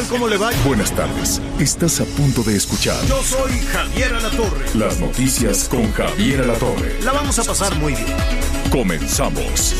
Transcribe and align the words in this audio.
Tal? 0.00 0.08
¿Cómo 0.08 0.28
le 0.28 0.36
va? 0.36 0.50
Buenas 0.64 0.92
tardes. 0.92 1.40
Estás 1.58 2.00
a 2.00 2.04
punto 2.04 2.42
de 2.42 2.56
escuchar 2.56 2.96
Yo 3.06 3.22
soy 3.22 3.52
Javier 3.72 4.14
Alatorre. 4.14 4.66
las 4.74 4.98
noticias 5.00 5.68
con 5.68 5.92
Javier 5.92 6.42
Alatorre. 6.42 7.00
La 7.02 7.12
vamos 7.12 7.38
a 7.38 7.44
pasar 7.44 7.74
muy 7.76 7.94
bien. 7.94 8.06
Comenzamos. 8.70 9.74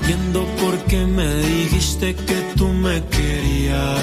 Entiendo 0.00 0.46
por 0.60 0.78
qué 0.84 1.04
me 1.04 1.34
dijiste 1.36 2.14
que 2.14 2.36
tú 2.56 2.68
me 2.68 3.02
querías. 3.06 3.98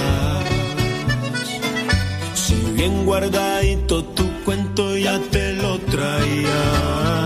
Si 2.33 2.55
bien 2.75 3.05
guardadito 3.05 4.03
tu 4.03 4.29
cuento 4.43 4.97
ya 4.97 5.19
te 5.31 5.53
lo 5.53 5.79
traías. 5.79 7.25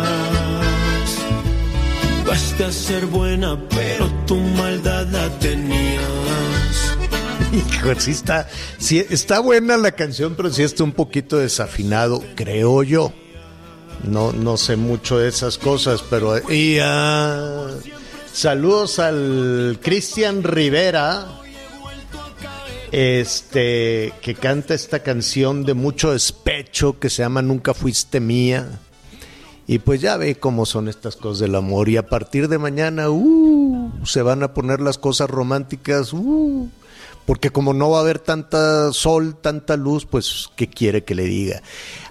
Vas 2.27 2.61
a 2.61 2.71
ser 2.71 3.05
buena, 3.07 3.57
pero 3.69 4.07
tu 4.27 4.35
maldad 4.35 4.68
la 5.11 5.29
tenías. 5.39 6.97
Hijo, 7.53 7.99
sí 7.99 8.11
está, 8.11 8.47
sí 8.77 8.99
está 9.09 9.39
buena 9.39 9.77
la 9.77 9.91
canción, 9.91 10.35
pero 10.35 10.51
sí 10.51 10.63
está 10.63 10.83
un 10.83 10.91
poquito 10.91 11.37
desafinado, 11.37 12.23
creo 12.35 12.83
yo. 12.83 13.13
No, 14.03 14.31
no 14.31 14.57
sé 14.57 14.75
mucho 14.75 15.17
de 15.17 15.27
esas 15.27 15.57
cosas, 15.57 16.03
pero 16.09 16.37
y, 16.51 16.77
ah, 16.81 17.67
saludos 18.31 18.99
al 18.99 19.79
Cristian 19.81 20.43
Rivera, 20.43 21.27
este 22.91 24.13
que 24.21 24.35
canta 24.35 24.73
esta 24.73 24.99
canción 24.99 25.65
de 25.65 25.73
mucho 25.73 26.13
despecho 26.13 26.97
que 26.97 27.09
se 27.09 27.23
llama 27.23 27.41
Nunca 27.41 27.73
fuiste 27.73 28.19
mía. 28.19 28.79
Y 29.71 29.77
pues 29.77 30.01
ya 30.01 30.17
ve 30.17 30.33
cómo 30.33 30.65
son 30.65 30.87
estas 30.87 31.15
cosas 31.15 31.41
del 31.41 31.53
amor. 31.53 31.89
Y 31.89 31.97
a 31.97 32.07
partir 32.07 32.47
de 32.47 32.57
mañana, 32.57 33.11
uh, 33.11 33.91
se 34.03 34.23
van 34.23 34.41
a 34.41 34.55
poner 34.55 34.81
las 34.81 34.97
cosas 34.97 35.29
románticas, 35.29 36.11
uh, 36.11 36.67
porque 37.27 37.51
como 37.51 37.75
no 37.75 37.91
va 37.91 37.99
a 37.99 38.01
haber 38.01 38.17
tanta 38.17 38.91
sol, 38.93 39.37
tanta 39.39 39.77
luz, 39.77 40.07
pues, 40.07 40.49
¿qué 40.55 40.67
quiere 40.67 41.03
que 41.03 41.13
le 41.13 41.25
diga? 41.25 41.61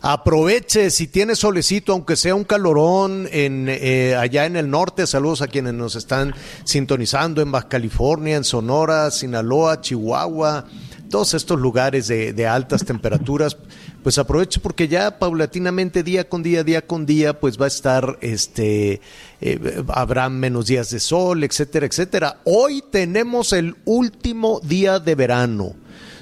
Aproveche, 0.03 0.91
si 0.91 1.09
tiene 1.09 1.35
solecito, 1.35 1.95
aunque 1.95 2.15
sea 2.15 2.37
un 2.37 2.45
calorón 2.45 3.29
en, 3.33 3.67
eh, 3.69 4.15
allá 4.15 4.47
en 4.47 4.55
el 4.55 4.71
norte, 4.71 5.05
saludos 5.09 5.43
a 5.43 5.49
quienes 5.49 5.75
nos 5.75 5.97
están 5.97 6.37
sintonizando 6.63 7.43
en 7.43 7.51
Baja 7.51 7.67
California, 7.67 8.37
en 8.37 8.45
Sonora, 8.45 9.11
Sinaloa, 9.11 9.81
Chihuahua, 9.81 10.67
todos 11.11 11.35
estos 11.35 11.59
lugares 11.59 12.07
de, 12.07 12.33
de 12.33 12.47
altas 12.47 12.85
temperaturas, 12.85 13.57
pues 14.03 14.19
aproveche 14.19 14.61
porque 14.61 14.89
ya 14.89 15.19
paulatinamente, 15.19 16.03
día 16.03 16.29
con 16.29 16.43
día, 16.43 16.65
día 16.65 16.87
con 16.87 17.07
día, 17.07 17.39
pues 17.39 17.61
va 17.61 17.65
a 17.65 17.69
estar, 17.69 18.19
este, 18.21 19.01
eh, 19.41 19.85
habrá 19.89 20.29
menos 20.29 20.67
días 20.67 20.91
de 20.91 21.01
sol, 21.01 21.45
etcétera, 21.45 21.87
etcétera. 21.87 22.41
Hoy 22.45 22.83
tenemos 22.91 23.53
el 23.53 23.77
último 23.85 24.61
día 24.63 24.99
de 24.99 25.15
verano. 25.15 25.75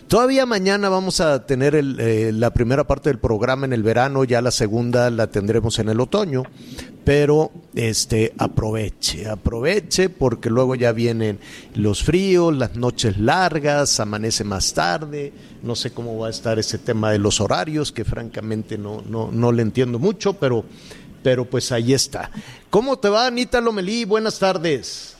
Todavía 0.08 0.46
mañana 0.46 0.88
vamos 0.88 1.20
a 1.20 1.46
tener 1.46 1.74
el, 1.74 1.98
eh, 1.98 2.30
la 2.32 2.52
primera 2.52 2.84
parte 2.84 3.10
del 3.10 3.18
programa 3.18 3.66
en 3.66 3.72
el 3.72 3.82
verano, 3.82 4.22
ya 4.22 4.40
la 4.40 4.52
segunda 4.52 5.10
la 5.10 5.26
tendremos 5.26 5.80
en 5.80 5.88
el 5.88 5.98
otoño, 5.98 6.44
pero 7.04 7.50
este 7.74 8.32
aproveche, 8.38 9.28
aproveche 9.28 10.08
porque 10.08 10.48
luego 10.48 10.76
ya 10.76 10.92
vienen 10.92 11.40
los 11.74 12.04
fríos, 12.04 12.56
las 12.56 12.76
noches 12.76 13.18
largas, 13.18 13.98
amanece 13.98 14.44
más 14.44 14.72
tarde, 14.74 15.32
no 15.64 15.74
sé 15.74 15.92
cómo 15.92 16.16
va 16.16 16.28
a 16.28 16.30
estar 16.30 16.56
ese 16.60 16.78
tema 16.78 17.10
de 17.10 17.18
los 17.18 17.40
horarios, 17.40 17.90
que 17.90 18.04
francamente 18.04 18.78
no, 18.78 19.02
no, 19.08 19.32
no 19.32 19.50
le 19.50 19.62
entiendo 19.62 19.98
mucho, 19.98 20.34
pero, 20.34 20.64
pero 21.24 21.46
pues 21.46 21.72
ahí 21.72 21.92
está. 21.92 22.30
¿Cómo 22.70 22.96
te 22.96 23.08
va, 23.08 23.26
Anita 23.26 23.60
Lomelí? 23.60 24.04
Buenas 24.04 24.38
tardes. 24.38 25.16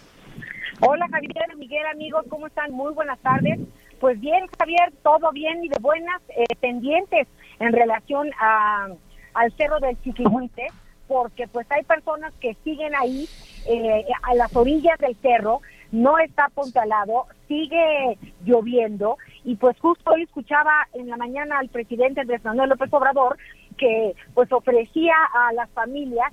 Hola 0.78 1.08
Javier, 1.10 1.56
Miguel, 1.56 1.86
amigos, 1.92 2.24
¿cómo 2.28 2.47
están? 2.47 2.70
Muy 2.70 2.92
buenas 2.92 3.18
tardes. 3.18 3.58
Pues 4.00 4.20
bien, 4.20 4.46
Javier, 4.58 4.92
todo 5.02 5.30
bien 5.32 5.64
y 5.64 5.68
de 5.68 5.78
buenas 5.80 6.20
eh, 6.28 6.44
pendientes 6.60 7.26
en 7.58 7.72
relación 7.72 8.30
a, 8.38 8.88
al 9.34 9.52
cerro 9.56 9.78
del 9.80 10.00
Chiquihuite, 10.02 10.66
porque 11.08 11.48
pues 11.48 11.66
hay 11.70 11.82
personas 11.84 12.32
que 12.40 12.54
siguen 12.64 12.94
ahí 12.94 13.28
eh, 13.66 14.04
a 14.22 14.34
las 14.34 14.54
orillas 14.54 14.98
del 14.98 15.16
cerro, 15.16 15.60
no 15.92 16.18
está 16.18 16.46
apuntalado, 16.46 17.26
sigue 17.48 18.18
lloviendo 18.44 19.18
y 19.44 19.56
pues 19.56 19.78
justo 19.78 20.10
hoy 20.10 20.24
escuchaba 20.24 20.88
en 20.94 21.08
la 21.08 21.16
mañana 21.16 21.58
al 21.58 21.68
presidente 21.68 22.20
Andrés 22.20 22.44
Manuel 22.44 22.70
López 22.70 22.92
Obrador 22.92 23.38
que 23.78 24.14
pues 24.34 24.50
ofrecía 24.52 25.14
a 25.32 25.52
las 25.52 25.70
familias 25.70 26.32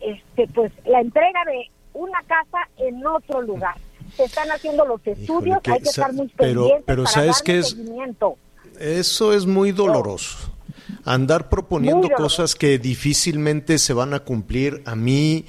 este 0.00 0.46
pues 0.48 0.72
la 0.84 1.00
entrega 1.00 1.44
de 1.46 1.68
una 1.94 2.20
casa 2.22 2.58
en 2.78 3.04
otro 3.06 3.42
lugar. 3.42 3.74
Se 4.16 4.24
están 4.24 4.50
haciendo 4.50 4.84
los 4.84 5.00
estudios, 5.06 5.60
que 5.62 5.72
hay 5.72 5.80
que 5.80 5.88
estar 5.88 6.12
muy 6.12 6.28
pero- 6.36 6.60
pendientes 6.62 6.84
pero 6.86 7.04
para 7.04 7.14
¿sabes 7.14 7.42
qué 7.42 7.58
es? 7.58 7.76
Eso 8.78 9.32
es 9.32 9.46
muy 9.46 9.72
doloroso. 9.72 10.36
Andar 11.04 11.48
proponiendo 11.48 12.02
doloroso. 12.02 12.22
cosas 12.22 12.54
que 12.54 12.78
difícilmente 12.78 13.78
se 13.78 13.92
van 13.92 14.14
a 14.14 14.20
cumplir, 14.20 14.82
a 14.84 14.94
mí 14.94 15.46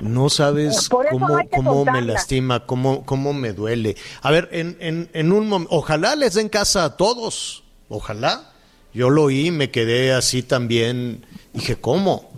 no 0.00 0.28
sabes 0.28 0.88
cómo, 0.88 1.28
no 1.28 1.38
que 1.38 1.48
cómo 1.48 1.84
me 1.84 2.02
lastima, 2.02 2.66
cómo, 2.66 3.04
cómo 3.04 3.32
me 3.32 3.52
duele. 3.52 3.96
A 4.20 4.30
ver, 4.30 4.48
en, 4.52 4.76
en, 4.80 5.08
en 5.12 5.32
un 5.32 5.48
momento, 5.48 5.74
ojalá 5.74 6.14
les 6.16 6.34
den 6.34 6.48
casa 6.48 6.84
a 6.84 6.96
todos, 6.96 7.64
ojalá. 7.88 8.50
Yo 8.94 9.08
lo 9.08 9.24
oí, 9.24 9.50
me 9.50 9.70
quedé 9.70 10.12
así 10.12 10.42
también, 10.42 11.24
dije, 11.54 11.76
¿cómo? 11.76 12.30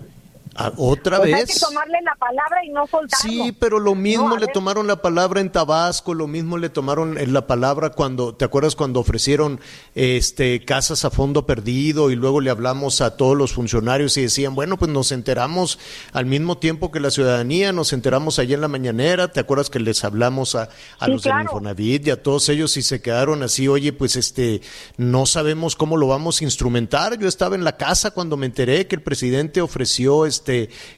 ¿A- 0.56 0.72
¿Otra 0.76 1.18
Pues 1.18 1.34
hay 1.34 1.40
vez? 1.42 1.54
que 1.54 1.60
tomarle 1.60 1.98
la 2.02 2.14
palabra 2.16 2.64
y 2.64 2.70
no 2.70 2.86
soltarlo. 2.86 3.16
Sí, 3.28 3.52
pero 3.58 3.78
lo 3.80 3.94
mismo 3.94 4.28
No, 4.28 4.36
le 4.36 4.46
ver. 4.46 4.52
tomaron 4.54 4.86
la 4.86 5.02
palabra 5.02 5.40
en 5.40 5.50
Tabasco, 5.50 6.14
lo 6.14 6.26
mismo 6.26 6.58
le 6.58 6.68
tomaron 6.68 7.16
la 7.32 7.46
palabra 7.46 7.90
cuando, 7.90 8.34
¿te 8.34 8.44
acuerdas 8.44 8.76
cuando 8.76 9.00
ofrecieron 9.00 9.60
este 9.94 10.64
casas 10.64 11.04
a 11.04 11.10
fondo 11.10 11.46
perdido 11.46 12.10
y 12.10 12.16
luego 12.16 12.40
le 12.40 12.50
hablamos 12.50 13.00
a 13.00 13.16
todos 13.16 13.36
los 13.36 13.52
funcionarios 13.52 14.16
y 14.16 14.22
decían, 14.22 14.54
bueno, 14.54 14.76
pues 14.76 14.90
nos 14.90 15.12
enteramos 15.12 15.78
al 16.12 16.26
mismo 16.26 16.58
tiempo 16.58 16.90
que 16.90 17.00
la 17.00 17.10
ciudadanía, 17.10 17.72
nos 17.72 17.92
enteramos 17.92 18.38
allá 18.38 18.54
en 18.54 18.60
la 18.60 18.68
mañanera, 18.68 19.32
¿te 19.32 19.40
acuerdas 19.40 19.70
que 19.70 19.80
les 19.80 20.04
hablamos 20.04 20.54
a, 20.54 20.68
a 20.98 21.06
Sí, 21.06 21.10
los 21.10 21.22
del 21.22 21.32
claro. 21.32 21.42
Infonavit 21.44 22.06
y 22.06 22.10
a 22.10 22.22
todos 22.22 22.48
ellos 22.48 22.76
y 22.76 22.82
se 22.82 23.00
quedaron 23.02 23.42
así, 23.42 23.66
oye, 23.68 23.92
pues 23.92 24.16
este, 24.16 24.60
no 24.96 25.26
sabemos 25.26 25.74
cómo 25.76 25.96
lo 25.96 26.06
vamos 26.06 26.40
a 26.40 26.44
instrumentar. 26.44 27.18
Yo 27.18 27.26
estaba 27.28 27.54
en 27.54 27.64
la 27.64 27.76
casa 27.76 28.12
cuando 28.12 28.36
me 28.36 28.46
enteré 28.46 28.86
que 28.86 28.96
el 28.96 29.02
presidente 29.02 29.60
ofreció 29.60 30.26
este 30.26 30.43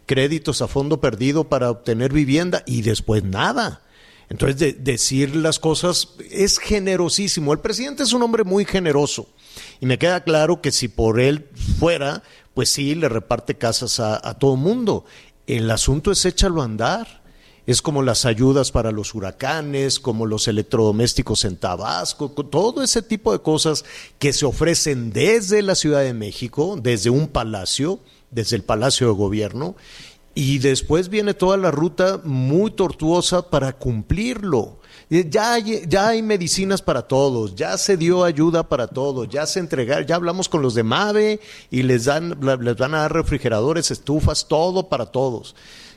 créditos 0.06 0.62
a 0.62 0.68
fondo 0.68 1.00
perdido 1.00 1.44
para 1.44 1.70
obtener 1.70 2.12
vivienda 2.12 2.62
y 2.66 2.82
después 2.82 3.24
nada. 3.24 3.82
Entonces, 4.28 4.58
de- 4.58 4.72
decir 4.72 5.36
las 5.36 5.58
cosas 5.58 6.08
es 6.30 6.58
generosísimo. 6.58 7.52
El 7.52 7.60
presidente 7.60 8.02
es 8.02 8.12
un 8.12 8.22
hombre 8.22 8.44
muy 8.44 8.64
generoso. 8.64 9.28
Y 9.80 9.86
me 9.86 9.98
queda 9.98 10.24
claro 10.24 10.60
que 10.60 10.72
si 10.72 10.88
por 10.88 11.20
él 11.20 11.46
fuera, 11.78 12.22
pues 12.54 12.68
sí, 12.70 12.94
le 12.94 13.08
reparte 13.08 13.56
casas 13.56 14.00
a, 14.00 14.28
a 14.28 14.38
todo 14.38 14.56
mundo. 14.56 15.04
El 15.46 15.70
asunto 15.70 16.10
es 16.10 16.24
échalo 16.24 16.60
a 16.60 16.64
andar. 16.64 17.24
Es 17.66 17.82
como 17.82 18.02
las 18.02 18.26
ayudas 18.26 18.70
para 18.70 18.92
los 18.92 19.12
huracanes, 19.14 19.98
como 19.98 20.24
los 20.26 20.46
electrodomésticos 20.46 21.44
en 21.44 21.56
Tabasco, 21.56 22.32
co- 22.34 22.46
todo 22.46 22.80
ese 22.82 23.02
tipo 23.02 23.32
de 23.32 23.40
cosas 23.40 23.84
que 24.20 24.32
se 24.32 24.44
ofrecen 24.46 25.10
desde 25.12 25.62
la 25.62 25.74
Ciudad 25.74 26.02
de 26.02 26.14
México, 26.14 26.78
desde 26.80 27.10
un 27.10 27.26
palacio, 27.26 27.98
desde 28.30 28.56
el 28.56 28.62
Palacio 28.62 29.08
de 29.08 29.14
Gobierno, 29.14 29.76
y 30.34 30.58
después 30.58 31.08
viene 31.08 31.32
toda 31.32 31.56
la 31.56 31.70
ruta 31.70 32.20
muy 32.22 32.70
tortuosa 32.70 33.48
para 33.48 33.72
cumplirlo. 33.72 34.80
Eh, 35.08 35.26
Ya 35.30 35.54
hay, 35.54 35.84
ya 35.88 36.08
hay 36.08 36.20
medicinas 36.20 36.82
para 36.82 37.02
todos, 37.02 37.54
ya 37.54 37.78
se 37.78 37.96
dio 37.96 38.22
ayuda 38.22 38.68
para 38.68 38.86
todos, 38.86 39.28
ya 39.28 39.46
se 39.46 39.60
entregaron, 39.60 40.04
ya 40.06 40.16
hablamos 40.16 40.48
con 40.48 40.60
los 40.60 40.74
de 40.74 40.82
MAVE 40.82 41.40
y 41.70 41.82
les 41.84 42.04
dan, 42.04 42.38
les 42.60 42.76
van 42.76 42.94
a 42.94 42.98
dar 42.98 43.12
refrigeradores, 43.14 43.90
estufas, 43.90 44.46
todo 44.46 44.88
para 44.88 45.06
todos. 45.06 45.54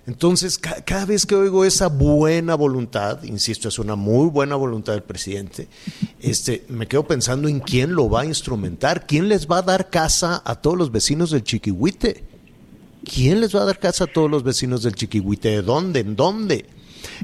Entonces, 0.10 0.58
ca- 0.58 0.82
cada 0.84 1.06
vez 1.06 1.28
que 1.28 1.36
oigo 1.36 1.64
esa 1.66 1.88
buena 1.88 2.56
voluntad, 2.56 3.22
insisto, 3.24 3.68
es 3.68 3.78
una 3.78 3.96
muy 3.96 4.28
buena 4.28 4.56
voluntad 4.56 4.94
del 4.94 5.04
presidente, 5.04 5.68
este, 6.20 6.66
me 6.68 6.88
quedo 6.88 7.04
pensando 7.06 7.48
en 7.48 7.60
quién 7.60 7.94
lo 7.94 8.10
va 8.10 8.22
a 8.22 8.26
instrumentar, 8.26 9.06
quién 9.06 9.30
les 9.30 9.48
va 9.48 9.60
a 9.60 9.62
dar 9.62 9.92
casa 9.92 10.42
a 10.44 10.56
todos 10.56 10.76
los 10.78 10.92
vecinos 10.92 11.30
del 11.30 11.44
Chiquihuite. 11.44 12.24
¿Quién 13.06 13.40
les 13.40 13.56
va 13.56 13.62
a 13.62 13.66
dar 13.66 13.78
casa 13.78 14.06
a 14.06 14.08
todos 14.08 14.30
los 14.32 14.44
vecinos 14.44 14.82
del 14.82 14.96
Chiquihuite? 14.96 15.50
¿De 15.50 15.62
dónde? 15.62 16.00
¿En 16.00 16.16
dónde? 16.16 16.66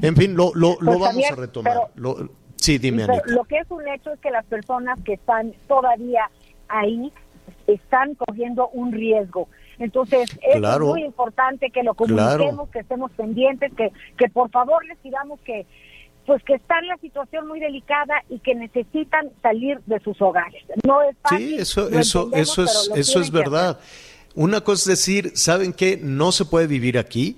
En 0.00 0.14
fin, 0.16 0.36
lo, 0.36 0.52
lo, 0.54 0.76
lo 0.80 0.92
Pues, 0.92 1.00
vamos 1.00 1.24
a 1.30 1.34
retomar. 1.34 1.72
pero- 1.72 2.16
Lo- 2.16 2.30
sí, 2.56 2.78
dime, 2.78 3.02
Anita. 3.02 3.22
lo 3.26 3.42
que 3.44 3.58
es 3.58 3.68
un 3.70 3.86
hecho 3.88 4.12
es 4.12 4.20
que 4.20 4.30
las 4.30 4.44
personas 4.46 4.96
que 5.04 5.14
están 5.14 5.52
todavía 5.66 6.30
ahí 6.68 7.12
están 7.66 8.14
corriendo 8.14 8.68
un 8.68 8.92
riesgo. 8.92 9.48
Entonces, 9.78 10.30
es 10.42 10.56
Claro. 10.58 10.86
muy 10.86 11.02
importante 11.04 11.70
que 11.70 11.82
lo 11.82 11.94
comuniquemos, 11.94 12.38
Claro. 12.38 12.68
que 12.72 12.78
estemos 12.80 13.10
pendientes, 13.12 13.72
que, 13.74 13.92
que 14.16 14.28
por 14.28 14.50
favor 14.50 14.84
les 14.86 15.02
digamos 15.02 15.40
que 15.40 15.66
pues 16.26 16.42
que 16.42 16.54
está 16.54 16.80
en 16.80 16.88
la 16.88 16.96
situación 16.96 17.46
muy 17.46 17.60
delicada 17.60 18.14
y 18.28 18.40
que 18.40 18.52
necesitan 18.56 19.30
salir 19.42 19.78
de 19.86 20.00
sus 20.00 20.20
hogares. 20.20 20.60
No 20.84 21.00
es 21.00 21.16
fácil. 21.22 21.38
Sí, 21.50 21.54
eso, 21.56 21.88
eso, 21.88 22.30
eso 22.32 22.64
es, 22.64 22.90
eso 22.96 23.20
es 23.20 23.30
verdad. 23.30 23.78
Una 24.34 24.60
cosa 24.60 24.90
es 24.92 24.98
decir, 24.98 25.30
¿saben 25.36 25.72
qué? 25.72 26.00
No 26.02 26.32
se 26.32 26.44
puede 26.44 26.66
vivir 26.66 26.98
aquí. 26.98 27.36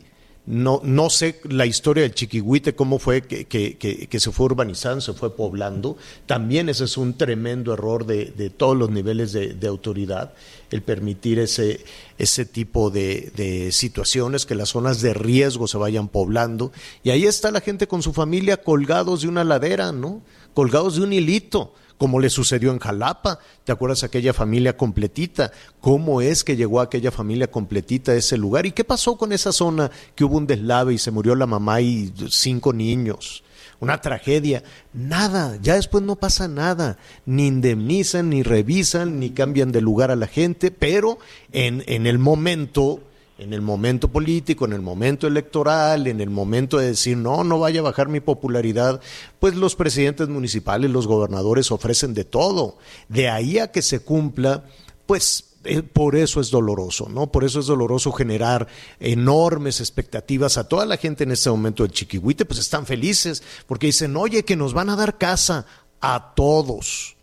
No, 0.51 0.81
no 0.83 1.11
sé 1.11 1.41
la 1.45 1.67
historia 1.67 2.05
del 2.05 2.15
Chiquihuite, 2.15 2.75
cómo 2.75 2.99
fue 2.99 3.21
que, 3.21 3.45
que- 3.45 4.19
se 4.19 4.33
fue 4.33 4.47
urbanizando, 4.47 5.03
se 5.03 5.13
fue 5.13 5.37
poblando. 5.37 5.99
También 6.25 6.71
ese 6.71 6.85
es 6.85 6.97
un 6.97 7.19
tremendo 7.19 7.75
error 7.75 8.07
de, 8.07 8.27
de 8.27 8.49
todos 8.49 8.75
los 8.75 8.89
niveles 8.89 9.33
de, 9.33 9.53
de 9.53 9.67
autoridad, 9.69 10.33
el 10.71 10.81
permitir 10.81 11.39
ese, 11.39 11.85
ese 12.17 12.47
tipo 12.47 12.89
de, 12.89 13.31
de 13.37 13.73
situaciones, 13.73 14.47
que 14.47 14.55
las 14.55 14.71
zonas 14.71 15.03
de 15.03 15.13
riesgo 15.13 15.69
se 15.69 15.77
vayan 15.77 16.09
poblando. 16.09 16.73
Y 17.03 17.11
ahí 17.11 17.25
está 17.27 17.51
la 17.51 17.61
gente 17.61 17.87
con 17.87 18.01
su 18.03 18.15
familia 18.15 18.57
colgados 18.57 19.21
de 19.21 19.29
una 19.29 19.45
ladera, 19.45 19.93
¿no? 19.93 20.23
Colgados 20.55 20.97
de 20.97 21.03
un 21.03 21.13
hilito 21.13 21.75
como 21.99 22.21
le 22.21 22.31
sucedió 22.31 22.71
en 22.71 22.79
Jalapa. 22.79 23.41
¿Te 23.65 23.73
acuerdas 23.73 24.05
aquella 24.05 24.33
familia 24.33 24.77
completita? 24.77 25.51
¿Cómo 25.81 26.23
es 26.23 26.45
que 26.45 26.57
llegó 26.57 26.81
aquella 26.81 27.11
familia 27.11 27.51
completita 27.51 28.13
a 28.13 28.17
ese 28.17 28.39
lugar? 28.39 28.65
¿Y 28.65 28.73
qué 28.73 28.85
pasó 28.85 29.17
con 29.17 29.33
esa 29.33 29.53
zona 29.53 29.91
que 30.15 30.25
hubo 30.25 30.39
un 30.39 30.47
deslave 30.47 30.95
y 30.95 30.99
se 30.99 31.11
murió 31.11 31.35
la 31.35 31.47
mamá 31.47 31.81
y 31.81 32.13
cinco 32.31 32.73
niños? 32.73 33.43
Una 33.81 34.01
tragedia. 34.01 34.65
Nada, 34.93 35.59
ya 35.63 35.75
después 35.75 36.03
no 36.03 36.17
pasa 36.17 36.49
nada. 36.49 36.99
Ni 37.27 37.47
indemnizan, 37.47 38.31
ni 38.31 38.43
revisan, 38.43 39.21
ni 39.21 39.31
cambian 39.31 39.71
de 39.71 39.81
lugar 39.81 40.11
a 40.11 40.17
la 40.17 40.27
gente, 40.27 40.71
pero 40.71 41.19
en, 41.53 41.85
en 41.87 42.07
el 42.07 42.19
momento 42.19 43.03
en 43.39 43.53
el 43.53 43.63
momento 43.63 44.09
político, 44.09 44.65
en 44.65 44.73
el 44.73 44.83
momento 44.83 45.27
electoral, 45.27 46.09
en 46.09 46.21
el 46.21 46.29
momento 46.29 46.79
de 46.79 46.89
decir, 46.89 47.17
no, 47.17 47.45
no 47.45 47.59
vaya 47.61 47.81
a 47.81 47.85
bajar 47.85 48.09
mi 48.09 48.21
popularidad, 48.21 49.01
pues 49.39 49.55
los 49.55 49.77
presidentes 49.77 50.29
municipales, 50.29 50.91
los 50.91 51.07
gobernadores 51.07 51.71
ofrecen 51.71 52.15
de 52.15 52.25
todo. 52.25 52.79
De 53.09 53.29
ahí 53.29 53.59
a 53.59 53.71
que 53.71 53.81
se 53.81 54.01
cumpla, 54.01 54.65
pues 55.07 55.45
eh, 55.65 55.83
por 55.83 56.17
eso 56.17 56.41
es 56.41 56.51
doloroso, 56.51 57.09
¿no? 57.09 57.31
Por 57.31 57.45
eso 57.45 57.61
es 57.61 57.67
doloroso 57.67 58.11
generar 58.11 58.67
enormes 58.99 59.81
expectativas 59.81 60.59
a 60.59 60.69
toda 60.69 60.85
la 60.85 60.97
gente 60.97 61.25
en 61.25 61.31
este 61.31 61.51
momento 61.51 61.85
del 61.85 61.93
Chiquihuite, 61.93 62.45
pues 62.45 62.59
están 62.59 62.87
felices, 62.87 63.43
porque 63.67 63.87
dicen, 63.87 64.17
oye, 64.17 64.45
que 64.45 64.57
nos 64.57 64.73
van 64.73 64.91
a 64.91 64.97
dar 64.97 65.17
casa 65.17 65.65
a 66.01 66.35
todos. 66.35 67.17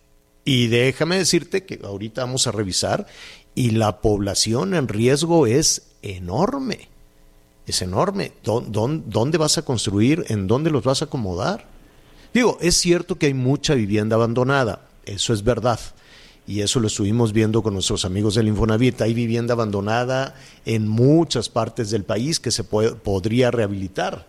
Y 0.46 0.68
déjame 0.68 1.18
decirte 1.18 1.66
que 1.66 1.80
ahorita 1.84 2.22
vamos 2.22 2.48
a 2.48 2.52
revisar 2.52 3.08
y 3.56 3.72
la 3.72 4.02
población 4.02 4.76
en 4.76 4.88
riesgo 4.88 5.48
es 5.48 5.84
enorme. 6.06 6.88
Es 7.68 7.81
enorme. 7.81 8.31
¿Dó- 8.44 8.62
dón- 8.62 9.04
¿Dónde 9.07 9.38
vas 9.38 9.57
a 9.57 9.63
construir? 9.63 10.25
¿En 10.30 10.48
dónde 10.48 10.69
los 10.69 10.84
vas 10.84 11.02
a 11.02 11.06
acomodar? 11.06 11.66
Digo, 12.34 12.57
es 12.62 12.75
cierto 12.78 13.18
que 13.18 13.28
hay 13.28 13.34
mucha 13.34 13.74
vivienda 13.75 14.16
abandonada, 14.16 14.81
eso 15.06 15.34
es 15.34 15.44
verdad. 15.44 15.80
Y 16.48 16.62
eso 16.62 16.80
lo 16.80 16.88
estuvimos 16.88 17.34
viendo 17.34 17.63
con 17.63 17.74
nuestros 17.74 18.06
amigos 18.06 18.36
del 18.36 18.48
Infonavit. 18.48 19.02
Hay 19.02 19.16
vivienda 19.16 19.54
abandonada 19.56 20.36
en 20.66 20.88
muchas 20.88 21.50
partes 21.50 21.90
del 21.90 22.04
país 22.04 22.40
que 22.40 22.51
se 22.51 22.63
puede- 22.63 22.92
podría 22.94 23.50
rehabilitar 23.50 24.28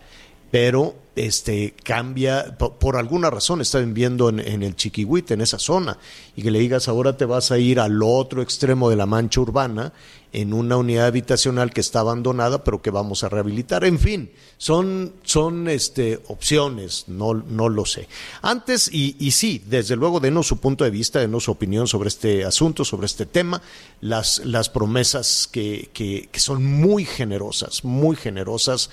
pero 0.51 0.95
este 1.17 1.75
cambia 1.83 2.57
po- 2.59 2.75
por, 2.75 2.97
alguna 2.97 3.31
razón 3.31 3.63
están 3.63 3.95
viviendo 3.95 4.29
en, 4.29 4.63
el 4.63 4.77
Chiquihuite, 4.77 5.35
en 5.35 5.41
esa 5.41 5.59
zona, 5.59 5.99
y 6.37 6.43
que 6.43 6.51
le 6.51 6.59
digas 6.59 6.89
ahora 6.89 7.17
te 7.17 7.25
vas 7.25 7.51
a 7.51 7.59
ir 7.59 7.81
al 7.81 8.03
otro 8.03 8.43
extremo 8.43 8.91
de 8.91 8.97
la 8.97 9.07
mancha 9.07 9.41
urbana 9.41 9.93
en 10.33 10.53
una 10.53 10.77
unidad 10.77 11.07
habitacional 11.07 11.73
que 11.73 11.81
está 11.81 12.01
abandonada, 12.01 12.63
pero 12.63 12.83
que 12.83 12.91
vamos 12.91 13.25
a 13.25 13.31
rehabilitar. 13.31 13.85
En 13.85 13.99
fin, 13.99 14.31
son, 14.59 15.15
son 15.23 15.69
este, 15.69 16.21
opciones, 16.27 17.05
no, 17.07 17.33
no 17.33 17.71
lo 17.71 17.87
sé. 17.87 18.07
Antes, 18.43 18.91
y, 18.93 19.17
y 19.19 19.31
sí, 19.31 19.63
desde 19.67 19.97
luego, 19.97 20.21
denos 20.21 20.47
su 20.47 20.59
punto 20.59 20.85
de 20.85 20.91
vista, 20.91 21.21
denos 21.21 21.45
su 21.45 21.53
opinión 21.53 21.89
sobre 21.89 22.09
este 22.09 22.45
asunto, 22.45 22.85
sobre 22.85 23.07
este 23.07 23.25
tema, 23.25 23.63
las, 24.03 24.45
las 24.45 24.69
promesas 24.69 25.49
que, 25.51 25.89
que 25.95 26.41
son 26.41 26.63
muy 26.63 27.07
generosas, 27.07 27.83
muy 27.83 28.17
generosas 28.17 28.91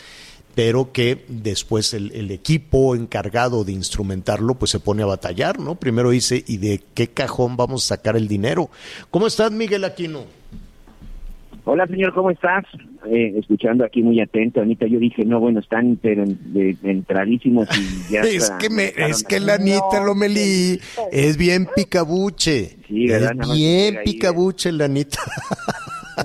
pero 0.55 0.91
que 0.91 1.25
después 1.27 1.94
el, 1.94 2.11
el 2.11 2.29
equipo 2.31 2.95
encargado 2.95 3.63
de 3.63 3.71
instrumentarlo 3.71 4.53
pues 4.55 4.71
se 4.71 4.79
pone 4.79 5.03
a 5.03 5.07
batallar, 5.07 5.59
¿no? 5.59 5.75
Primero 5.75 6.11
dice, 6.11 6.44
¿y 6.47 6.57
de 6.57 6.81
qué 6.94 7.07
cajón 7.07 7.57
vamos 7.57 7.85
a 7.85 7.95
sacar 7.95 8.15
el 8.15 8.27
dinero? 8.27 8.69
¿Cómo 9.09 9.27
estás, 9.27 9.51
Miguel 9.51 9.83
Aquino? 9.83 10.25
Hola, 11.65 11.88
señor, 11.88 12.13
¿cómo 12.13 12.29
estás? 12.29 12.65
Eh, 13.09 13.35
escuchando 13.38 13.85
aquí 13.85 14.01
muy 14.03 14.19
atento, 14.19 14.59
Anita. 14.59 14.85
Yo 14.85 15.00
dije, 15.00 15.23
no, 15.23 15.39
bueno, 15.39 15.61
están 15.61 15.97
pero 16.01 16.23
en- 16.23 16.38
de- 16.53 16.75
entradísimos 16.83 17.67
y 17.77 18.11
ya. 18.13 18.21
Es 18.23 18.51
que, 18.59 18.69
me, 18.69 18.91
es 18.97 19.23
que 19.23 19.39
la 19.39 19.53
Anita 19.55 20.00
No, 20.00 20.05
Lomelí 20.07 20.79
es 21.11 21.38
bien 21.38 21.67
picabuche. 21.73 22.77
Sí, 22.89 23.07
¿verdad? 23.07 23.31
es 23.41 23.55
bien 23.55 23.97
ahí, 23.97 24.03
picabuche 24.03 24.73
la 24.73 24.85
Anita. 24.85 25.19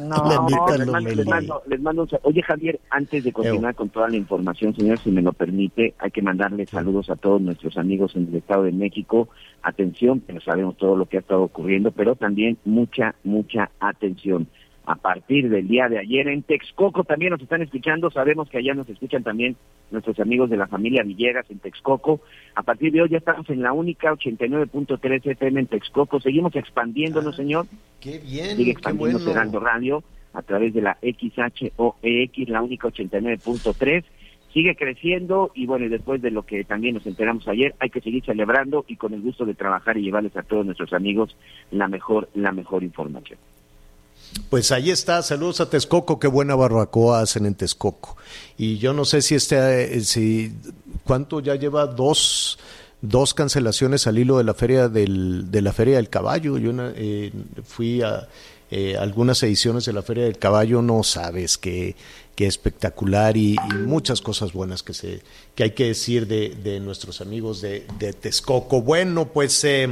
No, 0.02 0.16
La 0.68 0.76
les, 0.76 0.86
mando, 0.86 1.10
les, 1.10 1.26
mando, 1.26 1.62
les 1.66 1.80
mando 1.80 2.08
Oye, 2.22 2.42
Javier, 2.42 2.80
antes 2.90 3.24
de 3.24 3.32
continuar 3.32 3.74
con 3.74 3.88
toda 3.88 4.08
la 4.08 4.16
información, 4.16 4.74
señor, 4.74 4.98
si 4.98 5.10
me 5.10 5.22
lo 5.22 5.32
permite, 5.32 5.94
hay 5.98 6.10
que 6.10 6.22
mandarle 6.22 6.66
saludos 6.66 7.10
a 7.10 7.16
todos 7.16 7.40
nuestros 7.40 7.76
amigos 7.78 8.14
en 8.16 8.28
el 8.28 8.36
Estado 8.36 8.64
de 8.64 8.72
México. 8.72 9.28
Atención, 9.62 10.20
pero 10.20 10.40
sabemos 10.40 10.76
todo 10.76 10.96
lo 10.96 11.06
que 11.06 11.16
ha 11.16 11.20
estado 11.20 11.42
ocurriendo, 11.42 11.90
pero 11.90 12.16
también 12.16 12.58
mucha, 12.64 13.14
mucha 13.24 13.70
atención. 13.80 14.48
A 14.88 14.94
partir 14.94 15.50
del 15.50 15.68
día 15.68 15.86
de 15.90 15.98
ayer 15.98 16.28
en 16.28 16.42
Texcoco 16.42 17.04
también 17.04 17.32
nos 17.32 17.42
están 17.42 17.60
escuchando, 17.60 18.10
sabemos 18.10 18.48
que 18.48 18.56
allá 18.56 18.72
nos 18.72 18.88
escuchan 18.88 19.22
también 19.22 19.54
nuestros 19.90 20.18
amigos 20.18 20.48
de 20.48 20.56
la 20.56 20.66
familia 20.66 21.02
Villegas 21.02 21.44
en 21.50 21.58
Texcoco. 21.58 22.22
A 22.54 22.62
partir 22.62 22.90
de 22.92 23.02
hoy 23.02 23.10
ya 23.10 23.18
estamos 23.18 23.50
en 23.50 23.60
la 23.60 23.74
única 23.74 24.10
89.3 24.10 25.26
FM 25.26 25.60
en 25.60 25.66
Texcoco. 25.66 26.20
Seguimos 26.20 26.56
expandiéndonos, 26.56 27.36
señor 27.36 27.66
Qué 28.00 28.18
bien, 28.18 28.56
sigue 28.56 28.70
expandiéndose 28.70 29.30
bueno. 29.30 29.60
Radio 29.60 30.02
a 30.32 30.40
través 30.40 30.72
de 30.72 30.80
la 30.80 30.96
XHOEX, 31.02 32.48
la 32.48 32.62
única 32.62 32.88
89.3. 32.88 34.04
Sigue 34.54 34.74
creciendo 34.74 35.52
y 35.54 35.66
bueno, 35.66 35.84
y 35.84 35.90
después 35.90 36.22
de 36.22 36.30
lo 36.30 36.44
que 36.44 36.64
también 36.64 36.94
nos 36.94 37.06
enteramos 37.06 37.46
ayer, 37.46 37.74
hay 37.78 37.90
que 37.90 38.00
seguir 38.00 38.24
celebrando 38.24 38.86
y 38.88 38.96
con 38.96 39.12
el 39.12 39.20
gusto 39.20 39.44
de 39.44 39.52
trabajar 39.52 39.98
y 39.98 40.02
llevarles 40.02 40.34
a 40.34 40.44
todos 40.44 40.64
nuestros 40.64 40.94
amigos 40.94 41.36
la 41.70 41.88
mejor, 41.88 42.30
la 42.32 42.52
mejor 42.52 42.82
información. 42.82 43.38
Pues 44.50 44.72
ahí 44.72 44.90
está, 44.90 45.22
saludos 45.22 45.60
a 45.60 45.68
Texcoco, 45.68 46.18
qué 46.18 46.26
buena 46.26 46.54
barbacoa 46.54 47.20
hacen 47.20 47.44
en 47.44 47.54
Texcoco. 47.54 48.16
Y 48.56 48.78
yo 48.78 48.92
no 48.92 49.04
sé 49.04 49.20
si 49.20 49.34
este, 49.34 49.96
eh, 49.96 50.00
si, 50.00 50.54
¿cuánto 51.04 51.40
ya 51.40 51.54
lleva 51.54 51.86
dos, 51.86 52.58
dos 53.02 53.34
cancelaciones 53.34 54.06
al 54.06 54.18
hilo 54.18 54.38
de 54.38 54.44
la 54.44 54.54
feria 54.54 54.88
del, 54.88 55.50
de 55.50 55.62
la 55.62 55.72
feria 55.72 55.96
del 55.96 56.08
caballo? 56.08 56.56
Yo 56.56 56.72
eh, 56.76 57.32
fui 57.64 58.00
a 58.02 58.26
eh, 58.70 58.96
algunas 58.96 59.42
ediciones 59.42 59.84
de 59.84 59.92
la 59.92 60.02
feria 60.02 60.24
del 60.24 60.38
caballo, 60.38 60.80
no 60.82 61.02
sabes 61.02 61.58
qué, 61.58 61.94
qué 62.34 62.46
espectacular 62.46 63.36
y, 63.36 63.56
y 63.56 63.74
muchas 63.74 64.20
cosas 64.20 64.52
buenas 64.52 64.82
que 64.82 64.94
se, 64.94 65.22
que 65.54 65.64
hay 65.64 65.70
que 65.72 65.86
decir 65.86 66.26
de, 66.26 66.54
de 66.62 66.80
nuestros 66.80 67.20
amigos 67.20 67.60
de, 67.60 67.86
de 67.98 68.12
Texcoco. 68.12 68.80
Bueno, 68.80 69.28
pues, 69.28 69.62
eh, 69.64 69.88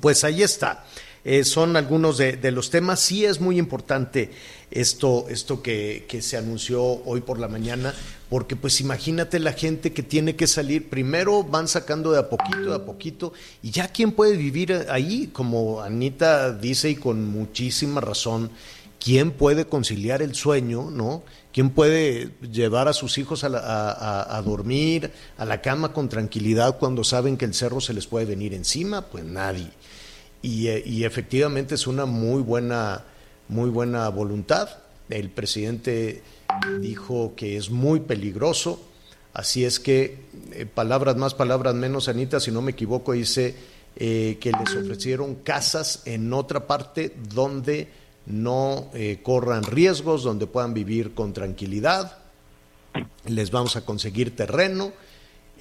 pues 0.00 0.22
ahí 0.24 0.42
está. 0.42 0.84
Eh, 1.24 1.44
son 1.44 1.76
algunos 1.76 2.18
de, 2.18 2.36
de, 2.36 2.50
los 2.50 2.70
temas. 2.70 3.00
Sí 3.00 3.24
es 3.24 3.40
muy 3.40 3.58
importante 3.58 4.30
esto, 4.70 5.26
esto 5.28 5.62
que, 5.62 6.04
que, 6.08 6.20
se 6.20 6.36
anunció 6.36 6.82
hoy 6.82 7.22
por 7.22 7.38
la 7.38 7.48
mañana, 7.48 7.94
porque 8.28 8.56
pues 8.56 8.80
imagínate 8.80 9.38
la 9.38 9.52
gente 9.52 9.92
que 9.92 10.02
tiene 10.02 10.36
que 10.36 10.46
salir, 10.46 10.90
primero 10.90 11.42
van 11.42 11.68
sacando 11.68 12.12
de 12.12 12.18
a 12.18 12.28
poquito, 12.28 12.70
de 12.70 12.74
a 12.74 12.84
poquito, 12.84 13.32
y 13.62 13.70
ya 13.70 13.88
quién 13.88 14.12
puede 14.12 14.36
vivir 14.36 14.86
ahí, 14.90 15.30
como 15.32 15.80
Anita 15.80 16.52
dice 16.52 16.90
y 16.90 16.96
con 16.96 17.26
muchísima 17.28 18.00
razón, 18.00 18.50
quién 19.04 19.32
puede 19.32 19.66
conciliar 19.66 20.22
el 20.22 20.34
sueño, 20.34 20.90
¿no? 20.90 21.22
¿Quién 21.52 21.70
puede 21.70 22.30
llevar 22.50 22.88
a 22.88 22.92
sus 22.92 23.18
hijos 23.18 23.44
a, 23.44 24.42
dormir, 24.44 25.12
a 25.36 25.44
la 25.44 25.60
cama 25.60 25.92
con 25.92 26.08
tranquilidad 26.08 26.78
cuando 26.78 27.04
saben 27.04 27.36
que 27.36 27.44
el 27.44 27.54
cerro 27.54 27.80
se 27.80 27.94
les 27.94 28.08
puede 28.08 28.26
venir 28.26 28.54
encima? 28.54 29.02
Pues 29.02 29.24
nadie. 29.24 29.68
Y, 30.44 30.68
y 30.68 31.04
efectivamente 31.04 31.74
es 31.74 31.86
una 31.86 32.04
muy 32.04 32.42
buena, 32.42 33.02
muy 33.48 33.70
buena 33.70 34.10
voluntad. 34.10 34.68
El 35.08 35.30
presidente 35.30 36.22
dijo 36.80 37.32
que 37.34 37.56
es 37.56 37.70
muy 37.70 38.00
peligroso, 38.00 38.78
así 39.32 39.64
es 39.64 39.80
que, 39.80 40.18
eh, 40.52 40.66
palabras 40.66 41.16
más, 41.16 41.32
palabras 41.32 41.74
menos, 41.74 42.08
Anita, 42.08 42.40
si 42.40 42.50
no 42.50 42.60
me 42.60 42.72
equivoco, 42.72 43.12
dice 43.12 43.54
eh, 43.96 44.36
que 44.38 44.52
les 44.52 44.74
ofrecieron 44.76 45.36
casas 45.36 46.02
en 46.04 46.30
otra 46.32 46.66
parte 46.66 47.14
donde 47.32 47.88
no 48.26 48.90
eh, 48.92 49.20
corran 49.22 49.62
riesgos, 49.62 50.24
donde 50.24 50.46
puedan 50.46 50.74
vivir 50.74 51.14
con 51.14 51.32
tranquilidad. 51.32 52.18
Les 53.26 53.50
vamos 53.50 53.76
a 53.76 53.84
conseguir 53.84 54.36
terreno 54.36 54.92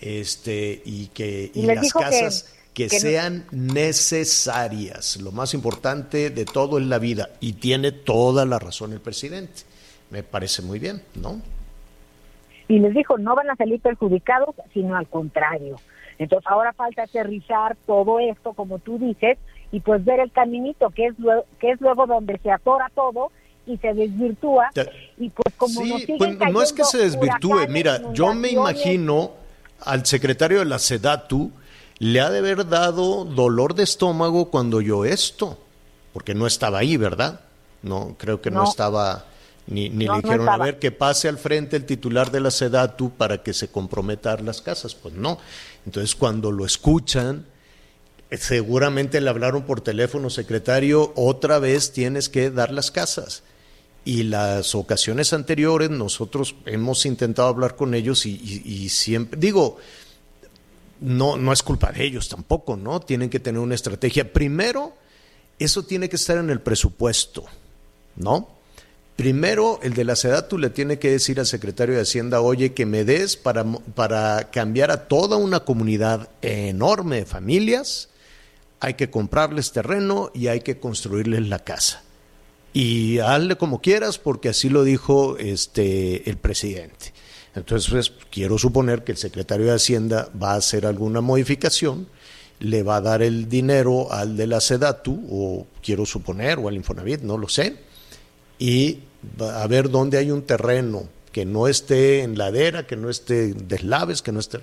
este, 0.02 0.82
y 0.84 1.08
que 1.08 1.52
y, 1.54 1.62
las 1.62 1.94
casas 1.94 2.44
que, 2.44 2.63
sean 2.90 3.46
necesarias. 3.52 5.18
Lo 5.22 5.32
más 5.32 5.54
importante 5.54 6.30
de 6.30 6.46
todo 6.46 6.78
en 6.78 6.90
la 6.90 7.00
vida. 7.00 7.30
Y 7.40 7.54
tiene 7.54 7.92
toda 7.92 8.46
la 8.46 8.60
razón 8.60 8.94
el 8.94 9.02
presidente. 9.02 9.64
Me 10.10 10.24
parece 10.24 10.62
muy 10.62 10.80
bien, 10.80 11.02
¿no? 11.16 11.42
Y 12.68 12.80
les 12.80 12.94
dijo, 12.94 13.18
no 13.18 13.36
van 13.36 13.50
a 13.50 13.56
salir 13.56 13.80
perjudicados, 13.80 14.56
sino 14.74 14.96
al 14.96 15.08
contrario. 15.08 15.76
Entonces 16.18 16.50
ahora 16.50 16.74
falta 16.74 17.04
aterrizar 17.04 17.76
todo 17.86 18.20
esto, 18.20 18.54
como 18.54 18.80
tú 18.80 18.98
dices, 18.98 19.38
y 19.72 19.80
pues 19.80 20.06
ver 20.06 20.20
el 20.20 20.32
caminito, 20.32 20.90
que 20.92 21.08
es, 21.08 21.20
luego, 21.20 21.46
que 21.60 21.72
es 21.72 21.82
luego 21.82 22.06
donde 22.06 22.38
se 22.40 22.52
atora 22.52 22.92
todo 22.94 23.32
y 23.66 23.78
se 23.78 23.94
desvirtúa. 23.94 24.70
Y 25.18 25.30
pues 25.30 25.54
como 25.56 25.82
sí, 25.82 26.16
pues, 26.18 26.38
no 26.52 26.62
es 26.62 26.74
que 26.74 26.84
se 26.84 27.00
desvirtúe, 27.00 27.68
mira, 27.70 28.14
yo 28.14 28.34
me 28.34 28.50
imagino 28.50 29.32
al 29.82 30.06
secretario 30.06 30.60
de 30.60 30.66
la 30.66 30.80
SEDATU 30.80 31.52
le 32.04 32.20
ha 32.20 32.30
de 32.30 32.40
haber 32.40 32.68
dado 32.68 33.24
dolor 33.24 33.76
de 33.76 33.84
estómago 33.84 34.50
cuando 34.50 34.78
oyó 34.78 35.06
esto, 35.06 35.58
porque 36.12 36.36
no 36.36 36.48
estaba 36.48 36.80
ahí, 36.80 36.98
¿verdad? 36.98 37.42
No, 37.82 38.16
creo 38.18 38.42
que 38.42 38.52
no, 38.52 38.64
estaba, 38.64 39.26
ni, 39.68 39.90
ni 39.90 40.08
le 40.08 40.16
dijeron, 40.22 40.50
a 40.50 40.58
ver, 40.58 40.80
que 40.80 40.92
pase 40.92 41.30
al 41.30 41.38
frente 41.38 41.78
el 41.78 41.86
titular 41.86 42.30
de 42.30 42.42
la 42.42 42.52
SEDATU 42.52 43.12
para 43.12 43.42
que 43.42 43.54
se 43.54 43.70
comprometa 43.70 44.36
las 44.38 44.62
casas. 44.62 44.96
Pues 44.96 45.14
no. 45.14 45.38
Entonces, 45.86 46.16
cuando 46.16 46.52
lo 46.52 46.66
escuchan, 46.66 47.46
seguramente 48.32 49.22
le 49.22 49.30
hablaron 49.30 49.64
por 49.64 49.80
teléfono, 49.80 50.30
secretario, 50.30 51.14
otra 51.16 51.60
vez 51.60 51.94
tienes 51.94 52.28
que 52.28 52.52
dar 52.52 52.72
las 52.72 52.92
casas. 52.92 53.44
Y 54.06 54.24
las 54.24 54.76
ocasiones 54.76 55.32
anteriores 55.32 55.90
nosotros 55.90 56.56
hemos 56.66 57.06
intentado 57.06 57.48
hablar 57.48 57.78
con 57.78 57.94
ellos 57.94 58.26
y, 58.26 58.90
siempre, 58.90 59.40
digo, 59.40 59.78
no, 61.02 61.38
no 61.38 61.54
es 61.54 61.64
culpa 61.64 61.92
de 61.92 62.04
ellos 62.04 62.30
tampoco, 62.30 62.76
¿no? 62.76 63.00
Tienen 63.00 63.30
que 63.30 63.40
tener 63.40 63.60
una 63.60 63.76
estrategia. 63.76 64.32
Primero, 64.32 64.94
eso 65.60 65.84
tiene 65.84 66.10
que 66.10 66.16
estar 66.16 66.38
en 66.38 66.50
el 66.50 66.62
presupuesto, 66.62 67.46
¿no? 68.16 68.50
Primero, 69.16 69.80
el 69.84 69.94
de 69.94 70.06
la 70.06 70.16
SEDATU 70.16 70.58
le 70.58 70.70
tiene 70.72 70.98
que 70.98 71.12
decir 71.12 71.40
al 71.40 71.46
secretario 71.46 71.96
de 71.96 72.02
Hacienda, 72.02 72.42
oye, 72.42 72.74
que 72.74 72.86
me 72.86 73.04
des 73.04 73.38
para, 73.38 73.64
para 73.64 74.50
cambiar 74.50 74.90
a 74.90 75.08
toda 75.08 75.38
una 75.38 75.62
comunidad 75.62 76.30
enorme 76.42 77.18
de 77.18 77.26
familias 77.26 78.10
hay 78.84 78.96
que 78.96 79.10
comprarles 79.10 79.72
terreno 79.72 80.30
y 80.34 80.48
hay 80.48 80.60
que 80.60 80.78
construirles 80.78 81.48
la 81.48 81.60
casa. 81.60 82.04
Y 82.74 83.20
hazle 83.20 83.56
como 83.56 83.80
quieras 83.80 84.18
porque 84.18 84.50
así 84.50 84.68
lo 84.68 84.84
dijo 84.84 85.38
este 85.38 86.30
el 86.30 86.36
presidente. 86.36 87.13
Entonces, 87.56 87.90
pues, 87.90 88.12
quiero 88.32 88.58
suponer 88.58 89.04
que 89.04 89.12
el 89.12 89.18
secretario 89.18 89.68
de 89.68 89.74
Hacienda 89.74 90.30
va 90.42 90.54
a 90.54 90.58
hacer 90.58 90.86
alguna 90.86 91.22
modificación, 91.22 92.08
le 92.60 92.84
va 92.84 92.98
a 92.98 93.02
dar 93.02 93.22
el 93.22 93.50
dinero 93.50 94.12
al 94.12 94.38
de 94.38 94.48
la 94.48 94.62
SEDATU, 94.62 95.28
o 95.30 95.68
quiero 95.82 96.06
suponer, 96.06 96.60
o 96.60 96.68
al 96.68 96.76
Infonavit, 96.76 97.22
no 97.22 97.38
lo 97.38 97.50
sé, 97.50 97.78
y 98.58 99.00
a 99.40 99.68
ver 99.68 99.90
dónde 99.90 100.18
hay 100.18 100.32
un 100.32 100.44
terreno 100.44 101.08
que 101.32 101.46
no 101.46 101.68
esté 101.68 102.22
en 102.22 102.38
ladera, 102.38 102.86
que 102.86 102.96
no 102.96 103.10
esté 103.10 103.54
deslaves, 103.54 104.22
que 104.22 104.32
no 104.32 104.40
esté 104.40 104.60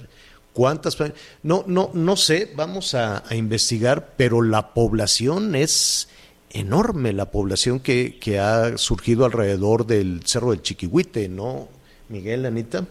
¿Cuántas? 0.52 0.97
No, 1.44 1.64
no, 1.66 1.90
no 1.94 2.16
sé, 2.16 2.50
vamos 2.56 2.94
a, 2.94 3.23
investigar, 3.30 4.14
pero 4.16 4.42
la 4.42 4.75
población 4.75 5.54
es 5.54 6.09
enorme, 6.50 7.12
la 7.12 7.30
población 7.30 7.78
que, 7.78 8.18
que, 8.18 8.40
ha 8.40 8.76
surgido 8.76 9.25
alrededor 9.25 9.87
del 9.87 10.23
Cerro 10.25 10.50
del 10.50 10.62
Chiquihuite, 10.62 11.28
¿no, 11.28 11.68
Miguel, 12.11 12.45
Anita? 12.45 12.87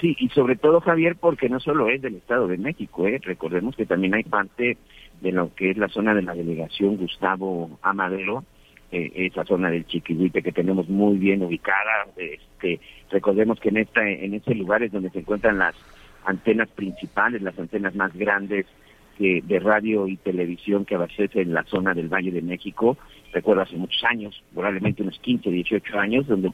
Sí, 0.00 0.16
y 0.18 0.30
sobre 0.30 0.56
todo, 0.56 0.80
Javier, 0.80 1.16
porque 1.16 1.50
no 1.50 1.60
solo 1.60 1.90
es 1.90 2.00
del 2.00 2.16
Estado 2.16 2.48
de 2.48 2.56
México, 2.56 3.06
¿eh? 3.06 3.20
recordemos 3.22 3.76
que 3.76 3.84
también 3.84 4.14
hay 4.14 4.22
parte 4.24 4.78
de 5.20 5.32
lo 5.32 5.54
que 5.54 5.70
es 5.70 5.76
la 5.76 5.88
zona 5.88 6.14
de 6.14 6.22
la 6.22 6.34
delegación 6.34 6.96
Gustavo 6.96 7.78
Amadero, 7.82 8.42
eh, 8.90 9.12
esa 9.14 9.44
zona 9.44 9.70
del 9.70 9.86
Chiquihuite 9.86 10.42
que 10.42 10.52
tenemos 10.52 10.88
muy 10.88 11.18
bien 11.18 11.42
ubicada. 11.42 12.06
Este, 12.16 12.80
recordemos 13.10 13.60
que 13.60 13.68
en 13.68 13.76
esta 13.76 14.08
en 14.08 14.32
este 14.32 14.54
lugar 14.54 14.82
es 14.82 14.90
donde 14.90 15.10
se 15.10 15.18
encuentran 15.18 15.58
las 15.58 15.74
antenas 16.24 16.70
principales, 16.70 17.42
las 17.42 17.58
antenas 17.58 17.94
más 17.94 18.14
grandes 18.14 18.66
de 19.18 19.60
radio 19.60 20.08
y 20.08 20.16
televisión 20.16 20.86
que 20.86 20.94
abastece 20.94 21.42
en 21.42 21.52
la 21.52 21.62
zona 21.64 21.92
del 21.92 22.08
Valle 22.08 22.30
de 22.30 22.40
México. 22.40 22.96
Recuerdo 23.34 23.60
hace 23.60 23.76
muchos 23.76 24.02
años, 24.04 24.42
probablemente 24.54 25.02
unos 25.02 25.18
15, 25.18 25.50
18 25.50 25.98
años, 25.98 26.26
donde 26.26 26.50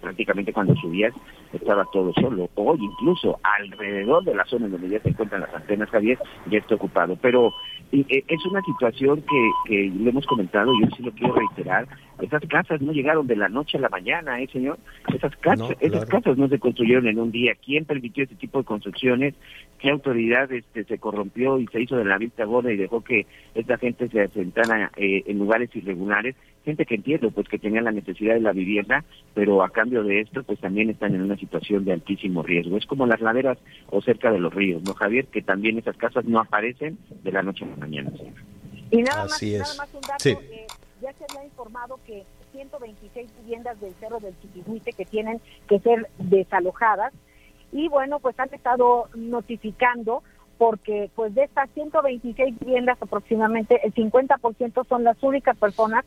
prácticamente 0.00 0.52
cuando 0.52 0.74
subías 0.76 1.14
estaba 1.52 1.84
todo 1.92 2.12
solo. 2.14 2.48
Hoy 2.54 2.78
incluso 2.80 3.38
alrededor 3.42 4.24
de 4.24 4.34
la 4.34 4.44
zona 4.44 4.68
donde 4.68 4.88
ya 4.88 5.00
se 5.00 5.10
encuentran 5.10 5.42
las 5.42 5.54
antenas, 5.54 5.90
Javier, 5.90 6.18
ya 6.50 6.58
está 6.58 6.74
ocupado. 6.74 7.16
Pero 7.20 7.52
eh, 7.92 8.24
es 8.26 8.46
una 8.46 8.62
situación 8.62 9.22
que, 9.22 9.50
que 9.66 9.92
lo 9.94 10.10
hemos 10.10 10.26
comentado, 10.26 10.74
y 10.74 10.82
yo 10.82 10.88
sí 10.96 11.02
lo 11.02 11.12
quiero 11.12 11.34
reiterar, 11.34 11.86
esas 12.20 12.42
casas 12.48 12.80
no 12.80 12.92
llegaron 12.92 13.26
de 13.26 13.36
la 13.36 13.48
noche 13.48 13.78
a 13.78 13.80
la 13.80 13.88
mañana, 13.88 14.40
¿eh, 14.40 14.48
señor? 14.52 14.78
Esas 15.14 15.34
casas, 15.36 15.70
esas 15.80 16.04
casas 16.06 16.36
no 16.36 16.48
se 16.48 16.58
construyeron 16.58 17.06
en 17.06 17.18
un 17.18 17.30
día. 17.30 17.54
¿Quién 17.64 17.84
permitió 17.84 18.24
ese 18.24 18.34
tipo 18.34 18.58
de 18.58 18.64
construcciones? 18.64 19.34
¿Qué 19.78 19.90
autoridad 19.90 20.50
este, 20.52 20.84
se 20.84 20.98
corrompió 20.98 21.58
y 21.58 21.66
se 21.68 21.80
hizo 21.80 21.96
de 21.96 22.04
la 22.04 22.18
vista 22.18 22.44
gorda 22.44 22.72
y 22.72 22.76
dejó 22.76 23.02
que 23.02 23.26
esta 23.54 23.78
gente 23.78 24.08
se 24.08 24.22
asentara 24.22 24.90
eh, 24.96 25.22
en 25.26 25.38
lugares 25.38 25.74
irregulares? 25.74 26.34
Gente 26.68 26.84
que 26.84 26.96
entiendo, 26.96 27.30
pues 27.30 27.48
que 27.48 27.58
tenía 27.58 27.80
la 27.80 27.92
necesidad 27.92 28.34
de 28.34 28.42
la 28.42 28.52
vivienda, 28.52 29.02
pero 29.32 29.62
a 29.62 29.70
cambio 29.70 30.04
de 30.04 30.20
esto, 30.20 30.42
pues 30.42 30.60
también 30.60 30.90
están 30.90 31.14
en 31.14 31.22
una 31.22 31.38
situación 31.38 31.86
de 31.86 31.94
altísimo 31.94 32.42
riesgo. 32.42 32.76
Es 32.76 32.84
como 32.84 33.06
las 33.06 33.22
laderas 33.22 33.56
o 33.88 34.02
cerca 34.02 34.30
de 34.30 34.38
los 34.38 34.52
ríos, 34.52 34.82
¿no, 34.82 34.92
Javier? 34.92 35.28
Que 35.28 35.40
también 35.40 35.78
esas 35.78 35.96
casas 35.96 36.26
no 36.26 36.38
aparecen 36.38 36.98
de 37.22 37.32
la 37.32 37.42
noche 37.42 37.64
a 37.64 37.68
la 37.68 37.76
mañana. 37.76 38.12
Y 38.90 38.98
nada 38.98 39.24
más, 39.24 39.42
nada 39.42 39.74
más 39.78 39.94
un 39.94 40.00
dato. 40.02 40.28
Eh, 40.28 40.66
ya 41.00 41.10
se 41.14 41.24
había 41.30 41.46
informado 41.46 41.98
que 42.06 42.24
126 42.52 43.30
viviendas 43.40 43.80
del 43.80 43.94
Cerro 43.94 44.20
del 44.20 44.38
Chiquihuite 44.42 44.92
que 44.92 45.06
tienen 45.06 45.40
que 45.70 45.78
ser 45.78 46.06
desalojadas 46.18 47.14
y 47.72 47.88
bueno, 47.88 48.20
pues 48.20 48.38
han 48.38 48.52
estado 48.52 49.08
notificando 49.14 50.22
porque 50.58 51.08
pues 51.14 51.34
de 51.34 51.44
estas 51.44 51.70
126 51.70 52.58
viviendas 52.58 53.00
aproximadamente 53.00 53.80
el 53.84 53.94
50% 53.94 54.86
son 54.86 55.04
las 55.04 55.22
únicas 55.22 55.56
personas 55.56 56.04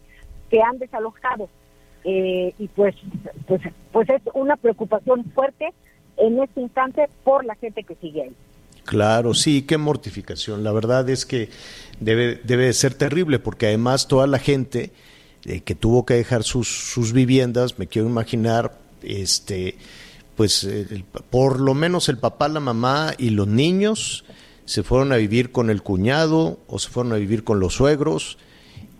que 0.51 0.61
han 0.61 0.77
desalojado 0.77 1.49
eh, 2.03 2.53
y 2.59 2.67
pues, 2.67 2.93
pues 3.47 3.61
pues 3.91 4.09
es 4.09 4.21
una 4.33 4.57
preocupación 4.57 5.23
fuerte 5.33 5.73
en 6.17 6.41
este 6.43 6.61
instante 6.61 7.09
por 7.23 7.45
la 7.45 7.55
gente 7.55 7.83
que 7.83 7.95
sigue 7.95 8.23
ahí. 8.23 8.35
Claro, 8.85 9.33
sí, 9.33 9.61
qué 9.61 9.77
mortificación. 9.77 10.63
La 10.63 10.71
verdad 10.71 11.09
es 11.09 11.25
que 11.25 11.49
debe, 11.99 12.41
debe 12.43 12.73
ser 12.73 12.95
terrible 12.95 13.39
porque 13.39 13.67
además 13.67 14.07
toda 14.07 14.27
la 14.27 14.39
gente 14.39 14.91
eh, 15.45 15.61
que 15.61 15.75
tuvo 15.75 16.05
que 16.05 16.15
dejar 16.15 16.43
sus, 16.43 16.67
sus 16.67 17.13
viviendas, 17.13 17.79
me 17.79 17.87
quiero 17.87 18.09
imaginar, 18.09 18.77
este, 19.03 19.77
pues 20.35 20.67
por 21.29 21.61
lo 21.61 21.73
menos 21.73 22.09
el 22.09 22.17
papá, 22.17 22.49
la 22.49 22.59
mamá 22.59 23.13
y 23.17 23.29
los 23.29 23.47
niños 23.47 24.25
se 24.65 24.83
fueron 24.83 25.11
a 25.11 25.17
vivir 25.17 25.51
con 25.51 25.69
el 25.69 25.83
cuñado 25.83 26.59
o 26.67 26.79
se 26.79 26.89
fueron 26.89 27.13
a 27.13 27.17
vivir 27.17 27.43
con 27.43 27.59
los 27.59 27.75
suegros 27.75 28.37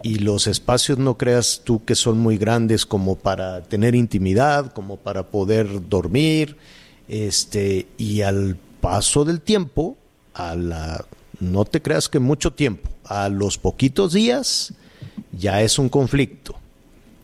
y 0.03 0.15
los 0.19 0.47
espacios 0.47 0.97
no 0.97 1.17
creas 1.17 1.61
tú 1.63 1.83
que 1.85 1.95
son 1.95 2.19
muy 2.19 2.37
grandes 2.37 2.85
como 2.85 3.15
para 3.15 3.61
tener 3.63 3.95
intimidad, 3.95 4.71
como 4.73 4.97
para 4.97 5.27
poder 5.27 5.89
dormir, 5.89 6.57
este, 7.07 7.87
y 7.97 8.21
al 8.21 8.57
paso 8.79 9.25
del 9.25 9.41
tiempo, 9.41 9.97
a 10.33 10.55
la, 10.55 11.05
no 11.39 11.65
te 11.65 11.81
creas 11.81 12.09
que 12.09 12.19
mucho 12.19 12.51
tiempo, 12.53 12.89
a 13.05 13.29
los 13.29 13.57
poquitos 13.57 14.13
días 14.13 14.73
ya 15.31 15.61
es 15.61 15.79
un 15.79 15.89
conflicto, 15.89 16.55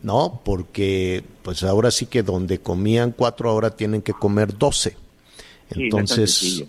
¿no? 0.02 0.40
Porque 0.44 1.24
pues 1.42 1.62
ahora 1.62 1.90
sí 1.90 2.06
que 2.06 2.22
donde 2.22 2.58
comían 2.58 3.12
cuatro 3.12 3.50
ahora 3.50 3.70
tienen 3.70 4.02
que 4.02 4.12
comer 4.12 4.56
doce. 4.56 4.96
Entonces, 5.70 6.64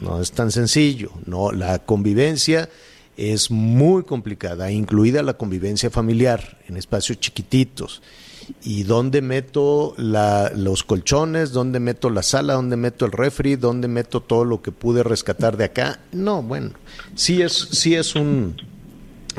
no 0.00 0.20
es 0.20 0.32
tan 0.32 0.50
sencillo, 0.50 1.10
¿no? 1.26 1.52
La 1.52 1.78
convivencia 1.80 2.68
es 3.16 3.50
muy 3.50 4.04
complicada, 4.04 4.70
incluida 4.70 5.22
la 5.22 5.34
convivencia 5.34 5.90
familiar 5.90 6.58
en 6.68 6.76
espacios 6.76 7.20
chiquititos. 7.20 8.02
¿Y 8.62 8.82
dónde 8.82 9.22
meto 9.22 9.94
la, 9.96 10.50
los 10.54 10.82
colchones? 10.82 11.52
¿Dónde 11.52 11.78
meto 11.78 12.10
la 12.10 12.22
sala? 12.22 12.54
¿Dónde 12.54 12.76
meto 12.76 13.06
el 13.06 13.12
refri? 13.12 13.56
¿Dónde 13.56 13.86
meto 13.86 14.20
todo 14.20 14.44
lo 14.44 14.60
que 14.60 14.72
pude 14.72 15.02
rescatar 15.02 15.56
de 15.56 15.64
acá? 15.64 16.00
No, 16.12 16.42
bueno, 16.42 16.70
sí 17.14 17.42
es, 17.42 17.52
sí 17.52 17.94
es 17.94 18.16
un, 18.16 18.56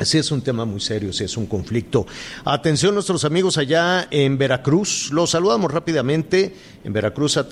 Sí, 0.00 0.18
es 0.18 0.30
un 0.32 0.40
tema 0.40 0.64
muy 0.64 0.80
serio, 0.80 1.12
sí 1.12 1.24
es 1.24 1.36
un 1.36 1.46
conflicto. 1.46 2.06
Atención 2.44 2.94
nuestros 2.94 3.24
amigos 3.24 3.58
allá 3.58 4.08
en 4.10 4.38
Veracruz. 4.38 5.10
Los 5.12 5.30
saludamos 5.30 5.70
rápidamente 5.70 6.54
en 6.82 6.92
Veracruz 6.92 7.36
a, 7.36 7.46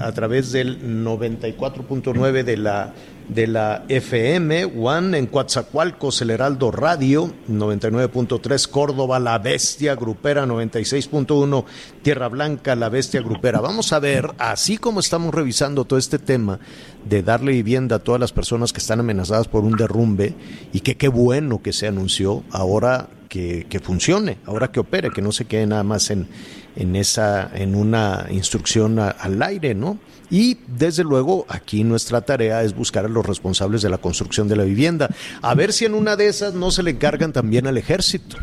a 0.00 0.12
través 0.12 0.50
del 0.50 1.04
94.9 1.04 2.42
de 2.42 2.56
la 2.56 2.92
de 3.28 3.46
la 3.46 3.84
FM, 3.88 4.64
One 4.64 5.18
en 5.18 5.26
Coatzacoalcos, 5.26 6.20
el 6.22 6.30
Heraldo 6.30 6.70
Radio, 6.70 7.32
99.3 7.48 8.68
Córdoba, 8.68 9.18
La 9.18 9.38
Bestia 9.38 9.94
Grupera, 9.94 10.46
96.1 10.46 11.64
Tierra 12.02 12.28
Blanca, 12.28 12.74
La 12.74 12.88
Bestia 12.88 13.22
Grupera. 13.22 13.60
Vamos 13.60 13.92
a 13.92 13.98
ver, 13.98 14.32
así 14.38 14.76
como 14.76 15.00
estamos 15.00 15.34
revisando 15.34 15.84
todo 15.84 15.98
este 15.98 16.18
tema 16.18 16.58
de 17.04 17.22
darle 17.22 17.52
vivienda 17.52 17.96
a 17.96 17.98
todas 18.00 18.20
las 18.20 18.32
personas 18.32 18.72
que 18.72 18.80
están 18.80 19.00
amenazadas 19.00 19.48
por 19.48 19.64
un 19.64 19.76
derrumbe, 19.76 20.34
y 20.72 20.80
que 20.80 20.96
qué 20.96 21.08
bueno 21.08 21.62
que 21.62 21.72
se 21.72 21.86
anunció, 21.86 22.44
ahora 22.50 23.08
que, 23.34 23.80
funcione, 23.80 24.38
ahora 24.46 24.70
que 24.70 24.78
opere, 24.78 25.10
que 25.10 25.20
no 25.20 25.32
se 25.32 25.46
quede 25.46 25.66
nada 25.66 25.82
más 25.82 26.10
en, 26.10 26.28
en, 26.76 26.94
esa, 26.94 27.50
en 27.54 27.74
una 27.74 28.26
instrucción 28.30 28.98
al 29.00 29.42
aire, 29.42 29.74
¿no? 29.74 29.98
Y 30.30 30.58
desde 30.68 31.02
luego 31.02 31.44
aquí 31.48 31.82
nuestra 31.84 32.20
tarea 32.20 32.62
es 32.62 32.74
buscar 32.74 33.04
a 33.04 33.08
los 33.08 33.26
responsables 33.26 33.82
de 33.82 33.90
la 33.90 33.98
construcción 33.98 34.48
de 34.48 34.56
la 34.56 34.64
vivienda. 34.64 35.10
A 35.42 35.54
ver 35.54 35.72
si 35.72 35.84
en 35.84 35.94
una 35.94 36.16
de 36.16 36.28
esas 36.28 36.54
no 36.54 36.70
se 36.70 36.82
le 36.82 36.92
encargan 36.92 37.32
también 37.32 37.66
al 37.66 37.76
ejército, 37.76 38.36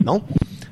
¿no? 0.00 0.24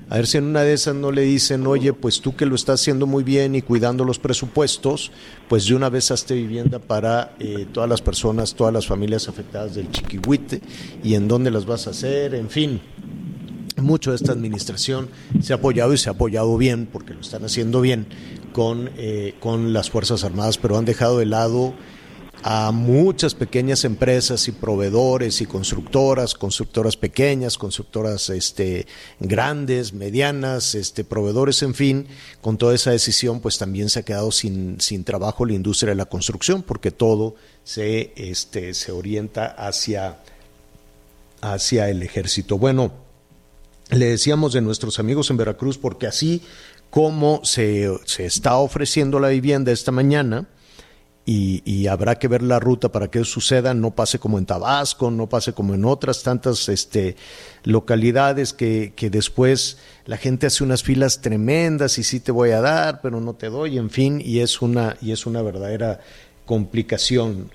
A 0.09 0.16
ver 0.16 0.26
si 0.26 0.38
en 0.38 0.45
una 0.45 0.62
de 0.62 0.73
esas 0.73 0.95
no 0.95 1.11
le 1.11 1.23
dicen, 1.23 1.66
oye, 1.66 1.92
pues 1.92 2.21
tú 2.21 2.35
que 2.35 2.47
lo 2.47 2.54
estás 2.54 2.80
haciendo 2.80 3.06
muy 3.06 3.25
bien 3.25 3.56
y 3.56 3.62
cuidando 3.62 4.04
los 4.04 4.18
presupuestos, 4.18 5.11
pues 5.49 5.66
de 5.66 5.75
una 5.75 5.88
vez 5.88 6.11
hazte 6.11 6.35
vivienda 6.35 6.78
para 6.78 7.35
eh, 7.40 7.66
todas 7.73 7.90
las 7.90 8.00
personas, 8.00 8.54
todas 8.54 8.73
las 8.73 8.87
familias 8.87 9.28
afectadas 9.28 9.75
del 9.75 9.90
chiquihuite 9.90 10.62
y 11.02 11.14
en 11.14 11.26
dónde 11.26 11.50
las 11.50 11.66
vas 11.66 11.88
a 11.88 11.90
hacer, 11.90 12.35
en 12.35 12.49
fin. 12.49 12.80
Mucho 13.76 14.11
de 14.11 14.16
esta 14.16 14.33
administración 14.33 15.11
se 15.40 15.52
ha 15.52 15.56
apoyado 15.56 15.92
y 15.92 15.99
se 15.99 16.09
ha 16.09 16.12
apoyado 16.12 16.56
bien, 16.56 16.87
porque 16.90 17.14
lo 17.14 17.21
están 17.21 17.45
haciendo 17.45 17.80
bien, 17.80 18.06
con, 18.52 18.90
eh, 18.97 19.35
con 19.40 19.73
las 19.73 19.90
Fuerzas 19.90 20.25
Armadas, 20.25 20.56
pero 20.59 20.78
han 20.78 20.87
dejado 20.87 21.18
de 21.18 21.26
lado 21.26 21.75
a 22.42 22.71
muchas 22.71 23.35
pequeñas 23.35 23.85
empresas 23.85 24.47
y 24.49 24.52
proveedores 24.52 25.40
y 25.40 25.47
constructoras, 25.47 26.35
constructoras 26.35 26.97
pequeñas, 26.97 27.59
constructoras 27.59 28.30
este, 28.30 28.87
grandes, 29.21 29.92
medianas, 29.92 30.75
este, 30.75 31.04
proveedores, 31.04 31.62
en 31.62 31.75
fin, 31.75 32.06
con 32.40 32.56
toda 32.56 32.75
esa 32.75 32.90
decisión, 32.90 33.40
pues 33.40 33.59
también 33.59 33.88
se 33.88 34.00
ha 34.00 34.04
quedado 34.04 34.30
sin, 34.30 34.80
sin 34.80 35.04
trabajo 35.04 35.45
la 35.45 35.54
industria 35.54 35.90
de 35.90 35.97
la 35.97 36.06
construcción, 36.06 36.62
porque 36.62 36.90
todo 36.90 37.35
se, 37.64 38.12
este, 38.16 38.75
se 38.75 38.92
orienta 38.92 39.47
hacia, 39.47 40.21
hacia 41.40 41.88
el 41.88 42.02
ejército. 42.02 42.59
Bueno, 42.59 43.05
le 43.90 44.07
decíamos 44.07 44.52
de 44.52 44.61
nuestros 44.61 44.99
amigos 44.99 45.31
en 45.31 45.37
Veracruz, 45.37 45.78
porque 45.78 46.07
así 46.07 46.43
cómo 46.90 47.40
se, 47.45 47.90
se 48.05 48.26
está 48.26 48.57
ofreciendo 48.57 49.21
la 49.21 49.28
vivienda 49.28 49.73
esta 49.73 49.93
mañana, 49.93 50.49
y, 51.28 51.88
habrá 51.88 52.21
que 52.21 52.28
ver 52.28 52.43
la 52.43 52.61
ruta 52.61 52.93
para 52.93 53.09
que 53.09 53.19
eso 53.19 53.33
suceda, 53.33 53.75
no 53.75 53.97
pase 53.97 54.21
como 54.21 54.38
en 54.38 54.47
Tabasco, 54.47 55.11
no 55.11 55.28
pase 55.28 55.52
como 55.52 55.75
en 55.75 55.85
otras 55.85 56.23
tantas 56.23 56.69
este, 56.69 57.16
localidades 57.64 58.52
que, 58.52 58.93
que, 58.95 59.11
después 59.11 59.78
la 60.05 60.19
gente 60.19 60.47
hace 60.47 60.62
unas 60.62 60.85
filas 60.85 61.21
tremendas 61.21 61.99
y 61.99 62.05
sí 62.05 62.21
te 62.21 62.31
voy 62.31 62.50
a 62.50 62.61
dar, 62.61 63.00
pero 63.00 63.21
no 63.21 63.35
te 63.35 63.49
doy, 63.49 63.76
en 63.76 63.90
fin, 63.90 64.23
y 64.25 64.38
es 64.38 64.62
una, 64.62 64.97
y 65.02 65.11
es 65.11 65.26
una 65.26 65.43
verdadera 65.43 65.99
complicación. 66.45 67.50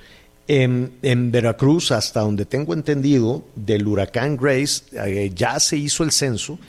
En, 0.54 1.32
Veracruz, 1.32 1.94
hasta 1.94 2.20
donde 2.20 2.44
tengo 2.44 2.74
entendido, 2.74 3.46
del 3.56 3.88
huracán 3.88 4.36
Grace 4.36 4.84
eh, 4.92 5.32
ya 5.34 5.58
se 5.62 5.78
hizo 5.78 6.04
el 6.04 6.12
censo 6.12 6.60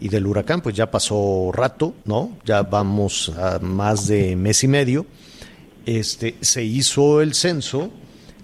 y 0.00 0.08
del 0.08 0.28
huracán 0.28 0.60
pues 0.60 0.76
ya 0.76 0.88
pasó 0.92 1.50
rato, 1.52 1.92
¿no? 2.04 2.38
Ya 2.44 2.62
vamos 2.62 3.32
a 3.36 3.58
más 3.58 4.06
de 4.06 4.36
mes 4.36 4.62
y 4.62 4.68
medio. 4.68 5.06
Este, 5.86 6.36
se 6.40 6.62
hizo 6.62 7.20
el 7.20 7.34
censo, 7.34 7.90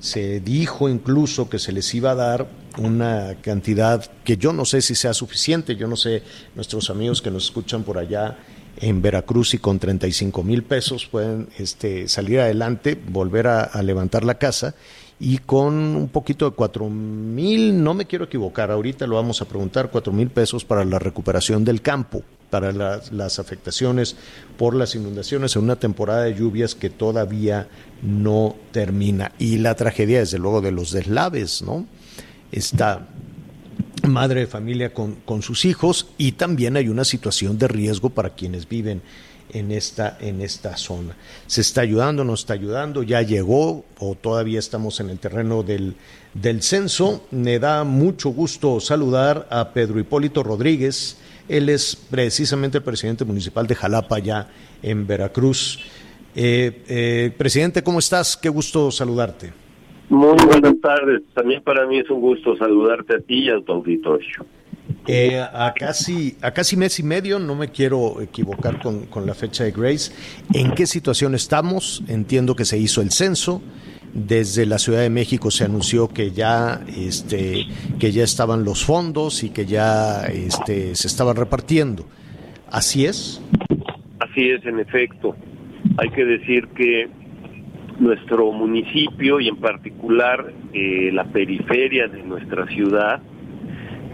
se 0.00 0.40
dijo 0.40 0.88
incluso 0.88 1.48
que 1.48 1.60
se 1.60 1.70
les 1.70 1.94
iba 1.94 2.10
a 2.10 2.16
dar 2.16 2.48
una 2.76 3.36
cantidad 3.40 4.04
que 4.24 4.36
yo 4.36 4.52
no 4.52 4.64
sé 4.64 4.82
si 4.82 4.96
sea 4.96 5.14
suficiente, 5.14 5.76
yo 5.76 5.86
no 5.86 5.94
sé, 5.94 6.24
nuestros 6.56 6.90
amigos 6.90 7.22
que 7.22 7.30
nos 7.30 7.44
escuchan 7.44 7.84
por 7.84 7.98
allá 7.98 8.36
en 8.80 9.02
Veracruz 9.02 9.54
y 9.54 9.58
con 9.58 9.78
35 9.78 10.42
mil 10.42 10.62
pesos 10.62 11.06
pueden 11.06 11.48
este, 11.58 12.08
salir 12.08 12.40
adelante, 12.40 12.98
volver 13.08 13.46
a 13.46 13.82
levantar 13.82 14.24
la 14.24 14.38
casa 14.38 14.74
y 15.20 15.38
con 15.38 15.74
un 15.74 16.08
poquito 16.08 16.48
de 16.48 16.54
cuatro 16.54 16.88
mil, 16.88 17.82
no 17.82 17.94
me 17.94 18.06
quiero 18.06 18.26
equivocar, 18.26 18.70
ahorita 18.70 19.06
lo 19.06 19.16
vamos 19.16 19.42
a 19.42 19.46
preguntar, 19.46 19.90
cuatro 19.90 20.12
mil 20.12 20.30
pesos 20.30 20.64
para 20.64 20.84
la 20.84 20.98
recuperación 20.98 21.64
del 21.64 21.82
campo, 21.82 22.22
para 22.50 22.72
las, 22.72 23.38
afectaciones 23.38 24.16
por 24.56 24.74
las 24.74 24.94
inundaciones 24.94 25.56
en 25.56 25.64
una 25.64 25.76
temporada 25.76 26.22
de 26.22 26.34
lluvias 26.34 26.74
que 26.74 26.88
todavía 26.88 27.68
no 28.02 28.54
termina. 28.70 29.32
Y 29.38 29.58
la 29.58 29.74
tragedia, 29.74 30.20
desde 30.20 30.38
luego, 30.38 30.60
de 30.60 30.70
los 30.70 30.92
deslaves, 30.92 31.62
¿no? 31.62 31.84
Esta 32.52 33.08
madre 34.06 34.40
de 34.40 34.46
familia 34.46 34.92
con, 34.92 35.16
con 35.24 35.42
sus 35.42 35.64
hijos 35.64 36.08
y 36.18 36.32
también 36.32 36.76
hay 36.76 36.88
una 36.88 37.04
situación 37.04 37.58
de 37.58 37.68
riesgo 37.68 38.10
para 38.10 38.30
quienes 38.30 38.68
viven 38.68 39.02
en 39.52 39.72
esta, 39.72 40.18
en 40.20 40.40
esta 40.40 40.76
zona. 40.76 41.16
¿Se 41.46 41.60
está 41.60 41.80
ayudando, 41.80 42.24
no 42.24 42.34
está 42.34 42.54
ayudando? 42.54 43.02
¿Ya 43.02 43.22
llegó 43.22 43.84
o 43.98 44.14
todavía 44.14 44.58
estamos 44.58 45.00
en 45.00 45.10
el 45.10 45.18
terreno 45.18 45.62
del, 45.62 45.94
del 46.34 46.62
censo? 46.62 47.26
Me 47.30 47.58
da 47.58 47.84
mucho 47.84 48.30
gusto 48.30 48.80
saludar 48.80 49.46
a 49.50 49.70
Pedro 49.72 49.98
Hipólito 49.98 50.42
Rodríguez. 50.42 51.16
Él 51.48 51.68
es 51.68 51.96
precisamente 51.96 52.78
el 52.78 52.84
presidente 52.84 53.24
municipal 53.24 53.66
de 53.66 53.74
Jalapa, 53.74 54.18
ya 54.18 54.50
en 54.82 55.06
Veracruz. 55.06 55.80
Eh, 56.34 56.84
eh, 56.88 57.32
presidente, 57.36 57.82
¿cómo 57.82 57.98
estás? 57.98 58.36
Qué 58.36 58.48
gusto 58.48 58.90
saludarte. 58.90 59.67
Muy 60.08 60.36
buenas 60.46 60.80
tardes. 60.80 61.22
También 61.34 61.62
para 61.62 61.86
mí 61.86 61.98
es 61.98 62.10
un 62.10 62.20
gusto 62.20 62.56
saludarte 62.56 63.16
a 63.16 63.20
ti 63.20 63.44
y 63.44 63.50
a 63.50 63.60
tu 63.60 63.72
auditorio. 63.72 64.46
Eh, 65.06 65.38
a, 65.40 65.72
casi, 65.74 66.36
a 66.42 66.50
casi 66.50 66.76
mes 66.76 66.98
y 66.98 67.02
medio, 67.02 67.38
no 67.38 67.54
me 67.54 67.68
quiero 67.68 68.20
equivocar 68.20 68.80
con, 68.80 69.06
con, 69.06 69.26
la 69.26 69.34
fecha 69.34 69.64
de 69.64 69.70
Grace, 69.70 70.12
¿en 70.52 70.72
qué 70.72 70.86
situación 70.86 71.34
estamos? 71.34 72.02
Entiendo 72.08 72.54
que 72.54 72.64
se 72.64 72.78
hizo 72.78 73.00
el 73.00 73.10
censo, 73.10 73.62
desde 74.12 74.66
la 74.66 74.78
Ciudad 74.78 75.00
de 75.00 75.10
México 75.10 75.50
se 75.50 75.64
anunció 75.64 76.08
que 76.08 76.30
ya, 76.30 76.80
este, 76.96 77.66
que 77.98 78.12
ya 78.12 78.24
estaban 78.24 78.64
los 78.64 78.84
fondos 78.84 79.44
y 79.44 79.50
que 79.50 79.66
ya 79.66 80.24
este, 80.26 80.94
se 80.94 81.06
estaban 81.06 81.36
repartiendo. 81.36 82.04
¿Así 82.70 83.06
es? 83.06 83.42
Así 84.20 84.50
es, 84.50 84.64
en 84.66 84.80
efecto. 84.80 85.36
Hay 85.98 86.10
que 86.10 86.24
decir 86.24 86.68
que 86.68 87.08
nuestro 87.98 88.52
municipio 88.52 89.40
y 89.40 89.48
en 89.48 89.56
particular 89.56 90.52
eh, 90.72 91.10
la 91.12 91.24
periferia 91.24 92.06
de 92.08 92.22
nuestra 92.22 92.66
ciudad, 92.68 93.20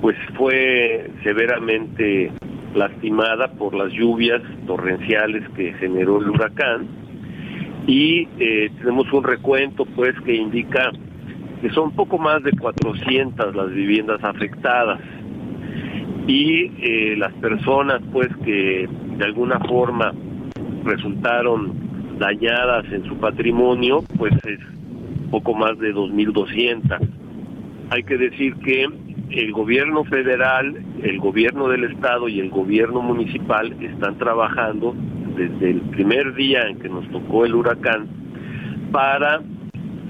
pues 0.01 0.16
fue 0.37 1.11
severamente 1.23 2.33
lastimada 2.75 3.53
por 3.53 3.75
las 3.75 3.92
lluvias 3.92 4.42
torrenciales 4.66 5.49
que 5.51 5.75
generó 5.75 6.20
el 6.20 6.31
huracán. 6.31 6.87
Y 7.87 8.27
eh, 8.38 8.70
tenemos 8.79 9.12
un 9.12 9.25
recuento 9.25 9.85
pues 9.85 10.14
que 10.25 10.35
indica 10.35 10.90
que 11.61 11.70
son 11.70 11.92
poco 11.92 12.18
más 12.18 12.42
de 12.42 12.53
400 12.53 13.55
las 13.55 13.70
viviendas 13.70 14.23
afectadas. 14.25 15.01
Y 16.27 16.73
eh, 16.79 17.16
las 17.18 17.33
personas 17.35 18.01
pues 18.12 18.29
que 18.44 18.88
de 19.18 19.25
alguna 19.25 19.61
forma 19.61 20.12
resultaron 20.85 21.94
dañadas 22.18 22.85
en 22.92 23.05
su 23.05 23.16
patrimonio 23.16 24.05
pues 24.16 24.33
es 24.44 24.61
poco 25.31 25.55
más 25.55 25.79
de 25.79 25.94
2.200. 25.94 27.09
Hay 27.90 28.03
que 28.05 28.16
decir 28.16 28.55
que 28.57 28.88
el 29.31 29.53
gobierno 29.53 30.05
federal, 30.05 30.77
el 31.03 31.18
gobierno 31.18 31.68
del 31.68 31.85
estado 31.85 32.29
y 32.29 32.40
el 32.40 32.50
gobierno 32.50 33.03
municipal 33.03 33.72
están 33.83 34.16
trabajando 34.18 34.94
desde 35.37 35.70
el 35.70 35.81
primer 35.81 36.35
día 36.35 36.68
en 36.68 36.79
que 36.79 36.88
nos 36.88 37.09
tocó 37.11 37.44
el 37.44 37.55
huracán 37.55 38.07
para 38.92 39.40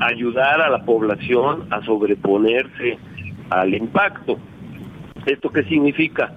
ayudar 0.01 0.61
a 0.61 0.69
la 0.69 0.85
población 0.85 1.67
a 1.71 1.83
sobreponerse 1.85 2.99
al 3.51 3.75
impacto. 3.75 4.39
¿Esto 5.27 5.51
qué 5.51 5.65
significa? 5.65 6.35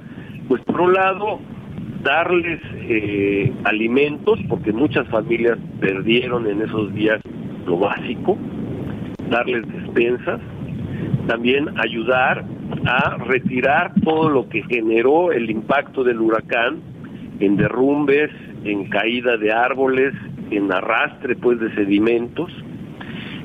Pues 0.48 0.62
por 0.64 0.80
un 0.80 0.94
lado, 0.94 1.40
darles 2.08 2.62
eh, 2.74 3.52
alimentos, 3.66 4.40
porque 4.48 4.72
muchas 4.72 5.06
familias 5.10 5.58
perdieron 5.82 6.48
en 6.48 6.62
esos 6.62 6.94
días 6.94 7.20
lo 7.66 7.78
básico, 7.80 8.38
darles 9.30 9.68
despensas, 9.68 10.40
también 11.28 11.68
ayudar 11.78 12.46
a 12.86 13.18
retirar 13.18 13.92
todo 14.06 14.30
lo 14.30 14.48
que 14.48 14.64
generó 14.64 15.34
el 15.34 15.50
impacto 15.50 16.06
del 16.06 16.22
huracán 16.22 16.80
en 17.42 17.58
derrumbes, 17.58 18.32
en 18.64 18.90
caída 18.90 19.36
de 19.36 19.52
árboles, 19.52 20.14
en 20.50 20.72
arrastre 20.72 21.36
pues 21.36 21.60
de 21.60 21.76
sedimentos. 21.76 22.50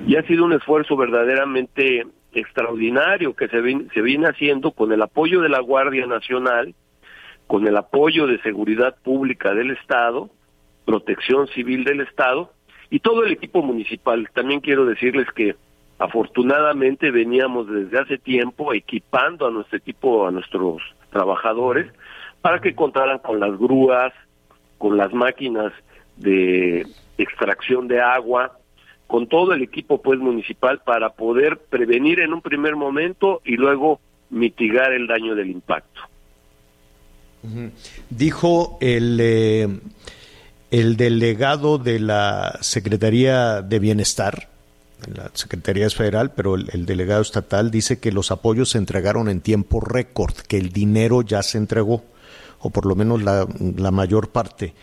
Y 0.06 0.14
ha 0.14 0.22
sido 0.22 0.44
un 0.44 0.52
esfuerzo 0.52 0.96
verdaderamente 0.96 2.06
extraordinario 2.32 3.34
que 3.34 3.48
se, 3.48 3.60
se 3.92 4.02
viene 4.02 4.28
haciendo 4.28 4.70
con 4.70 4.92
el 4.92 5.02
apoyo 5.02 5.40
de 5.40 5.48
la 5.48 5.60
Guardia 5.60 6.06
Nacional, 6.06 6.74
con 7.46 7.66
el 7.66 7.76
apoyo 7.76 8.26
de 8.26 8.40
seguridad 8.42 8.96
pública 9.02 9.54
del 9.54 9.70
Estado, 9.72 10.30
protección 10.84 11.46
civil 11.48 11.84
del 11.84 12.00
Estado 12.00 12.52
y 12.90 13.00
todo 13.00 13.24
el 13.24 13.32
equipo 13.32 13.62
municipal. 13.62 14.28
También 14.34 14.60
quiero 14.60 14.86
decirles 14.86 15.26
que 15.34 15.56
afortunadamente 15.98 17.10
veníamos 17.10 17.68
desde 17.68 17.98
hace 17.98 18.18
tiempo 18.18 18.74
equipando 18.74 19.46
a 19.46 19.50
nuestro 19.50 19.78
equipo, 19.78 20.26
a 20.26 20.30
nuestros 20.30 20.82
trabajadores, 21.10 21.92
para 22.40 22.60
que 22.60 22.74
contaran 22.74 23.18
con 23.18 23.38
las 23.38 23.56
grúas, 23.58 24.12
con 24.78 24.96
las 24.96 25.12
máquinas 25.12 25.72
de 26.16 26.86
extracción 27.18 27.86
de 27.86 28.00
agua, 28.00 28.58
con 29.06 29.26
todo 29.26 29.52
el 29.52 29.62
equipo 29.62 30.00
pues 30.02 30.18
municipal 30.18 30.80
para 30.84 31.10
poder 31.10 31.58
prevenir 31.58 32.20
en 32.20 32.32
un 32.32 32.40
primer 32.40 32.76
momento 32.76 33.40
y 33.44 33.56
luego 33.56 34.00
mitigar 34.30 34.92
el 34.92 35.06
daño 35.06 35.34
del 35.34 35.50
impacto. 35.50 36.00
Dijo 38.10 38.78
el, 38.80 39.18
eh, 39.20 39.68
el 40.70 40.96
delegado 40.96 41.78
de 41.78 41.98
la 41.98 42.58
Secretaría 42.60 43.62
de 43.62 43.78
Bienestar, 43.78 44.48
la 45.12 45.30
Secretaría 45.34 45.90
Federal, 45.90 46.32
pero 46.32 46.54
el, 46.54 46.86
delegado 46.86 47.22
estatal 47.22 47.70
dice 47.70 47.98
que 47.98 48.12
los 48.12 48.30
apoyos 48.30 48.70
se 48.70 48.78
entregaron 48.78 49.28
en 49.28 49.40
tiempo 49.40 49.80
récord, 49.80 50.34
que 50.34 50.58
el 50.58 50.70
dinero 50.70 51.22
ya 51.22 51.42
se 51.42 51.58
entregó, 51.58 52.04
o 52.60 52.70
por 52.70 52.86
lo 52.86 52.94
menos 52.94 53.22
la, 53.22 53.46
la 53.76 53.90
mayor 53.90 54.30
parte. 54.30 54.74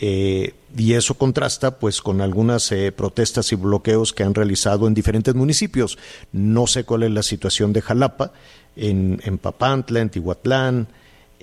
Eh, 0.00 0.54
y 0.76 0.92
eso 0.92 1.14
contrasta 1.14 1.78
pues 1.78 2.00
con 2.00 2.20
algunas 2.20 2.70
eh, 2.70 2.92
protestas 2.92 3.50
y 3.52 3.56
bloqueos 3.56 4.12
que 4.12 4.22
han 4.22 4.34
realizado 4.34 4.86
en 4.86 4.94
diferentes 4.94 5.34
municipios. 5.34 5.98
No 6.32 6.66
sé 6.66 6.84
cuál 6.84 7.02
es 7.02 7.10
la 7.10 7.22
situación 7.22 7.72
de 7.72 7.82
Jalapa, 7.82 8.32
en, 8.76 9.20
en 9.24 9.38
Papantla, 9.38 10.00
en 10.00 10.10
Tihuatlán, 10.10 10.88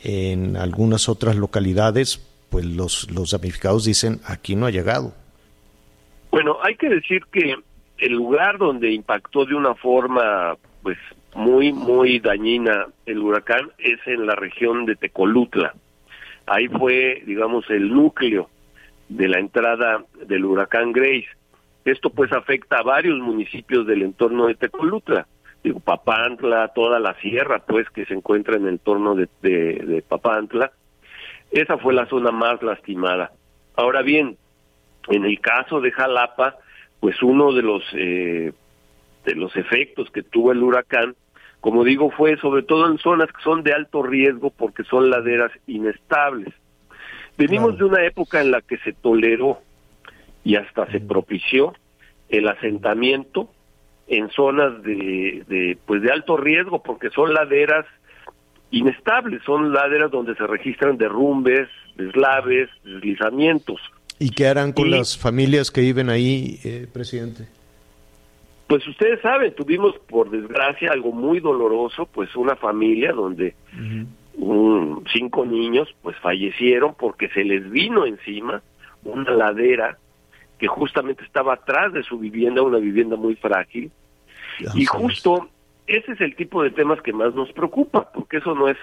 en 0.03 0.57
algunas 0.57 1.09
otras 1.09 1.35
localidades, 1.35 2.17
pues 2.49 2.65
los, 2.65 3.09
los 3.11 3.31
damnificados 3.31 3.85
dicen 3.85 4.19
aquí 4.25 4.55
no 4.55 4.65
ha 4.65 4.71
llegado. 4.71 5.13
Bueno, 6.31 6.57
hay 6.63 6.75
que 6.75 6.89
decir 6.89 7.23
que 7.31 7.55
el 7.97 8.13
lugar 8.13 8.57
donde 8.57 8.91
impactó 8.91 9.45
de 9.45 9.55
una 9.55 9.75
forma 9.75 10.57
pues 10.83 10.97
muy 11.33 11.73
muy 11.73 12.19
dañina 12.19 12.87
el 13.05 13.19
huracán 13.19 13.71
es 13.77 13.99
en 14.05 14.25
la 14.25 14.35
región 14.35 14.85
de 14.85 14.95
Tecolutla 14.95 15.73
Ahí 16.47 16.67
fue, 16.67 17.23
digamos, 17.25 17.69
el 17.69 17.91
núcleo 17.91 18.49
de 19.09 19.27
la 19.27 19.39
entrada 19.39 20.03
del 20.27 20.45
huracán 20.45 20.91
Grace. 20.91 21.27
Esto 21.85 22.09
pues 22.09 22.31
afecta 22.31 22.77
a 22.77 22.83
varios 22.83 23.19
municipios 23.19 23.85
del 23.87 24.03
entorno 24.03 24.47
de 24.47 24.55
Tecolutla. 24.55 25.27
Digo, 25.65 25.79
Papantla, 25.79 26.67
toda 26.75 26.99
la 26.99 27.15
sierra 27.15 27.57
pues 27.65 27.89
que 27.89 28.05
se 28.05 28.13
encuentra 28.13 28.55
en 28.55 28.67
el 28.67 28.73
entorno 28.73 29.15
de, 29.15 29.27
de, 29.41 30.03
Papantla. 30.07 30.71
Esa 31.49 31.79
fue 31.79 31.91
la 31.95 32.05
zona 32.05 32.29
más 32.29 32.61
lastimada. 32.61 33.31
Ahora 33.75 34.03
bien, 34.03 34.37
en 35.07 35.25
el 35.25 35.39
caso 35.39 35.81
de 35.81 35.91
Jalapa, 35.91 36.57
pues 36.99 37.19
uno 37.23 37.51
de 37.51 37.63
los 37.63 37.83
eh, 37.95 38.53
de 39.25 39.35
los 39.35 39.55
efectos 39.55 40.11
que 40.11 40.21
tuvo 40.21 40.51
el 40.51 40.61
huracán 40.61 41.15
como 41.61 41.83
digo, 41.83 42.11
fue 42.11 42.37
sobre 42.37 42.61
todo 42.61 42.85
en 42.85 42.99
zonas 42.99 43.27
que 43.31 43.41
son 43.41 43.63
de 43.63 43.73
alto 43.73 44.03
riesgo 44.03 44.51
porque 44.51 44.83
son 44.83 45.09
laderas 45.09 45.51
inestables. 45.65 46.53
Venimos 47.39 47.75
de 47.79 47.85
una 47.85 48.05
época 48.05 48.39
en 48.39 48.51
la 48.51 48.61
que 48.61 48.77
se 48.77 48.93
toleró 48.93 49.61
y 50.43 50.57
hasta 50.57 50.85
se 50.91 50.99
propició 50.99 51.73
el 52.29 52.47
asentamiento 52.49 53.49
en 54.07 54.29
zonas 54.29 54.83
de, 54.83 55.43
de, 55.47 55.77
pues 55.85 56.01
de 56.01 56.11
alto 56.11 56.37
riesgo 56.37 56.81
porque 56.81 57.09
son 57.09 57.33
laderas 57.33 57.85
inestables, 58.71 59.41
son 59.45 59.73
laderas 59.73 60.11
donde 60.11 60.35
se 60.35 60.45
registran 60.45 60.97
derrumbes, 60.97 61.69
deslaves, 61.95 62.69
deslizamientos. 62.83 63.79
¿Y 64.19 64.29
qué 64.29 64.47
harán 64.47 64.71
con 64.73 64.91
las 64.91 65.17
familias 65.17 65.71
que 65.71 65.81
viven 65.81 66.09
ahí, 66.09 66.59
eh, 66.63 66.87
presidente? 66.91 67.47
Pues 68.67 68.87
ustedes 68.87 69.21
saben, 69.21 69.53
tuvimos 69.53 69.95
por 70.07 70.29
desgracia 70.29 70.91
algo 70.91 71.11
muy 71.11 71.39
doloroso, 71.39 72.07
pues 72.07 72.35
una 72.35 72.55
familia 72.55 73.11
donde 73.11 73.55
cinco 75.13 75.45
niños 75.45 75.87
pues 76.01 76.17
fallecieron 76.17 76.95
porque 76.97 77.29
se 77.29 77.43
les 77.43 77.69
vino 77.69 78.05
encima 78.05 78.61
una 79.03 79.31
ladera 79.31 79.97
que 80.59 80.67
justamente 80.67 81.23
estaba 81.23 81.53
atrás 81.53 81.93
de 81.93 82.03
su 82.03 82.17
vivienda, 82.17 82.61
una 82.61 82.77
vivienda 82.77 83.15
muy 83.15 83.35
frágil. 83.35 83.91
y 84.73 84.85
justo 84.85 85.49
ese 85.87 86.13
es 86.13 86.21
el 86.21 86.35
tipo 86.35 86.63
de 86.63 86.71
temas 86.71 87.01
que 87.01 87.13
más 87.13 87.35
nos 87.35 87.51
preocupa, 87.51 88.09
porque 88.11 88.37
eso 88.37 88.55
no 88.55 88.67
es 88.67 88.77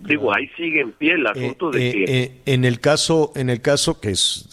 digo 0.00 0.32
ahí 0.32 0.46
sigue 0.56 0.80
en 0.80 0.92
pie 0.92 1.14
el 1.14 1.26
eh, 1.26 1.30
asunto 1.30 1.70
de 1.72 1.88
eh, 1.88 1.92
que 1.92 2.04
eh, 2.04 2.32
en 2.46 2.64
el 2.64 2.78
caso 2.78 3.32
en 3.34 3.50
el 3.50 3.60
caso 3.60 4.00
que 4.00 4.10
es 4.10 4.48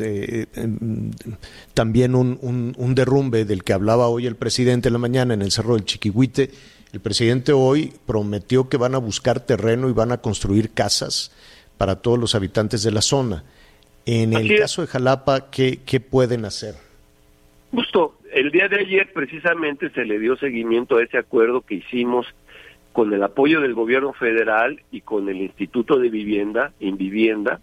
también 1.76 2.16
un, 2.16 2.40
un, 2.76 2.96
derrumbe 2.96 3.46
del 3.46 3.64
que 3.64 3.74
hablaba 3.74 4.08
hoy 4.08 4.26
el 4.26 4.36
presidente 4.36 4.90
en 4.90 4.94
la 4.94 5.00
mañana 5.00 5.36
en 5.36 5.44
el 5.44 5.52
cerro 5.52 5.76
del 5.76 5.86
Chiquihuite 5.86 6.50
el 6.94 7.00
presidente 7.00 7.54
hoy 7.54 7.94
prometió 8.08 8.70
que 8.70 8.78
van 8.78 8.96
a 8.96 8.98
buscar 8.98 9.40
terreno 9.40 9.88
y 9.88 9.94
van 9.94 10.12
a 10.12 10.18
construir 10.18 10.72
casas 10.72 11.32
para 11.78 11.98
todos 11.98 12.18
los 12.18 12.34
habitantes 12.34 12.82
de 12.82 12.92
la 12.92 13.02
zona 13.04 13.44
en 14.06 14.34
el 14.34 14.58
caso 14.58 14.82
de 14.82 14.88
Jalapa 14.88 15.50
qué 15.50 15.80
qué 15.86 16.00
pueden 16.00 16.46
hacer 16.46 16.76
justo 17.72 18.16
el 18.34 18.52
día 18.52 18.68
de 18.68 18.80
ayer 18.80 19.12
precisamente 19.14 19.90
se 19.92 20.06
le 20.06 20.20
dio 20.20 20.36
seguimiento 20.38 20.98
a 20.98 21.04
ese 21.04 21.18
acuerdo 21.18 21.62
que 21.62 21.76
hicimos 21.76 22.26
con 22.94 23.12
el 23.14 23.24
apoyo 23.24 23.60
del 23.60 23.74
gobierno 23.74 24.14
federal 24.14 24.82
y 24.92 25.02
con 25.02 25.28
el 25.28 25.42
Instituto 25.42 25.98
de 25.98 26.10
Vivienda, 26.10 26.72
Invivienda, 26.80 27.60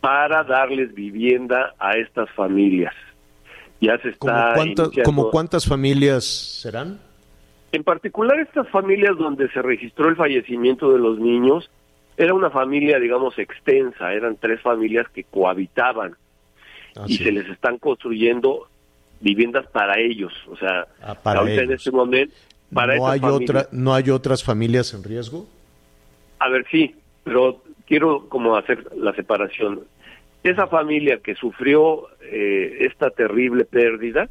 para 0.00 0.44
darles 0.44 0.94
vivienda 0.94 1.74
a 1.78 1.92
estas 1.92 2.30
familias. 2.30 2.94
Ya 3.80 3.98
se 3.98 4.10
está. 4.10 4.54
¿Como, 5.04 5.30
cuántas 5.30 5.66
familias 5.66 6.24
serán? 6.24 7.00
En 7.72 7.84
particular, 7.84 8.38
estas 8.38 8.68
familias 8.68 9.16
donde 9.18 9.48
se 9.50 9.62
registró 9.62 10.08
el 10.08 10.16
fallecimiento 10.16 10.92
de 10.92 10.98
los 10.98 11.18
niños, 11.18 11.70
era 12.24 12.34
una 12.34 12.50
familia, 12.50 12.98
digamos, 12.98 13.38
extensa, 13.38 14.12
eran 14.12 14.36
tres 14.36 14.60
familias 14.60 15.08
que 15.10 15.24
cohabitaban 15.24 16.14
ah, 16.96 17.04
y 17.06 17.16
se 17.16 17.32
les 17.32 17.48
están 17.48 17.78
construyendo 17.78 18.68
viviendas 19.20 19.66
para 19.66 19.98
ellos. 19.98 20.32
O 20.48 20.56
sea, 20.56 20.86
ah, 21.02 21.16
ahorita 21.24 21.62
en 21.62 21.72
este 21.72 21.90
momento, 21.90 22.34
¿No 22.70 23.08
hay, 23.08 23.20
otra, 23.22 23.68
¿No 23.70 23.94
hay 23.94 24.08
otras 24.10 24.42
familias 24.42 24.94
en 24.94 25.04
riesgo? 25.04 25.46
A 26.38 26.48
ver, 26.48 26.64
sí, 26.70 26.94
pero 27.22 27.62
quiero 27.86 28.28
como 28.28 28.56
hacer 28.56 28.86
la 28.96 29.12
separación. 29.14 29.82
Esa 30.42 30.66
familia 30.66 31.18
que 31.18 31.34
sufrió 31.34 32.08
eh, 32.22 32.78
esta 32.80 33.10
terrible 33.10 33.64
pérdida, 33.64 34.28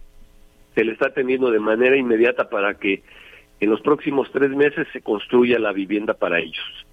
se 0.73 0.83
le 0.83 0.93
está 0.93 1.07
atendiendo 1.07 1.51
de 1.51 1.59
manera 1.59 1.95
inmediata 1.95 2.49
para 2.49 2.73
que 2.73 3.03
en 3.59 3.69
los 3.69 3.81
próximos 3.81 4.29
tres 4.31 4.49
meses 4.51 4.87
se 4.91 5.01
construya 5.01 5.59
la 5.59 5.71
vivienda 5.71 6.15
para 6.15 6.39
ellos. 6.39 6.85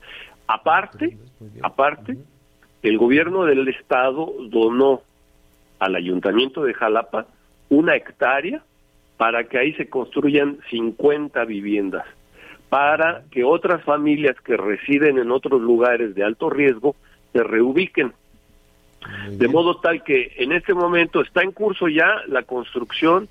Aparte, 0.49 1.19
aparte, 1.63 2.17
el 2.83 2.97
gobierno 2.97 3.45
del 3.45 3.69
estado 3.69 4.33
donó 4.49 5.03
al 5.79 5.95
ayuntamiento 5.95 6.65
de 6.65 6.73
Jalapa 6.73 7.27
una 7.69 7.95
hectárea 7.95 8.63
para 9.19 9.45
que 9.45 9.59
ahí 9.59 9.75
se 9.75 9.91
construyan 9.91 10.59
50 10.71 11.45
viviendas, 11.45 12.07
para 12.71 13.25
que 13.31 13.45
otras 13.45 13.85
familias 13.85 14.41
que 14.41 14.57
residen 14.57 15.19
en 15.19 15.31
otros 15.31 15.61
lugares 15.61 16.15
de 16.15 16.25
alto 16.25 16.49
riesgo 16.49 16.97
se 17.33 17.43
reubiquen. 17.43 18.15
De 19.31 19.49
modo 19.49 19.77
tal 19.81 20.03
que 20.03 20.33
en 20.39 20.53
este 20.53 20.73
momento 20.73 21.21
está 21.21 21.43
en 21.43 21.53
curso 21.53 21.89
ya 21.89 22.23
la 22.27 22.43
construcción 22.43 23.29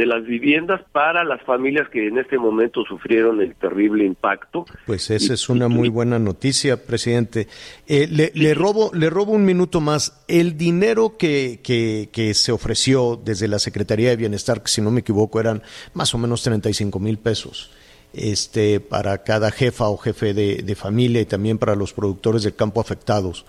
de 0.00 0.06
las 0.06 0.24
viviendas 0.24 0.80
para 0.92 1.24
las 1.24 1.42
familias 1.42 1.86
que 1.90 2.08
en 2.08 2.16
este 2.16 2.38
momento 2.38 2.82
sufrieron 2.88 3.42
el 3.42 3.54
terrible 3.54 4.06
impacto. 4.06 4.64
Pues 4.86 5.10
esa 5.10 5.34
es 5.34 5.50
una 5.50 5.68
muy 5.68 5.90
buena 5.90 6.18
noticia, 6.18 6.86
presidente. 6.86 7.48
Eh, 7.86 8.08
le, 8.08 8.54
robo, 8.54 8.90
le 8.94 9.10
robo 9.10 9.32
un 9.32 9.44
minuto 9.44 9.82
más. 9.82 10.24
El 10.26 10.56
dinero 10.56 11.18
que, 11.18 11.60
que, 11.62 12.32
se 12.32 12.50
ofreció 12.50 13.20
desde 13.22 13.46
la 13.46 13.58
Secretaría 13.58 14.08
de 14.08 14.16
Bienestar, 14.16 14.62
que 14.62 14.70
si 14.70 14.80
no 14.80 14.90
me 14.90 15.00
equivoco 15.00 15.38
eran 15.38 15.62
más 15.92 16.14
o 16.14 16.18
menos 16.18 16.42
35 16.44 16.98
mil 16.98 17.18
pesos, 17.18 17.70
este, 18.14 18.80
para 18.80 19.22
cada 19.22 19.50
jefa 19.50 19.90
o 19.90 19.98
jefe 19.98 20.32
de, 20.32 20.62
de 20.62 20.74
familia 20.76 21.20
y 21.20 21.26
también 21.26 21.58
para 21.58 21.74
los 21.74 21.92
productores 21.92 22.42
del 22.42 22.54
campo 22.54 22.80
afectados, 22.80 23.44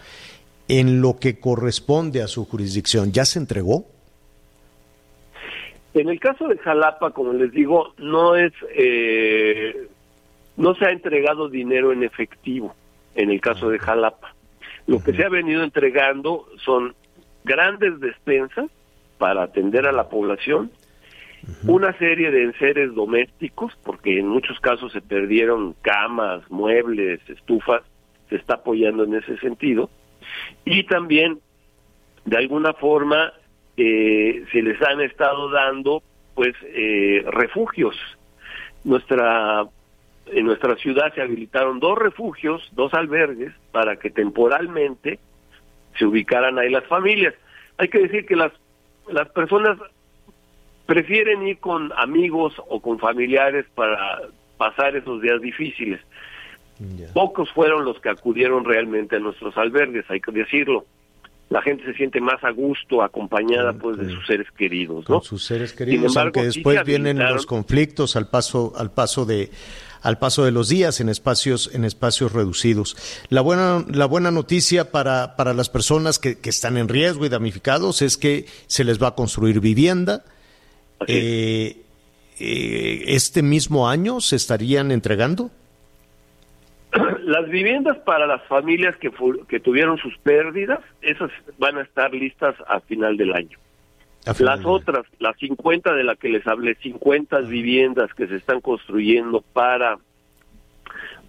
en 0.67 0.99
lo 0.99 1.15
que 1.15 1.39
corresponde 1.39 2.21
a 2.21 2.27
su 2.27 2.43
jurisdicción, 2.43 3.13
¿ya 3.13 3.23
se 3.23 3.39
entregó? 3.39 3.85
En 5.93 6.09
el 6.09 6.19
caso 6.19 6.47
de 6.47 6.57
Jalapa, 6.57 7.11
como 7.11 7.33
les 7.33 7.51
digo, 7.51 7.93
no 7.97 8.35
es, 8.35 8.53
eh, 8.75 9.87
no 10.55 10.73
se 10.75 10.85
ha 10.85 10.91
entregado 10.91 11.49
dinero 11.49 11.91
en 11.91 12.03
efectivo 12.03 12.75
en 13.15 13.29
el 13.29 13.41
caso 13.41 13.69
de 13.69 13.79
Jalapa. 13.79 14.33
Lo 14.87 15.03
que 15.03 15.13
se 15.13 15.25
ha 15.25 15.29
venido 15.29 15.63
entregando 15.63 16.47
son 16.63 16.95
grandes 17.43 17.99
despensas 17.99 18.69
para 19.17 19.43
atender 19.43 19.85
a 19.85 19.91
la 19.91 20.09
población, 20.09 20.71
una 21.67 21.95
serie 21.97 22.31
de 22.31 22.43
enseres 22.43 22.93
domésticos, 22.93 23.73
porque 23.83 24.19
en 24.19 24.27
muchos 24.27 24.59
casos 24.59 24.91
se 24.93 25.01
perdieron 25.01 25.75
camas, 25.81 26.49
muebles, 26.49 27.19
estufas, 27.29 27.81
se 28.29 28.35
está 28.35 28.55
apoyando 28.55 29.03
en 29.03 29.15
ese 29.15 29.37
sentido, 29.37 29.89
y 30.65 30.83
también 30.83 31.39
de 32.25 32.37
alguna 32.37 32.73
forma 32.73 33.33
eh, 33.83 34.45
se 34.51 34.61
les 34.61 34.79
han 34.83 35.01
estado 35.01 35.49
dando 35.49 36.03
pues 36.35 36.53
eh, 36.65 37.25
refugios. 37.27 37.95
Nuestra 38.83 39.65
en 40.27 40.45
nuestra 40.45 40.75
ciudad 40.75 41.13
se 41.15 41.21
habilitaron 41.21 41.79
dos 41.79 41.97
refugios, 41.97 42.61
dos 42.73 42.93
albergues 42.93 43.53
para 43.71 43.97
que 43.97 44.11
temporalmente 44.11 45.19
se 45.97 46.05
ubicaran 46.05 46.59
ahí 46.59 46.69
las 46.69 46.85
familias. 46.85 47.33
Hay 47.77 47.87
que 47.89 47.99
decir 47.99 48.25
que 48.27 48.35
las 48.35 48.51
las 49.11 49.29
personas 49.29 49.79
prefieren 50.85 51.47
ir 51.47 51.57
con 51.57 51.91
amigos 51.97 52.53
o 52.69 52.79
con 52.81 52.99
familiares 52.99 53.65
para 53.73 54.19
pasar 54.57 54.95
esos 54.95 55.21
días 55.21 55.41
difíciles. 55.41 55.99
Pocos 57.13 57.51
fueron 57.51 57.85
los 57.85 57.99
que 57.99 58.09
acudieron 58.09 58.63
realmente 58.63 59.15
a 59.15 59.19
nuestros 59.19 59.57
albergues, 59.57 60.09
hay 60.09 60.19
que 60.19 60.31
decirlo 60.31 60.85
la 61.51 61.61
gente 61.61 61.83
se 61.83 61.93
siente 61.95 62.21
más 62.21 62.41
a 62.45 62.51
gusto 62.51 63.03
acompañada 63.03 63.73
pues 63.73 63.97
de 63.97 64.09
sus 64.09 64.25
seres 64.25 64.47
queridos, 64.57 65.09
¿no? 65.09 65.15
Con 65.15 65.23
sus 65.23 65.43
seres 65.43 65.73
queridos, 65.73 66.15
aunque 66.15 66.43
después 66.43 66.81
vienen 66.85 67.19
los 67.19 67.45
conflictos 67.45 68.15
al 68.15 68.29
paso 68.29 68.71
al 68.77 68.91
paso 68.91 69.25
de 69.25 69.51
al 70.01 70.17
paso 70.17 70.45
de 70.45 70.51
los 70.51 70.69
días 70.69 71.01
en 71.01 71.09
espacios 71.09 71.69
en 71.73 71.83
espacios 71.83 72.31
reducidos. 72.31 72.95
La 73.27 73.41
buena 73.41 73.83
la 73.89 74.05
buena 74.05 74.31
noticia 74.31 74.91
para 74.91 75.35
para 75.35 75.53
las 75.53 75.69
personas 75.69 76.19
que, 76.19 76.39
que 76.39 76.49
están 76.49 76.77
en 76.77 76.87
riesgo 76.87 77.25
y 77.25 77.29
damnificados 77.29 78.01
es 78.01 78.15
que 78.15 78.45
se 78.67 78.85
les 78.85 79.03
va 79.03 79.09
a 79.09 79.15
construir 79.15 79.59
vivienda. 79.59 80.23
Eh, 81.05 81.81
eh, 82.39 83.03
este 83.07 83.43
mismo 83.43 83.89
año 83.89 84.21
se 84.21 84.37
estarían 84.37 84.89
entregando 84.89 85.51
las 87.31 87.49
viviendas 87.49 87.97
para 87.99 88.27
las 88.27 88.43
familias 88.43 88.95
que, 88.97 89.09
que 89.47 89.59
tuvieron 89.59 89.97
sus 89.97 90.17
pérdidas, 90.17 90.79
esas 91.01 91.31
van 91.57 91.77
a 91.77 91.81
estar 91.81 92.13
listas 92.13 92.55
a 92.67 92.81
final 92.81 93.15
del 93.15 93.33
año. 93.33 93.57
Las 94.39 94.63
otras, 94.65 95.05
las 95.17 95.35
50 95.37 95.93
de 95.93 96.03
las 96.03 96.17
que 96.19 96.29
les 96.29 96.45
hablé, 96.45 96.75
50 96.75 97.39
viviendas 97.41 98.13
que 98.13 98.27
se 98.27 98.35
están 98.35 98.61
construyendo 98.61 99.41
para 99.53 99.97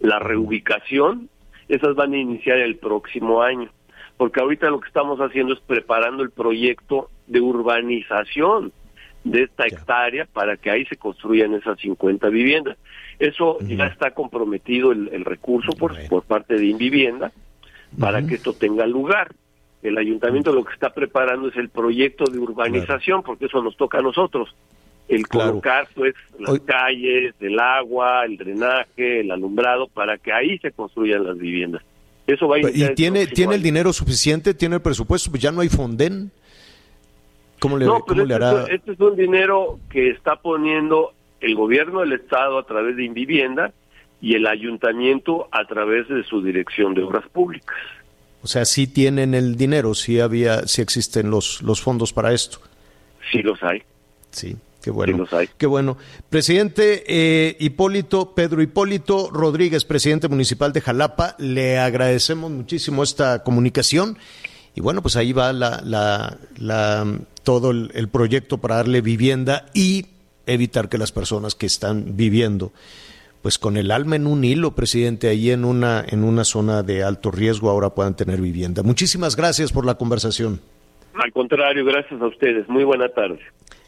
la 0.00 0.18
reubicación, 0.18 1.30
esas 1.68 1.94
van 1.94 2.12
a 2.12 2.18
iniciar 2.18 2.58
el 2.58 2.76
próximo 2.76 3.42
año. 3.42 3.70
Porque 4.16 4.40
ahorita 4.40 4.68
lo 4.70 4.80
que 4.80 4.88
estamos 4.88 5.20
haciendo 5.20 5.54
es 5.54 5.60
preparando 5.60 6.22
el 6.22 6.30
proyecto 6.30 7.08
de 7.28 7.40
urbanización 7.40 8.72
de 9.24 9.44
esta 9.44 9.66
hectárea 9.66 10.26
para 10.26 10.56
que 10.56 10.70
ahí 10.70 10.84
se 10.86 10.96
construyan 10.96 11.54
esas 11.54 11.78
50 11.78 12.28
viviendas. 12.28 12.76
Eso 13.22 13.58
ya 13.61 13.87
está 13.87 14.11
comprometido 14.11 14.90
el, 14.90 15.24
recurso 15.24 15.74
por, 15.74 15.94
por 16.08 16.24
parte 16.24 16.56
de 16.56 16.66
Invivienda 16.66 17.30
para 17.96 18.26
que 18.26 18.35
esto 18.35 18.52
tenga 18.52 18.85
lugar. 18.85 19.32
El 19.80 19.96
ayuntamiento 19.96 20.52
lo 20.52 20.64
que 20.64 20.72
está 20.72 20.92
preparando 20.92 21.48
es 21.48 21.56
el 21.56 21.68
proyecto 21.68 22.24
de 22.24 22.40
urbanización, 22.40 23.22
porque 23.22 23.46
eso 23.46 23.62
nos 23.62 23.76
toca 23.76 23.98
a 23.98 24.02
nosotros. 24.02 24.52
El 25.08 25.28
colocar 25.28 25.87
pues 25.94 26.16
las 26.40 26.58
calles, 26.62 27.32
el 27.38 27.61
agua, 27.61 28.24
el 28.24 28.37
drenaje, 28.37 29.20
el 29.20 29.30
alumbrado, 29.30 29.87
para 29.87 30.18
que 30.18 30.32
ahí 30.32 30.58
se 30.58 30.72
construyan 30.72 31.24
las 31.24 31.38
viviendas. 31.38 31.85
Eso 32.26 32.48
va 32.48 32.56
a 32.56 32.61
¿Y 32.61 32.92
tiene, 32.96 33.28
tiene 33.28 33.54
el 33.54 33.62
dinero 33.62 33.92
suficiente? 33.92 34.52
¿Tiene 34.52 34.76
el 34.76 34.82
presupuesto? 34.82 35.30
Pues 35.30 35.40
ya 35.40 35.52
no 35.52 35.61
hay 35.61 35.68
Fonden. 35.68 36.32
¿Cómo 37.61 37.78
le, 37.78 37.87
no, 37.87 38.04
pero 38.04 38.22
este, 38.22 38.35
hará? 38.35 38.64
este 38.68 38.92
es 38.92 38.98
un 38.98 39.14
dinero 39.14 39.78
que 39.90 40.11
está 40.11 40.35
poniendo 40.35 41.12
el 41.42 41.55
gobierno 41.55 42.00
del 42.00 42.12
Estado 42.12 42.59
a 42.59 42.66
través 42.66 42.96
de 42.96 43.05
Invivienda 43.05 43.72
y 44.20 44.37
el 44.37 44.46
ayuntamiento 44.46 45.48
a 45.50 45.66
través 45.66 46.09
de 46.09 46.22
su 46.22 46.42
dirección 46.42 46.94
de 46.94 47.02
obras 47.02 47.28
públicas. 47.28 47.76
O 48.42 48.46
sea, 48.46 48.64
sí 48.64 48.87
tienen 48.87 49.35
el 49.35 49.57
dinero, 49.57 49.94
sí 49.94 50.20
había, 50.20 50.66
sí 50.66 50.81
existen 50.81 51.31
los, 51.31 51.61
los 51.62 51.81
fondos 51.81 52.12
para 52.12 52.33
esto. 52.33 52.59
Sí 53.31 53.42
los 53.42 53.62
hay. 53.62 53.83
Sí, 54.31 54.57
qué 54.83 54.90
bueno. 54.90 55.12
Sí 55.12 55.18
los 55.18 55.33
hay. 55.33 55.48
Qué 55.59 55.66
bueno. 55.66 55.96
Presidente 56.31 57.05
eh, 57.07 57.57
Hipólito, 57.59 58.35
Pedro 58.35 58.62
Hipólito 58.62 59.31
Rodríguez, 59.31 59.85
presidente 59.85 60.28
municipal 60.28 60.72
de 60.72 60.81
Jalapa, 60.81 61.35
le 61.38 61.78
agradecemos 61.78 62.50
muchísimo 62.50 63.02
esta 63.02 63.42
comunicación. 63.42 64.18
Y 64.74 64.81
bueno, 64.81 65.02
pues 65.02 65.16
ahí 65.16 65.33
va 65.33 65.52
la, 65.52 65.83
la, 65.85 66.38
la 66.57 67.07
todo 67.42 67.72
el 67.72 68.09
proyecto 68.09 68.59
para 68.59 68.76
darle 68.76 69.02
vivienda 69.02 69.66
y 69.74 70.07
evitar 70.46 70.88
que 70.88 70.98
las 70.98 71.12
personas 71.12 71.55
que 71.55 71.66
están 71.66 72.16
viviendo 72.16 72.72
pues 73.42 73.59
con 73.59 73.76
el 73.76 73.90
alma 73.90 74.16
en 74.16 74.28
un 74.28 74.44
hilo, 74.44 74.74
presidente, 74.76 75.28
ahí 75.28 75.50
en 75.50 75.64
una, 75.64 76.05
en 76.09 76.22
una 76.22 76.44
zona 76.44 76.85
de 76.85 77.02
alto 77.02 77.33
riesgo 77.33 77.70
ahora 77.70 77.90
puedan 77.90 78.14
tener 78.14 78.40
vivienda. 78.40 78.85
Muchísimas 78.85 79.35
gracias 79.35 79.72
por 79.72 79.85
la 79.85 79.96
conversación. 79.96 80.61
Al 81.14 81.33
contrario, 81.33 81.85
gracias 81.85 82.20
a 82.22 82.26
ustedes. 82.26 82.68
Muy 82.68 82.85
buena 82.85 83.09
tarde. 83.09 83.40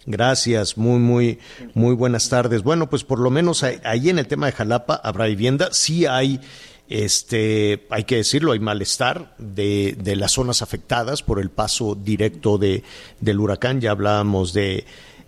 Gracias, 0.06 0.76
muy, 0.76 0.98
muy, 0.98 1.38
muy 1.72 1.94
buenas 1.94 2.28
tardes. 2.28 2.62
Bueno, 2.62 2.90
pues 2.90 3.04
por 3.04 3.20
lo 3.20 3.30
menos 3.30 3.62
ahí 3.62 4.10
en 4.10 4.18
el 4.18 4.26
tema 4.26 4.46
de 4.46 4.52
Jalapa 4.52 4.96
habrá 4.96 5.26
vivienda. 5.26 5.68
Sí 5.70 6.04
hay, 6.04 6.40
este, 6.88 7.86
hay 7.88 8.04
que 8.04 8.16
decirlo, 8.16 8.52
hay 8.52 8.58
malestar 8.60 9.34
de, 9.38 9.96
de 9.98 10.16
las 10.16 10.32
zonas 10.32 10.62
afectadas 10.62 11.22
por 11.22 11.40
el 11.40 11.48
paso 11.48 11.94
directo 11.94 12.58
de, 12.58 12.82
del 13.20 13.40
huracán. 13.40 13.80
Ya 13.80 13.92
hablábamos 13.92 14.52
de 14.52 14.84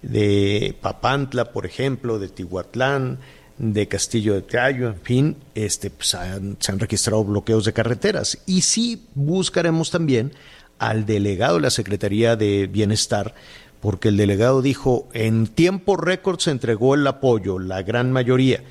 de 0.06 0.76
Papantla, 0.80 1.52
por 1.52 1.66
ejemplo, 1.66 2.18
de 2.18 2.28
Tihuatlán, 2.28 3.18
de 3.58 3.88
Castillo 3.88 4.34
de 4.34 4.44
Cayo, 4.44 4.88
en 4.88 5.00
fin, 5.00 5.36
este, 5.54 5.90
pues, 5.90 6.08
se 6.08 6.72
han 6.72 6.78
registrado 6.78 7.24
bloqueos 7.24 7.64
de 7.64 7.72
carreteras. 7.72 8.38
Y 8.46 8.62
sí 8.62 9.06
buscaremos 9.14 9.90
también 9.90 10.32
al 10.78 11.06
delegado 11.06 11.56
de 11.56 11.62
la 11.62 11.70
Secretaría 11.70 12.36
de 12.36 12.66
Bienestar, 12.66 13.34
porque 13.80 14.08
el 14.08 14.16
delegado 14.16 14.62
dijo, 14.62 15.08
en 15.12 15.46
tiempo 15.46 15.96
récord 15.96 16.38
se 16.38 16.50
entregó 16.50 16.94
el 16.94 17.06
apoyo, 17.06 17.58
la 17.58 17.82
gran 17.82 18.12
mayoría. 18.12 18.62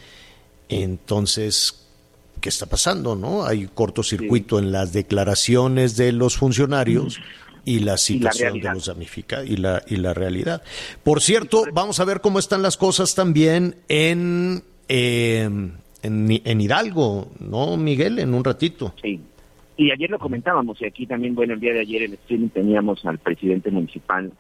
Entonces, 0.70 1.86
¿qué 2.42 2.50
está 2.50 2.66
pasando? 2.66 3.16
¿No? 3.16 3.46
Hay 3.46 3.68
cortocircuito 3.68 4.60
en 4.60 4.72
las 4.72 4.94
declaraciones 4.94 5.96
de 5.98 6.12
los 6.12 6.38
funcionarios 6.38 7.20
y 7.66 7.80
la 7.80 7.98
situación 7.98 8.60
de 8.60 8.74
los 8.74 8.86
damnificados 8.86 9.50
y 9.50 9.58
la, 9.58 9.82
y 9.88 9.98
la 9.98 10.14
realidad. 10.14 10.62
Por 11.04 11.22
cierto, 11.22 11.64
vamos 11.74 12.00
a 12.00 12.06
ver 12.06 12.22
cómo 12.22 12.40
están 12.40 12.62
las 12.62 12.78
cosas 12.78 13.16
también 13.16 13.76
en, 13.90 14.64
eh, 14.88 15.50
en, 16.04 16.62
Hidalgo, 16.62 17.32
¿no, 17.40 17.76
Miguel? 17.78 18.20
En 18.20 18.34
un 18.34 18.44
ratito. 18.44 18.94
Sí. 19.02 19.20
Y 19.78 19.92
ayer 19.92 20.10
lo 20.10 20.20
comentábamos, 20.20 20.82
y 20.82 20.86
aquí 20.86 21.06
también, 21.06 21.36
bueno, 21.36 21.54
el 21.54 21.60
día 21.60 21.74
de 21.74 21.82
ayer 21.82 22.04
en 22.04 22.14
streaming 22.14 22.48
teníamos 22.50 23.06
al 23.06 23.18
presidente 23.18 23.72
municipal 23.72 24.32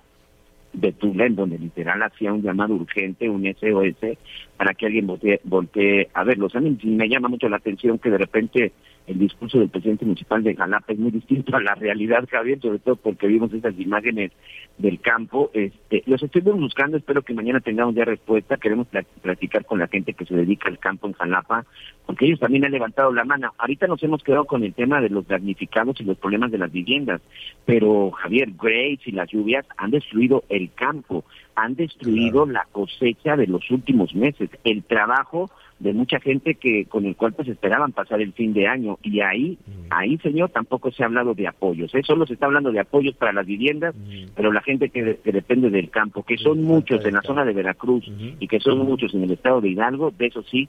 de 0.71 0.91
Tulén, 0.93 1.35
donde 1.35 1.57
literal 1.57 2.01
hacía 2.03 2.31
un 2.31 2.41
llamado 2.41 2.75
urgente, 2.75 3.29
un 3.29 3.43
SOS, 3.43 4.17
para 4.55 4.73
que 4.73 4.85
alguien 4.85 5.07
voltee, 5.07 6.09
a 6.13 6.23
verlos. 6.23 6.55
A 6.55 6.61
mí 6.61 6.77
me 6.83 7.09
llama 7.09 7.27
mucho 7.27 7.49
la 7.49 7.57
atención 7.57 7.99
que 7.99 8.09
de 8.09 8.17
repente 8.17 8.71
el 9.07 9.19
discurso 9.19 9.59
del 9.59 9.69
presidente 9.69 10.05
municipal 10.05 10.43
de 10.43 10.55
Jalapa 10.55 10.93
es 10.93 10.99
muy 10.99 11.11
distinto 11.11 11.55
a 11.55 11.61
la 11.61 11.75
realidad, 11.75 12.27
Javier, 12.29 12.59
sobre 12.59 12.79
todo 12.79 12.95
porque 12.95 13.27
vimos 13.27 13.53
esas 13.53 13.79
imágenes 13.79 14.31
del 14.77 14.99
campo. 14.99 15.51
Este, 15.53 16.03
los 16.05 16.21
estuvimos 16.23 16.59
buscando, 16.59 16.97
espero 16.97 17.21
que 17.21 17.33
mañana 17.33 17.59
tengamos 17.59 17.95
ya 17.95 18.05
respuesta. 18.05 18.57
Queremos 18.57 18.87
platicar 19.21 19.65
con 19.65 19.79
la 19.79 19.87
gente 19.87 20.13
que 20.13 20.25
se 20.25 20.35
dedica 20.35 20.69
al 20.69 20.79
campo 20.79 21.07
en 21.07 21.13
Jalapa, 21.13 21.65
porque 22.05 22.25
ellos 22.25 22.39
también 22.39 22.65
han 22.65 22.71
levantado 22.71 23.13
la 23.13 23.25
mano. 23.25 23.53
Ahorita 23.57 23.87
nos 23.87 24.01
hemos 24.03 24.23
quedado 24.23 24.45
con 24.45 24.63
el 24.63 24.73
tema 24.73 25.01
de 25.01 25.09
los 25.09 25.27
damnificados 25.27 26.01
y 26.01 26.03
los 26.03 26.17
problemas 26.17 26.51
de 26.51 26.57
las 26.57 26.71
viviendas, 26.71 27.21
pero 27.65 28.11
Javier, 28.11 28.49
Grace 28.59 29.01
y 29.05 29.11
las 29.11 29.29
lluvias 29.29 29.65
han 29.77 29.91
destruido 29.91 30.43
el 30.49 30.71
campo, 30.73 31.25
han 31.55 31.75
destruido 31.75 32.45
la 32.45 32.67
cosecha 32.71 33.37
de 33.37 33.47
los 33.47 33.69
últimos 33.69 34.15
meses, 34.15 34.49
el 34.63 34.83
trabajo 34.83 35.51
de 35.79 35.93
mucha 35.93 36.19
gente 36.19 36.55
que 36.55 36.85
con 36.85 37.05
el 37.05 37.15
cual 37.15 37.33
pues 37.33 37.47
esperaban 37.49 37.91
pasar 37.91 38.21
el 38.21 38.33
fin 38.33 38.53
de 38.53 38.67
año. 38.67 38.97
Y 39.03 39.19
ahí 39.19 39.57
mm. 39.65 39.87
ahí 39.89 40.17
señor 40.19 40.49
tampoco 40.49 40.91
se 40.91 41.03
ha 41.03 41.07
hablado 41.07 41.33
de 41.33 41.47
apoyos 41.47 41.93
¿eh? 41.93 42.01
solo 42.05 42.25
se 42.25 42.33
está 42.33 42.45
hablando 42.45 42.71
de 42.71 42.79
apoyos 42.79 43.15
para 43.15 43.33
las 43.33 43.45
viviendas 43.45 43.95
mm. 43.95 44.31
pero 44.35 44.51
la 44.51 44.61
gente 44.61 44.89
que, 44.89 45.19
depende 45.23 45.69
del 45.69 45.89
campo 45.89 46.23
que 46.23 46.37
son 46.37 46.63
muchos 46.63 47.03
en 47.05 47.15
la 47.15 47.21
zona 47.21 47.43
de 47.43 47.53
Veracruz 47.53 48.05
y 48.39 48.47
que 48.47 48.59
son 48.59 48.79
muchos 48.79 49.13
en 49.13 49.23
el 49.23 49.31
estado 49.31 49.61
de 49.61 49.69
Hidalgo 49.69 50.11
de 50.17 50.27
eso 50.27 50.43
sí 50.43 50.67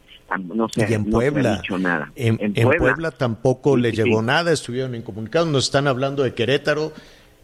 no 0.54 0.68
se, 0.68 0.92
en 0.92 1.04
Puebla, 1.04 1.54
ha 1.54 1.56
dicho 1.56 1.78
nada. 1.78 2.12
En, 2.16 2.52
Puebla, 2.52 3.10
tampoco 3.12 3.76
le 3.76 3.92
llegó 3.92 4.22
nada 4.22 4.52
estuvieron 4.52 4.94
incomunicados 4.94 5.48
nos 5.48 5.64
están 5.64 5.86
hablando 5.86 6.22
de 6.22 6.34
Querétaro 6.34 6.92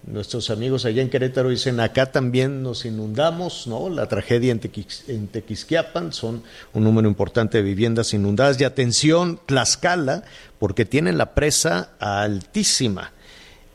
Nuestros 0.04 0.50
amigos 0.50 0.84
allá 0.84 1.00
en 1.00 1.10
Querétaro 1.10 1.48
dicen, 1.48 1.78
acá 1.78 2.10
también 2.10 2.60
nos 2.60 2.84
inundamos, 2.84 3.68
¿no? 3.68 3.88
La 3.88 4.08
tragedia 4.08 4.50
en, 4.50 4.60
en 5.06 5.28
Tequisquiapan, 5.28 6.12
son 6.12 6.42
un 6.72 6.82
número 6.82 7.06
importante 7.06 7.58
de 7.58 7.64
viviendas 7.64 8.12
inundadas. 8.12 8.60
Y 8.60 8.64
atención, 8.64 9.38
Tlaxcala, 9.46 10.24
porque 10.58 10.84
tienen 10.84 11.18
la 11.18 11.34
presa 11.34 11.90
altísima. 12.00 13.12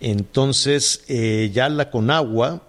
Entonces, 0.02 1.06
eh, 1.08 1.50
ya 1.54 1.70
la 1.70 1.90
Conagua 1.90 2.62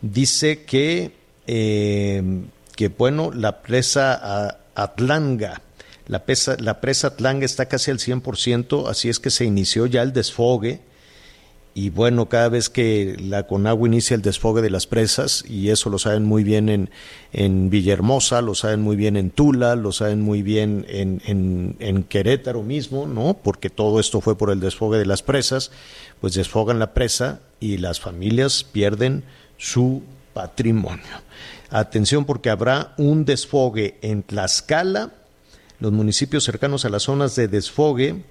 dice 0.00 0.64
que, 0.64 1.12
eh, 1.46 2.42
que, 2.74 2.88
bueno, 2.88 3.30
la 3.32 3.62
presa 3.62 4.58
Atlanga, 4.74 5.62
la, 6.08 6.24
la 6.58 6.80
presa 6.80 7.06
Atlanga 7.06 7.44
está 7.44 7.66
casi 7.66 7.92
al 7.92 7.98
100%, 7.98 8.88
así 8.88 9.08
es 9.08 9.20
que 9.20 9.30
se 9.30 9.44
inició 9.44 9.86
ya 9.86 10.02
el 10.02 10.12
desfogue 10.12 10.80
y 11.76 11.90
bueno, 11.90 12.28
cada 12.28 12.48
vez 12.48 12.70
que 12.70 13.16
la 13.18 13.48
Conagua 13.48 13.88
inicia 13.88 14.14
el 14.14 14.22
desfogue 14.22 14.62
de 14.62 14.70
las 14.70 14.86
presas, 14.86 15.44
y 15.48 15.70
eso 15.70 15.90
lo 15.90 15.98
saben 15.98 16.24
muy 16.24 16.44
bien 16.44 16.68
en, 16.68 16.88
en 17.32 17.68
Villahermosa, 17.68 18.42
lo 18.42 18.54
saben 18.54 18.80
muy 18.80 18.94
bien 18.94 19.16
en 19.16 19.30
Tula, 19.30 19.74
lo 19.74 19.90
saben 19.90 20.20
muy 20.20 20.42
bien 20.42 20.86
en, 20.88 21.20
en, 21.26 21.74
en, 21.80 22.04
Querétaro 22.04 22.62
mismo, 22.62 23.06
¿no? 23.06 23.36
Porque 23.42 23.70
todo 23.70 23.98
esto 23.98 24.20
fue 24.20 24.38
por 24.38 24.50
el 24.50 24.60
desfogue 24.60 24.98
de 24.98 25.06
las 25.06 25.24
presas, 25.24 25.72
pues 26.20 26.34
desfogan 26.34 26.78
la 26.78 26.94
presa 26.94 27.40
y 27.58 27.78
las 27.78 27.98
familias 27.98 28.62
pierden 28.62 29.24
su 29.58 30.04
patrimonio. 30.32 31.22
Atención 31.70 32.24
porque 32.24 32.50
habrá 32.50 32.94
un 32.98 33.24
desfogue 33.24 33.98
en 34.00 34.22
Tlaxcala, 34.22 35.10
los 35.80 35.90
municipios 35.90 36.44
cercanos 36.44 36.84
a 36.84 36.88
las 36.88 37.02
zonas 37.02 37.34
de 37.34 37.48
desfogue, 37.48 38.22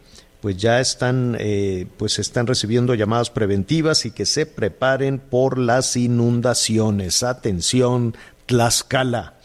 pues 0.44 0.58
ya 0.58 0.82
están, 0.82 1.38
eh, 1.40 1.88
pues 1.96 2.20
están 2.20 2.48
recibiendo 2.48 2.94
llamadas 2.96 3.30
preventivas 3.30 4.06
y 4.06 4.12
que 4.12 4.26
se 4.26 4.46
preparen 4.46 5.20
por 5.20 5.58
las 5.58 5.96
inundaciones. 5.96 7.24
Atención, 7.24 8.18
Tlaxcala. 8.46 9.36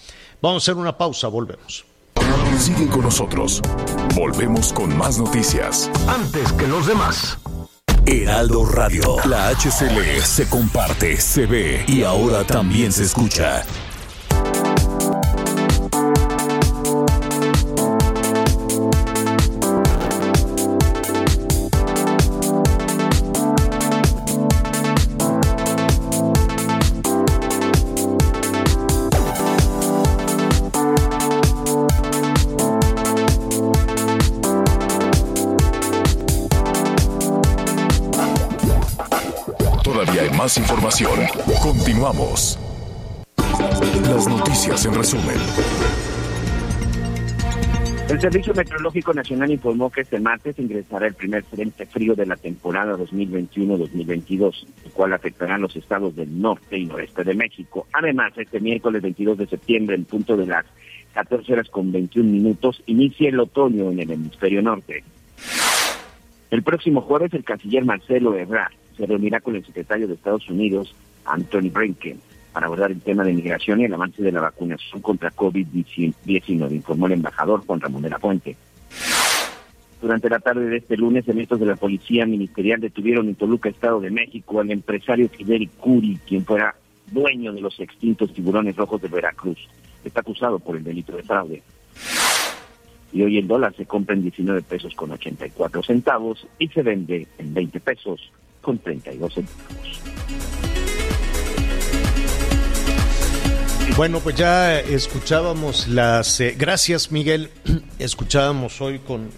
Vamos 0.42 0.60
a 0.60 0.64
hacer 0.64 0.74
una 0.74 0.98
pausa, 0.98 1.28
volvemos. 1.28 1.86
Sigue 2.58 2.88
con 2.88 3.02
nosotros. 3.02 3.62
Volvemos 4.16 4.72
con 4.72 4.98
más 4.98 5.20
noticias. 5.20 5.88
Antes 6.08 6.52
que 6.54 6.66
los 6.66 6.88
demás. 6.88 7.38
Heraldo 8.04 8.66
Radio, 8.66 9.18
la 9.26 9.50
HCL 9.50 10.20
se 10.24 10.48
comparte, 10.48 11.16
se 11.20 11.46
ve 11.46 11.84
y 11.86 12.02
ahora 12.02 12.42
también 12.42 12.90
se 12.90 13.04
escucha. 13.04 13.62
Información. 40.56 41.20
Continuamos. 41.62 42.58
Las 43.36 44.26
noticias 44.26 44.86
en 44.86 44.94
resumen. 44.94 45.36
El 48.08 48.18
Servicio 48.18 48.54
Meteorológico 48.54 49.12
Nacional 49.12 49.50
informó 49.50 49.90
que 49.90 50.00
este 50.00 50.18
martes 50.18 50.58
ingresará 50.58 51.08
el 51.08 51.14
primer 51.14 51.44
frente 51.44 51.84
frío 51.84 52.14
de 52.14 52.24
la 52.24 52.36
temporada 52.36 52.96
2021-2022, 52.96 54.66
el 54.86 54.92
cual 54.92 55.12
afectará 55.12 55.56
a 55.56 55.58
los 55.58 55.76
estados 55.76 56.16
del 56.16 56.40
norte 56.40 56.78
y 56.78 56.86
noreste 56.86 57.24
de 57.24 57.34
México. 57.34 57.86
Además, 57.92 58.32
este 58.38 58.60
miércoles 58.60 59.02
22 59.02 59.36
de 59.36 59.46
septiembre, 59.46 59.96
en 59.96 60.06
punto 60.06 60.36
de 60.38 60.46
las 60.46 60.64
14 61.12 61.52
horas 61.52 61.68
con 61.68 61.92
21 61.92 62.30
minutos, 62.30 62.82
inicia 62.86 63.28
el 63.28 63.40
otoño 63.40 63.90
en 63.90 64.00
el 64.00 64.10
hemisferio 64.12 64.62
norte. 64.62 65.04
El 66.50 66.62
próximo 66.62 67.02
jueves, 67.02 67.34
el 67.34 67.44
canciller 67.44 67.84
Marcelo 67.84 68.34
Ebrard 68.34 68.72
se 68.98 69.06
reunirá 69.06 69.40
con 69.40 69.54
el 69.54 69.64
secretario 69.64 70.08
de 70.08 70.14
Estados 70.14 70.50
Unidos, 70.50 70.94
Anthony 71.24 71.70
Blinken, 71.72 72.20
para 72.52 72.66
abordar 72.66 72.90
el 72.90 73.00
tema 73.00 73.22
de 73.22 73.32
migración 73.32 73.80
y 73.80 73.84
el 73.84 73.94
avance 73.94 74.22
de 74.22 74.32
la 74.32 74.40
vacunación 74.40 75.00
contra 75.00 75.30
COVID-19, 75.30 76.72
informó 76.72 77.06
el 77.06 77.12
embajador 77.12 77.64
Juan 77.64 77.80
Ramón 77.80 78.02
de 78.02 78.10
la 78.10 78.18
Fuente. 78.18 78.56
Durante 80.02 80.28
la 80.28 80.40
tarde 80.40 80.66
de 80.66 80.76
este 80.78 80.96
lunes, 80.96 81.26
elementos 81.26 81.60
de 81.60 81.66
la 81.66 81.76
Policía 81.76 82.26
Ministerial 82.26 82.80
detuvieron 82.80 83.28
en 83.28 83.36
Toluca, 83.36 83.68
Estado 83.68 84.00
de 84.00 84.10
México, 84.10 84.60
al 84.60 84.70
empresario 84.70 85.28
Fidel 85.28 85.68
Curi, 85.78 86.18
quien 86.26 86.44
fuera 86.44 86.74
dueño 87.10 87.52
de 87.52 87.60
los 87.60 87.78
extintos 87.80 88.32
tiburones 88.32 88.76
rojos 88.76 89.00
de 89.00 89.08
Veracruz. 89.08 89.58
Está 90.04 90.20
acusado 90.20 90.58
por 90.58 90.76
el 90.76 90.84
delito 90.84 91.16
de 91.16 91.22
fraude. 91.22 91.62
Y 93.12 93.22
hoy 93.22 93.38
el 93.38 93.48
dólar 93.48 93.74
se 93.76 93.86
compra 93.86 94.14
en 94.14 94.22
19 94.22 94.62
pesos 94.62 94.94
con 94.94 95.10
84 95.10 95.82
centavos 95.82 96.46
y 96.58 96.68
se 96.68 96.82
vende 96.82 97.26
en 97.38 97.54
20 97.54 97.80
pesos 97.80 98.32
con 98.68 98.78
32 98.80 99.32
centavos. 99.32 100.00
Bueno, 103.96 104.20
pues 104.20 104.36
ya 104.36 104.78
escuchábamos 104.78 105.88
las... 105.88 106.38
Eh, 106.40 106.54
gracias, 106.58 107.10
Miguel. 107.10 107.50
Escuchábamos 107.98 108.82
hoy 108.82 108.98
con, 108.98 109.30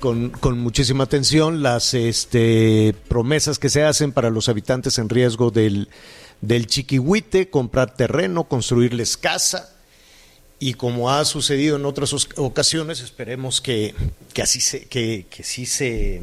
con, 0.00 0.58
muchísima 0.58 1.04
atención 1.04 1.62
las 1.62 1.92
este, 1.92 2.94
promesas 3.06 3.58
que 3.58 3.68
se 3.68 3.84
hacen 3.84 4.12
para 4.12 4.30
los 4.30 4.48
habitantes 4.48 4.96
en 4.96 5.10
riesgo 5.10 5.50
del, 5.50 5.90
del 6.40 6.66
Chiquihuite, 6.66 7.50
comprar 7.50 7.94
terreno, 7.94 8.44
construirles 8.44 9.18
casa. 9.18 9.76
Y 10.58 10.72
como 10.72 11.10
ha 11.10 11.22
sucedido 11.26 11.76
en 11.76 11.84
otras 11.84 12.14
ocasiones, 12.36 13.02
esperemos 13.02 13.60
que, 13.60 13.94
que 14.32 14.40
así 14.40 14.62
se, 14.62 14.86
que, 14.86 15.26
que 15.28 15.42
se 15.42 16.22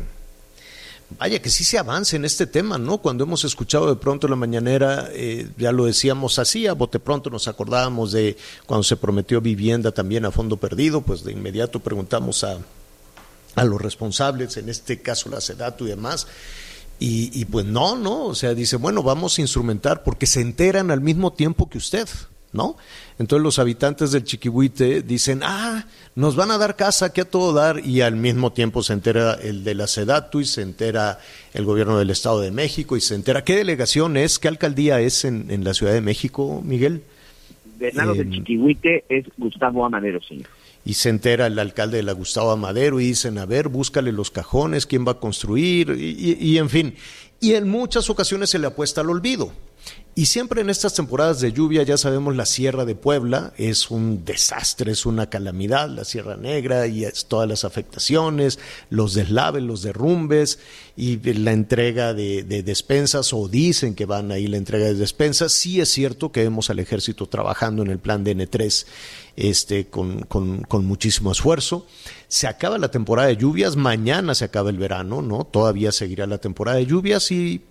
vaya 1.18 1.42
que 1.42 1.50
sí 1.50 1.64
se 1.64 1.78
avance 1.78 2.16
en 2.16 2.26
este 2.26 2.46
tema, 2.46 2.78
¿no? 2.78 3.00
Cuando 3.00 3.24
hemos 3.24 3.44
escuchado 3.44 3.88
de 3.88 3.96
pronto 3.96 4.28
la 4.28 4.36
mañanera, 4.36 5.10
eh, 5.12 5.50
ya 5.58 5.72
lo 5.72 5.86
decíamos 5.86 6.40
así, 6.40 6.68
a 6.68 6.74
bote 6.74 7.00
pronto 7.00 7.30
nos 7.30 7.48
acordábamos 7.48 8.12
de 8.12 8.38
cuando 8.66 8.84
se 8.84 8.98
prometió 8.98 9.42
vivienda 9.42 9.92
también 9.92 10.26
a 10.26 10.32
fondo 10.32 10.58
perdido, 10.58 11.02
pues 11.02 11.24
de 11.24 11.32
inmediato 11.32 11.80
preguntamos 11.80 12.44
a, 12.44 12.60
a 13.56 13.64
los 13.64 13.82
responsables, 13.82 14.58
en 14.58 14.70
este 14.70 15.02
caso 15.02 15.30
la 15.30 15.42
SEDATU 15.42 15.86
y 15.86 15.90
demás, 15.90 16.28
y, 17.00 17.32
y 17.40 17.46
pues 17.46 17.66
no, 17.66 17.96
no, 17.96 18.26
o 18.26 18.36
sea, 18.36 18.54
dice, 18.54 18.76
bueno, 18.76 19.02
vamos 19.02 19.38
a 19.38 19.42
instrumentar 19.42 20.04
porque 20.04 20.28
se 20.28 20.42
enteran 20.42 20.92
al 20.92 21.02
mismo 21.02 21.34
tiempo 21.34 21.70
que 21.70 21.78
usted. 21.78 22.08
¿No? 22.52 22.78
Entonces 23.20 23.44
los 23.44 23.60
habitantes 23.60 24.12
del 24.12 24.24
Chiquihuite 24.24 25.02
dicen, 25.02 25.42
ah, 25.44 25.86
nos 26.16 26.36
van 26.36 26.52
a 26.52 26.58
dar 26.58 26.76
casa, 26.76 27.14
que 27.14 27.22
a 27.22 27.26
todo 27.26 27.54
dar, 27.54 27.86
y 27.86 28.02
al 28.02 28.16
mismo 28.16 28.52
tiempo 28.52 28.82
se 28.82 28.94
entera 28.94 29.34
el 29.34 29.64
de 29.64 29.76
la 29.76 29.88
Sedatu 29.88 30.40
y 30.40 30.46
se 30.46 30.62
entera 30.62 31.20
el 31.54 31.66
gobierno 31.66 31.98
del 32.00 32.10
Estado 32.10 32.42
de 32.42 32.52
México 32.52 32.98
y 32.98 33.02
se 33.02 33.16
entera, 33.16 33.44
¿qué 33.44 33.56
delegación 33.56 34.18
es, 34.18 34.40
qué 34.40 34.48
alcaldía 34.48 35.00
es 35.02 35.26
en, 35.26 35.64
la 35.64 35.74
Ciudad 35.74 35.94
de 35.94 36.02
México, 36.02 36.62
Miguel? 36.64 37.04
Lado 37.94 38.14
del 38.14 38.30
Chiquihuite 38.32 39.06
es 39.08 39.26
Gustavo 39.38 39.86
Amadero, 39.86 40.22
señor. 40.22 40.48
Y 40.86 40.94
se 40.94 41.10
entera 41.10 41.48
el 41.48 41.60
alcalde 41.60 41.98
de 41.98 42.04
la 42.04 42.14
Gustavo 42.14 42.52
Amadero 42.52 43.00
y 43.00 43.08
dicen, 43.08 43.38
a 43.38 43.46
ver, 43.46 43.68
búscale 43.68 44.12
los 44.12 44.32
cajones, 44.32 44.86
quién 44.86 45.06
va 45.06 45.14
a 45.14 45.20
construir, 45.20 45.92
y 45.92 46.58
en 46.58 46.70
fin. 46.70 46.96
Y 47.42 47.54
en 47.54 47.70
muchas 47.70 48.10
ocasiones 48.10 48.50
se 48.50 48.60
le 48.60 48.68
apuesta 48.68 49.02
al 49.02 49.10
olvido. 49.10 49.52
Y 50.16 50.26
siempre 50.26 50.62
en 50.62 50.70
estas 50.70 50.96
temporadas 50.96 51.40
de 51.40 51.54
lluvia, 51.54 51.84
ya 51.84 51.98
sabemos, 51.98 52.36
la 52.36 52.46
Sierra 52.46 52.84
de 52.84 52.96
Puebla 52.96 53.54
es 53.58 53.90
un 53.90 54.26
desastre, 54.26 54.92
es 54.92 55.06
una 55.06 55.30
calamidad, 55.30 55.88
la 55.88 56.04
Sierra 56.04 56.36
Negra 56.36 56.88
y 56.88 57.06
todas 57.28 57.48
las 57.48 57.64
afectaciones, 57.64 58.60
los 58.90 59.14
deslaves, 59.14 59.64
los 59.64 59.82
derrumbes 59.82 60.60
y 60.98 61.18
la 61.36 61.54
entrega 61.54 62.14
de, 62.14 62.44
despensas, 62.44 63.32
o 63.32 63.48
dicen 63.48 63.96
que 63.96 64.06
van 64.06 64.32
ahí 64.32 64.48
la 64.48 64.58
entrega 64.58 64.88
de 64.88 64.96
despensas. 64.96 65.54
Sí 65.54 65.80
es 65.80 65.88
cierto 65.88 66.34
que 66.34 66.44
vemos 66.44 66.70
al 66.70 66.80
ejército 66.80 67.28
trabajando 67.28 67.84
en 67.84 67.90
el 67.90 68.00
plan 68.00 68.26
de 68.26 68.36
N3 68.36 68.86
este, 69.40 69.88
con, 69.88 70.24
con, 70.24 70.64
con 70.64 70.86
muchísimo 70.86 71.32
esfuerzo. 71.32 71.88
Se 72.28 72.46
acaba 72.46 72.78
la 72.78 72.92
temporada 72.92 73.30
de 73.30 73.38
lluvias, 73.38 73.78
mañana 73.78 74.36
se 74.36 74.44
acaba 74.44 74.70
el 74.70 74.78
verano, 74.78 75.22
¿no? 75.22 75.46
Todavía 75.46 75.94
seguirá 75.94 76.28
la 76.28 76.40
temporada 76.40 76.78
de 76.78 76.86
lluvias 76.86 77.32
y 77.32 77.62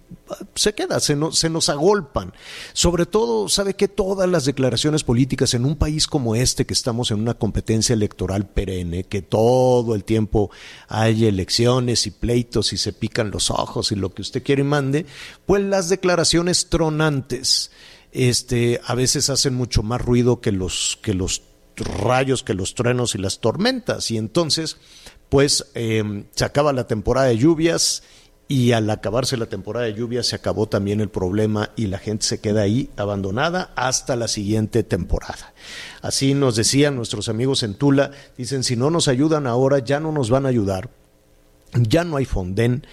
se 0.55 0.75
queda, 0.75 0.99
se, 0.99 1.15
se 1.33 1.51
nos 1.51 1.69
agolpan. 1.69 2.33
Sobre 2.73 3.05
todo, 3.05 3.51
sabe 3.51 3.75
que 3.75 3.87
todas 3.87 4.27
las 4.31 4.47
declaraciones 4.47 5.05
políticas 5.05 5.53
en 5.53 5.67
un 5.67 5.77
país 5.77 6.07
como 6.07 6.35
este, 6.35 6.65
que 6.65 6.73
estamos 6.73 7.11
en 7.11 7.21
una 7.21 7.35
competencia 7.35 7.93
electoral 7.93 8.49
perenne, 8.49 9.05
que 9.05 9.21
todo 9.21 9.95
el 9.95 10.05
tiempo 10.05 10.51
hay 10.89 11.27
elecciones 11.27 12.07
y 12.07 12.13
pleitos 12.13 12.73
y 12.73 12.79
se 12.79 12.95
pican 12.95 13.31
los 13.31 13.51
ojos 13.51 13.93
y 13.93 13.95
lo 13.95 14.15
que 14.15 14.23
usted 14.23 14.43
quiere 14.43 14.63
y 14.63 14.65
mande, 14.65 15.05
pues 15.45 15.63
las 15.63 15.91
declaraciones 15.91 16.71
tronantes 16.71 17.71
este, 18.13 18.81
a 18.87 18.95
veces 18.95 19.29
hacen 19.29 19.55
mucho 19.55 19.83
más 19.83 20.01
ruido 20.01 20.41
que 20.41 20.51
los, 20.51 20.99
que 21.03 21.13
los 21.13 21.43
rayos, 21.87 22.43
que 22.43 22.55
los 22.55 22.75
truenos 22.75 23.15
y 23.15 23.19
las 23.19 23.41
tormentas. 23.41 24.11
Y 24.11 24.17
entonces, 24.17 24.77
pues, 25.29 25.71
eh, 25.75 26.25
se 26.35 26.45
acaba 26.45 26.73
la 26.73 26.87
temporada 26.87 27.29
de 27.29 27.39
lluvias 27.39 28.03
y 28.49 28.73
al 28.73 28.89
acabarse 28.89 29.37
la 29.37 29.47
temporada 29.47 29.85
de 29.85 29.95
lluvia 29.95 30.23
se 30.23 30.35
acabó 30.35 30.67
también 30.67 31.03
el 31.03 31.11
problema 31.11 31.71
y 31.77 31.87
la 31.87 31.99
gente 31.99 32.25
se 32.25 32.41
queda 32.41 32.63
ahí 32.63 32.89
abandonada 32.97 33.73
hasta 33.77 34.17
la 34.17 34.27
siguiente 34.27 34.83
temporada. 34.83 35.53
Así 36.01 36.33
nos 36.33 36.57
decían 36.57 36.97
nuestros 36.97 37.29
amigos 37.29 37.63
en 37.63 37.75
Tula, 37.75 38.11
dicen, 38.39 38.65
si 38.65 38.75
no 38.75 38.91
nos 38.91 39.07
ayudan 39.07 39.47
ahora, 39.47 39.81
ya 39.81 40.01
no 40.01 40.13
nos 40.13 40.31
van 40.31 40.47
a 40.47 40.49
ayudar, 40.49 40.89
ya 41.75 42.05
no 42.05 42.17
hay 42.17 42.25
fondén. 42.25 42.87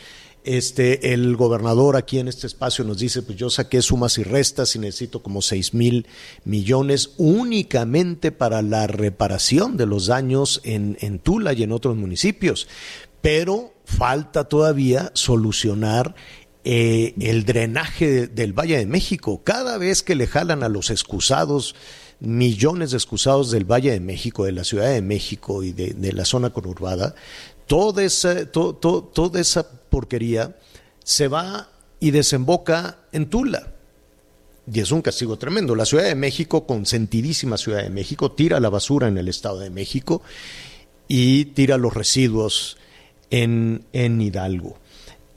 Este, 0.46 1.14
el 1.14 1.36
gobernador 1.36 1.96
aquí 1.96 2.20
en 2.20 2.28
este 2.28 2.46
espacio 2.46 2.86
nos 2.86 3.00
dice, 3.00 3.24
pues 3.24 3.38
yo 3.38 3.50
saqué 3.50 3.82
sumas 3.82 4.18
y 4.20 4.24
restas 4.24 4.76
y 4.76 4.80
necesito 4.80 5.24
como 5.24 5.42
seis 5.42 5.74
mil 5.74 6.06
millones 6.44 7.12
únicamente 7.18 8.32
para 8.32 8.62
la 8.62 8.86
reparación 8.86 9.76
de 9.76 9.88
los 9.88 10.06
daños 10.06 10.62
en, 10.64 10.98
en 11.02 11.18
Tula 11.18 11.54
y 11.54 11.64
en 11.64 11.72
otros 11.72 11.96
municipios. 11.98 12.68
Pero 13.22 13.74
falta 13.86 14.44
todavía 14.44 15.12
solucionar 15.16 16.14
eh, 16.68 17.14
el 17.22 17.46
drenaje 17.46 18.26
del 18.26 18.52
Valle 18.52 18.80
de 18.80 18.88
México. 18.88 19.42
Cada 19.44 19.78
vez 19.78 20.02
que 20.02 20.16
le 20.16 20.26
jalan 20.26 20.64
a 20.64 20.68
los 20.68 20.90
excusados, 20.90 21.76
millones 22.20 22.90
de 22.90 22.98
excusados 22.98 23.52
del 23.52 23.66
Valle 23.66 23.92
de 23.92 24.00
México, 24.00 24.46
de 24.46 24.52
la 24.52 24.64
Ciudad 24.64 24.90
de 24.90 25.04
México 25.04 25.62
y 25.62 25.74
de, 25.74 26.12
la 26.12 26.26
zona 26.26 26.50
conurbada, 26.50 27.14
toda 27.68 28.04
esa, 28.04 28.52
toda 28.52 29.40
esa 29.40 29.68
porquería 29.96 30.58
se 31.06 31.30
va 31.30 31.70
y 32.02 32.12
desemboca 32.12 32.98
en 33.14 33.30
Tula. 33.30 33.72
Y 34.70 34.82
es 34.82 34.92
un 34.92 35.02
castigo 35.02 35.38
tremendo. 35.38 35.74
La 35.74 35.86
Ciudad 35.86 36.04
de 36.04 36.16
México, 36.16 36.68
consentidísima 36.68 37.56
Ciudad 37.56 37.82
de 37.82 37.90
México, 37.90 38.34
tira 38.34 38.60
la 38.60 38.70
basura 38.70 39.08
en 39.08 39.18
el 39.18 39.30
Estado 39.30 39.60
de 39.60 39.70
México 39.70 40.22
y 41.08 41.46
tira 41.46 41.78
los 41.78 41.94
residuos 41.94 42.76
en, 43.30 43.86
en 43.94 44.20
Hidalgo. 44.20 44.78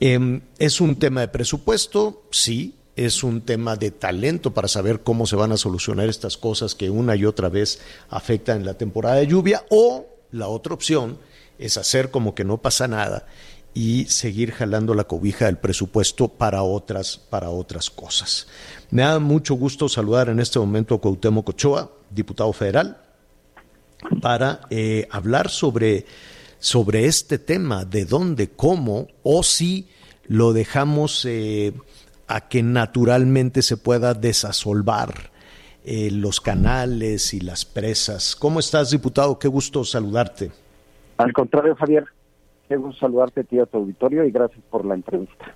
Em, 0.01 0.41
¿Es 0.57 0.81
un 0.81 0.97
tema 0.97 1.21
de 1.21 1.29
presupuesto? 1.29 2.23
Sí. 2.31 2.75
¿Es 2.97 3.23
un 3.23 3.39
tema 3.39 3.77
de 3.77 3.91
talento 3.91 4.53
para 4.53 4.67
saber 4.67 5.03
cómo 5.03 5.25
se 5.25 5.37
van 5.37 5.53
a 5.53 5.57
solucionar 5.57 6.09
estas 6.09 6.35
cosas 6.35 6.75
que 6.75 6.89
una 6.89 7.15
y 7.15 7.23
otra 7.23 7.47
vez 7.47 7.79
afectan 8.09 8.57
en 8.57 8.65
la 8.65 8.73
temporada 8.73 9.15
de 9.15 9.27
lluvia? 9.27 9.63
O 9.69 10.05
la 10.31 10.49
otra 10.49 10.73
opción 10.73 11.17
es 11.59 11.77
hacer 11.77 12.11
como 12.11 12.35
que 12.35 12.43
no 12.43 12.57
pasa 12.57 12.89
nada 12.89 13.25
y 13.73 14.05
seguir 14.05 14.51
jalando 14.51 14.93
la 14.93 15.03
cobija 15.03 15.45
del 15.45 15.57
presupuesto 15.57 16.27
para 16.27 16.63
otras, 16.63 17.17
para 17.17 17.49
otras 17.49 17.89
cosas. 17.89 18.47
Me 18.91 19.03
da 19.03 19.19
mucho 19.19 19.55
gusto 19.55 19.87
saludar 19.87 20.29
en 20.29 20.39
este 20.39 20.59
momento 20.59 20.95
a 20.95 21.01
Cuauhtémoc 21.01 21.49
Ochoa, 21.49 21.91
diputado 22.09 22.51
federal, 22.53 22.97
para 24.21 24.61
eh, 24.69 25.07
hablar 25.11 25.49
sobre 25.49 26.05
sobre 26.59 27.05
este 27.05 27.39
tema, 27.39 27.85
de 27.85 28.05
dónde, 28.05 28.49
cómo, 28.49 29.07
o 29.23 29.43
si 29.43 29.87
lo 30.27 30.53
dejamos 30.53 31.25
eh, 31.25 31.73
a 32.27 32.47
que 32.47 32.61
naturalmente 32.61 33.61
se 33.61 33.77
pueda 33.77 34.13
desasolvar 34.13 35.31
eh, 35.85 36.11
los 36.11 36.41
canales 36.41 37.33
y 37.33 37.39
las 37.39 37.65
presas. 37.65 38.35
¿Cómo 38.35 38.59
estás, 38.59 38.91
diputado? 38.91 39.39
Qué 39.39 39.47
gusto 39.47 39.83
saludarte. 39.85 40.51
Al 41.17 41.33
contrario, 41.33 41.75
Javier, 41.75 42.05
qué 42.69 42.77
gusto 42.77 42.99
saludarte 42.99 43.41
a 43.41 43.63
a 43.63 43.65
tu 43.65 43.77
auditorio 43.77 44.23
y 44.23 44.31
gracias 44.31 44.61
por 44.69 44.85
la 44.85 44.93
entrevista. 44.93 45.53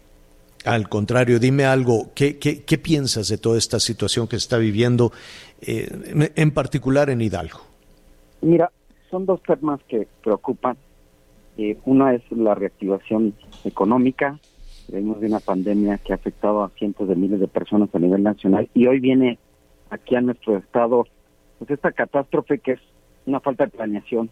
Al 0.66 0.89
contrario, 0.89 1.39
dime 1.39 1.66
algo, 1.66 2.09
¿qué, 2.16 2.39
qué, 2.39 2.78
piensas 2.78 3.28
de 3.28 3.38
toda 3.38 3.57
esta 3.57 3.80
situación 3.80 4.28
que 4.28 4.38
se 4.38 4.45
está 4.45 4.57
viviendo, 4.57 5.11
eh, 5.61 6.32
en 6.36 6.51
particular 6.51 7.09
en 7.09 7.22
Hidalgo? 7.22 7.59
Mira, 8.41 8.72
son 9.11 9.26
dos 9.26 9.41
temas 9.43 9.82
que 9.88 10.07
preocupan 10.24 10.78
eh, 11.57 11.78
una 11.86 12.16
es 12.16 12.24
la 12.32 12.55
reactivación 12.55 13.34
económica. 13.64 14.39
Venimos 14.88 15.22
de 15.22 15.28
una 15.28 15.39
pandemia 15.39 15.97
que 15.99 16.14
ha 16.14 16.16
afectado 16.16 16.64
a 16.64 16.70
cientos 16.70 17.07
de 17.07 17.16
miles 17.16 17.39
de 17.39 17.47
personas 17.47 17.93
a 17.93 17.99
nivel 17.99 18.24
nacional 18.24 18.70
y 18.74 18.88
hoy 18.88 18.99
viene 18.99 19.38
aquí 19.89 20.16
a 20.16 20.22
nuestro 20.22 20.57
estado 20.57 21.05
pues 21.59 21.72
esta 21.72 21.91
catástrofe 21.91 22.59
que 22.59 22.74
es 22.74 22.80
una 23.26 23.39
falta 23.39 23.66
de 23.66 23.72
planeación 23.72 24.30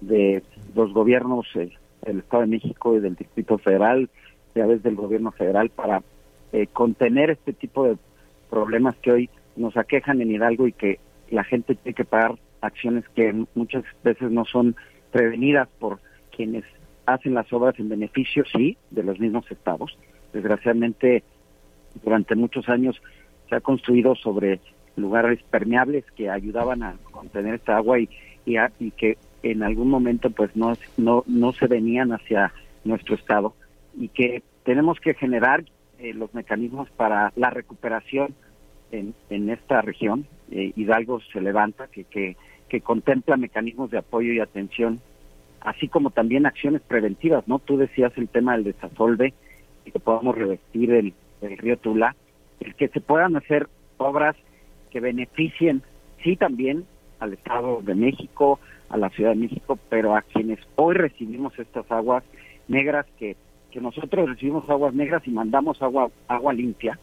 de 0.00 0.42
los 0.74 0.92
gobiernos 0.92 1.46
eh, 1.56 1.70
del 2.04 2.18
Estado 2.18 2.42
de 2.42 2.48
México 2.48 2.96
y 2.96 3.00
del 3.00 3.14
Distrito 3.14 3.58
Federal, 3.58 4.08
a 4.50 4.52
través 4.54 4.82
del 4.82 4.96
gobierno 4.96 5.32
federal 5.32 5.70
para 5.70 6.02
eh, 6.52 6.66
contener 6.72 7.30
este 7.30 7.52
tipo 7.52 7.84
de 7.84 7.96
problemas 8.50 8.94
que 8.96 9.12
hoy 9.12 9.30
nos 9.56 9.76
aquejan 9.76 10.20
en 10.20 10.30
Hidalgo 10.30 10.66
y 10.66 10.72
que 10.72 11.00
la 11.30 11.44
gente 11.44 11.74
tiene 11.74 11.94
que 11.94 12.04
pagar 12.04 12.34
acciones 12.60 13.08
que 13.14 13.32
muchas 13.54 13.84
veces 14.04 14.30
no 14.30 14.44
son 14.44 14.76
prevenidas 15.10 15.68
por 15.78 15.98
quienes 16.34 16.64
hacen 17.06 17.34
las 17.34 17.52
obras 17.52 17.78
en 17.78 17.88
beneficio, 17.88 18.44
sí, 18.54 18.76
de 18.90 19.02
los 19.02 19.18
mismos 19.18 19.50
estados. 19.50 19.96
Desgraciadamente, 20.32 21.22
durante 22.02 22.34
muchos 22.34 22.68
años 22.68 23.00
se 23.48 23.56
ha 23.56 23.60
construido 23.60 24.14
sobre 24.14 24.60
lugares 24.96 25.42
permeables 25.50 26.04
que 26.16 26.30
ayudaban 26.30 26.82
a 26.82 26.96
contener 27.10 27.54
esta 27.54 27.76
agua 27.76 27.98
y, 27.98 28.08
y, 28.46 28.90
que 28.92 29.16
en 29.42 29.62
algún 29.62 29.88
momento 29.88 30.30
pues 30.30 30.54
no, 30.56 30.74
no, 30.96 31.24
no 31.26 31.52
se 31.52 31.66
venían 31.66 32.12
hacia 32.12 32.52
nuestro 32.84 33.14
estado 33.14 33.54
y 33.98 34.08
que 34.08 34.42
tenemos 34.64 35.00
que 35.00 35.14
generar 35.14 35.64
eh, 35.98 36.14
los 36.14 36.32
mecanismos 36.34 36.88
para 36.90 37.32
la 37.36 37.50
recuperación 37.50 38.34
en, 38.90 39.14
en 39.30 39.50
esta 39.50 39.82
región. 39.82 40.26
Eh, 40.50 40.72
Hidalgo 40.76 41.20
se 41.32 41.40
levanta, 41.40 41.88
que, 41.88 42.04
que, 42.04 42.36
que 42.68 42.80
contempla 42.80 43.36
mecanismos 43.36 43.90
de 43.90 43.98
apoyo 43.98 44.32
y 44.32 44.40
atención 44.40 45.00
así 45.64 45.88
como 45.88 46.10
también 46.10 46.46
acciones 46.46 46.82
preventivas, 46.82 47.46
¿no? 47.46 47.58
Tú 47.58 47.76
decías 47.76 48.12
el 48.16 48.28
tema 48.28 48.52
del 48.52 48.64
desasolve 48.64 49.32
que 49.84 49.98
podamos 49.98 50.36
revestir 50.36 50.92
el, 50.92 51.14
río 51.40 51.76
Tula, 51.76 52.14
el 52.60 52.74
que 52.74 52.88
se 52.88 53.00
puedan 53.00 53.36
hacer 53.36 53.68
obras 53.98 54.36
que 54.90 55.00
beneficien, 55.00 55.82
sí, 56.22 56.36
también 56.36 56.84
al 57.18 57.32
Estado 57.32 57.80
de 57.82 57.94
México, 57.94 58.60
a 58.92 58.98
la 58.98 59.10
Ciudad 59.10 59.30
de 59.30 59.36
México, 59.36 59.78
pero 59.88 60.14
a 60.14 60.22
quienes 60.22 60.60
hoy 60.76 60.94
recibimos 60.94 61.58
estas 61.58 61.90
aguas 61.90 62.22
negras 62.68 63.06
que, 63.18 63.36
que 63.70 63.80
nosotros 63.80 64.28
recibimos 64.28 64.68
aguas 64.68 64.94
negras 64.94 65.22
y 65.26 65.30
mandamos 65.30 65.80
agua 65.82 66.10
agua 66.28 66.52
limpia. 66.52 66.98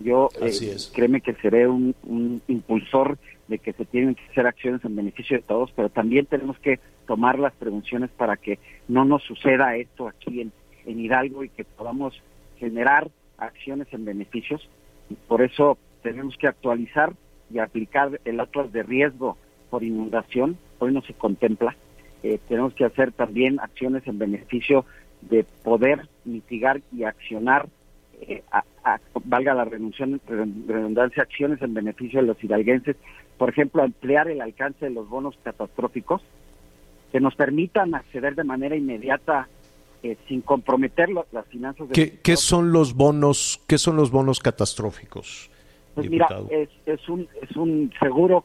Yo 0.00 0.28
eh, 0.40 0.76
créeme 0.94 1.20
que 1.20 1.34
seré 1.34 1.68
un, 1.68 1.94
un 2.04 2.40
impulsor 2.48 3.18
de 3.48 3.58
que 3.58 3.72
se 3.72 3.84
tienen 3.84 4.14
que 4.14 4.24
hacer 4.30 4.46
acciones 4.46 4.84
en 4.84 4.96
beneficio 4.96 5.36
de 5.36 5.42
todos, 5.42 5.72
pero 5.74 5.88
también 5.88 6.26
tenemos 6.26 6.58
que 6.60 6.78
tomar 7.06 7.38
las 7.38 7.52
prevenciones 7.54 8.10
para 8.10 8.36
que 8.36 8.58
no 8.88 9.04
nos 9.04 9.22
suceda 9.24 9.76
esto 9.76 10.08
aquí 10.08 10.40
en, 10.40 10.52
en 10.86 11.00
Hidalgo 11.00 11.44
y 11.44 11.48
que 11.48 11.64
podamos 11.64 12.20
generar 12.58 13.10
acciones 13.38 13.88
en 13.92 14.04
beneficios. 14.04 14.68
por 15.26 15.42
eso 15.42 15.78
tenemos 16.02 16.36
que 16.36 16.46
actualizar 16.46 17.12
y 17.52 17.58
aplicar 17.58 18.20
el 18.24 18.40
atlas 18.40 18.72
de 18.72 18.82
riesgo 18.82 19.36
por 19.74 19.82
inundación. 19.82 20.56
Hoy 20.78 20.92
no 20.92 21.02
se 21.02 21.14
contempla. 21.14 21.74
Eh, 22.22 22.38
tenemos 22.46 22.74
que 22.74 22.84
hacer 22.84 23.10
también 23.10 23.58
acciones 23.58 24.06
en 24.06 24.20
beneficio 24.20 24.84
de 25.22 25.42
poder 25.64 26.08
mitigar 26.24 26.80
y 26.96 27.02
accionar, 27.02 27.66
eh, 28.20 28.44
valga 29.24 29.52
la 29.52 29.64
redundancia, 29.64 31.24
acciones 31.24 31.60
en 31.60 31.74
beneficio 31.74 32.20
de 32.20 32.26
los 32.28 32.44
hidalguenses. 32.44 32.94
Por 33.36 33.50
ejemplo, 33.50 33.82
ampliar 33.82 34.28
el 34.28 34.42
alcance 34.42 34.84
de 34.84 34.92
los 34.92 35.08
bonos 35.08 35.36
catastróficos 35.42 36.22
que 37.10 37.18
nos 37.18 37.34
permitan 37.34 37.96
acceder 37.96 38.36
de 38.36 38.44
manera 38.44 38.76
inmediata 38.76 39.48
eh, 40.04 40.16
sin 40.28 40.40
comprometer 40.42 41.08
las 41.10 41.46
finanzas. 41.48 41.88
¿Qué, 41.92 42.20
¿Qué, 42.22 42.36
son 42.36 42.70
los 42.70 42.94
bonos? 42.94 43.60
¿Qué 43.66 43.78
son 43.78 43.96
los 43.96 44.12
bonos 44.12 44.38
catastróficos? 44.38 45.50
Pues 45.96 46.08
mira, 46.08 46.28
es, 46.50 46.68
es 46.86 47.08
un 47.08 47.26
es 47.42 47.56
un 47.56 47.92
seguro 48.00 48.44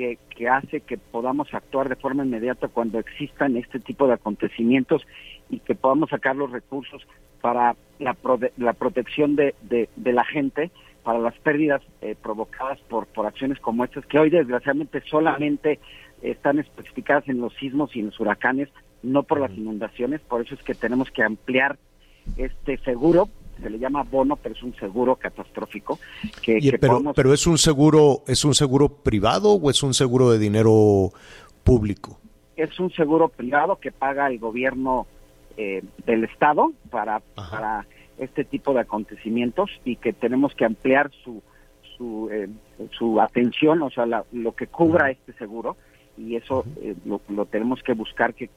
que, 0.00 0.18
que 0.34 0.48
hace 0.48 0.80
que 0.80 0.96
podamos 0.96 1.52
actuar 1.52 1.90
de 1.90 1.96
forma 1.96 2.24
inmediata 2.24 2.68
cuando 2.68 2.98
existan 2.98 3.58
este 3.58 3.78
tipo 3.80 4.06
de 4.06 4.14
acontecimientos 4.14 5.06
y 5.50 5.58
que 5.58 5.74
podamos 5.74 6.08
sacar 6.08 6.36
los 6.36 6.50
recursos 6.50 7.06
para 7.42 7.76
la, 7.98 8.16
la 8.56 8.72
protección 8.72 9.36
de, 9.36 9.54
de, 9.60 10.12
la 10.12 10.24
gente, 10.24 10.70
para 11.02 11.18
las 11.18 11.36
pérdidas 11.40 11.82
eh, 12.00 12.16
provocadas 12.20 12.78
por, 12.88 13.08
por 13.08 13.26
acciones 13.26 13.60
como 13.60 13.84
estas, 13.84 14.06
que 14.06 14.18
hoy 14.18 14.30
desgraciadamente 14.30 15.02
solamente 15.02 15.80
están 16.22 16.58
especificadas 16.58 17.28
en 17.28 17.38
los 17.38 17.52
sismos 17.56 17.94
y 17.94 18.00
en 18.00 18.06
los 18.06 18.20
huracanes, 18.20 18.70
no 19.02 19.22
por 19.24 19.38
las 19.38 19.52
inundaciones, 19.52 20.22
por 20.22 20.40
eso 20.40 20.54
es 20.54 20.62
que 20.62 20.74
tenemos 20.74 21.10
que 21.10 21.22
ampliar 21.22 21.76
este 22.38 22.78
seguro, 22.78 23.28
se 23.60 23.70
le 23.70 23.78
llama 23.78 24.02
bono, 24.02 24.36
pero 24.36 24.54
es 24.54 24.62
un 24.62 24.74
seguro 24.76 25.16
catastrófico 25.16 25.98
que, 26.42 26.76
pero, 26.80 27.12
pero 27.14 27.32
es 27.32 27.46
un 27.46 27.58
seguro 27.58 28.22
es 28.26 28.44
un 28.44 28.54
seguro 28.54 28.88
privado 28.88 29.52
o 29.52 29.70
es 29.70 29.82
un 29.82 29.94
seguro 29.94 30.30
de 30.30 30.38
dinero 30.38 31.10
público. 31.64 32.18
Es 32.56 32.78
un 32.78 32.90
seguro 32.92 33.28
privado 33.28 33.76
que 33.76 33.92
paga 33.92 34.26
el 34.26 34.38
gobierno 34.38 35.06
eh, 35.56 35.82
del 36.06 36.24
estado 36.24 36.72
para 36.90 37.20
para 37.34 37.86
este 38.18 38.44
tipo 38.44 38.74
de 38.74 38.80
acontecimientos 38.80 39.70
y 39.84 39.96
que 39.96 40.12
tenemos 40.12 40.54
que 40.54 40.64
ampliar 40.64 41.10
su 41.24 41.42
su, 42.00 42.30
eh, 42.32 42.48
su 42.98 43.20
atención, 43.20 43.82
o 43.82 43.90
sea, 43.90 44.06
lo 44.32 44.52
que 44.52 44.66
cubra 44.66 45.10
este 45.10 45.34
seguro 45.34 45.76
y 46.16 46.36
eso 46.36 46.64
eh, 46.80 46.94
lo, 47.04 47.46
tenemos 47.46 47.82
que 47.82 47.92
buscar 47.92 48.34
que, 48.34 48.48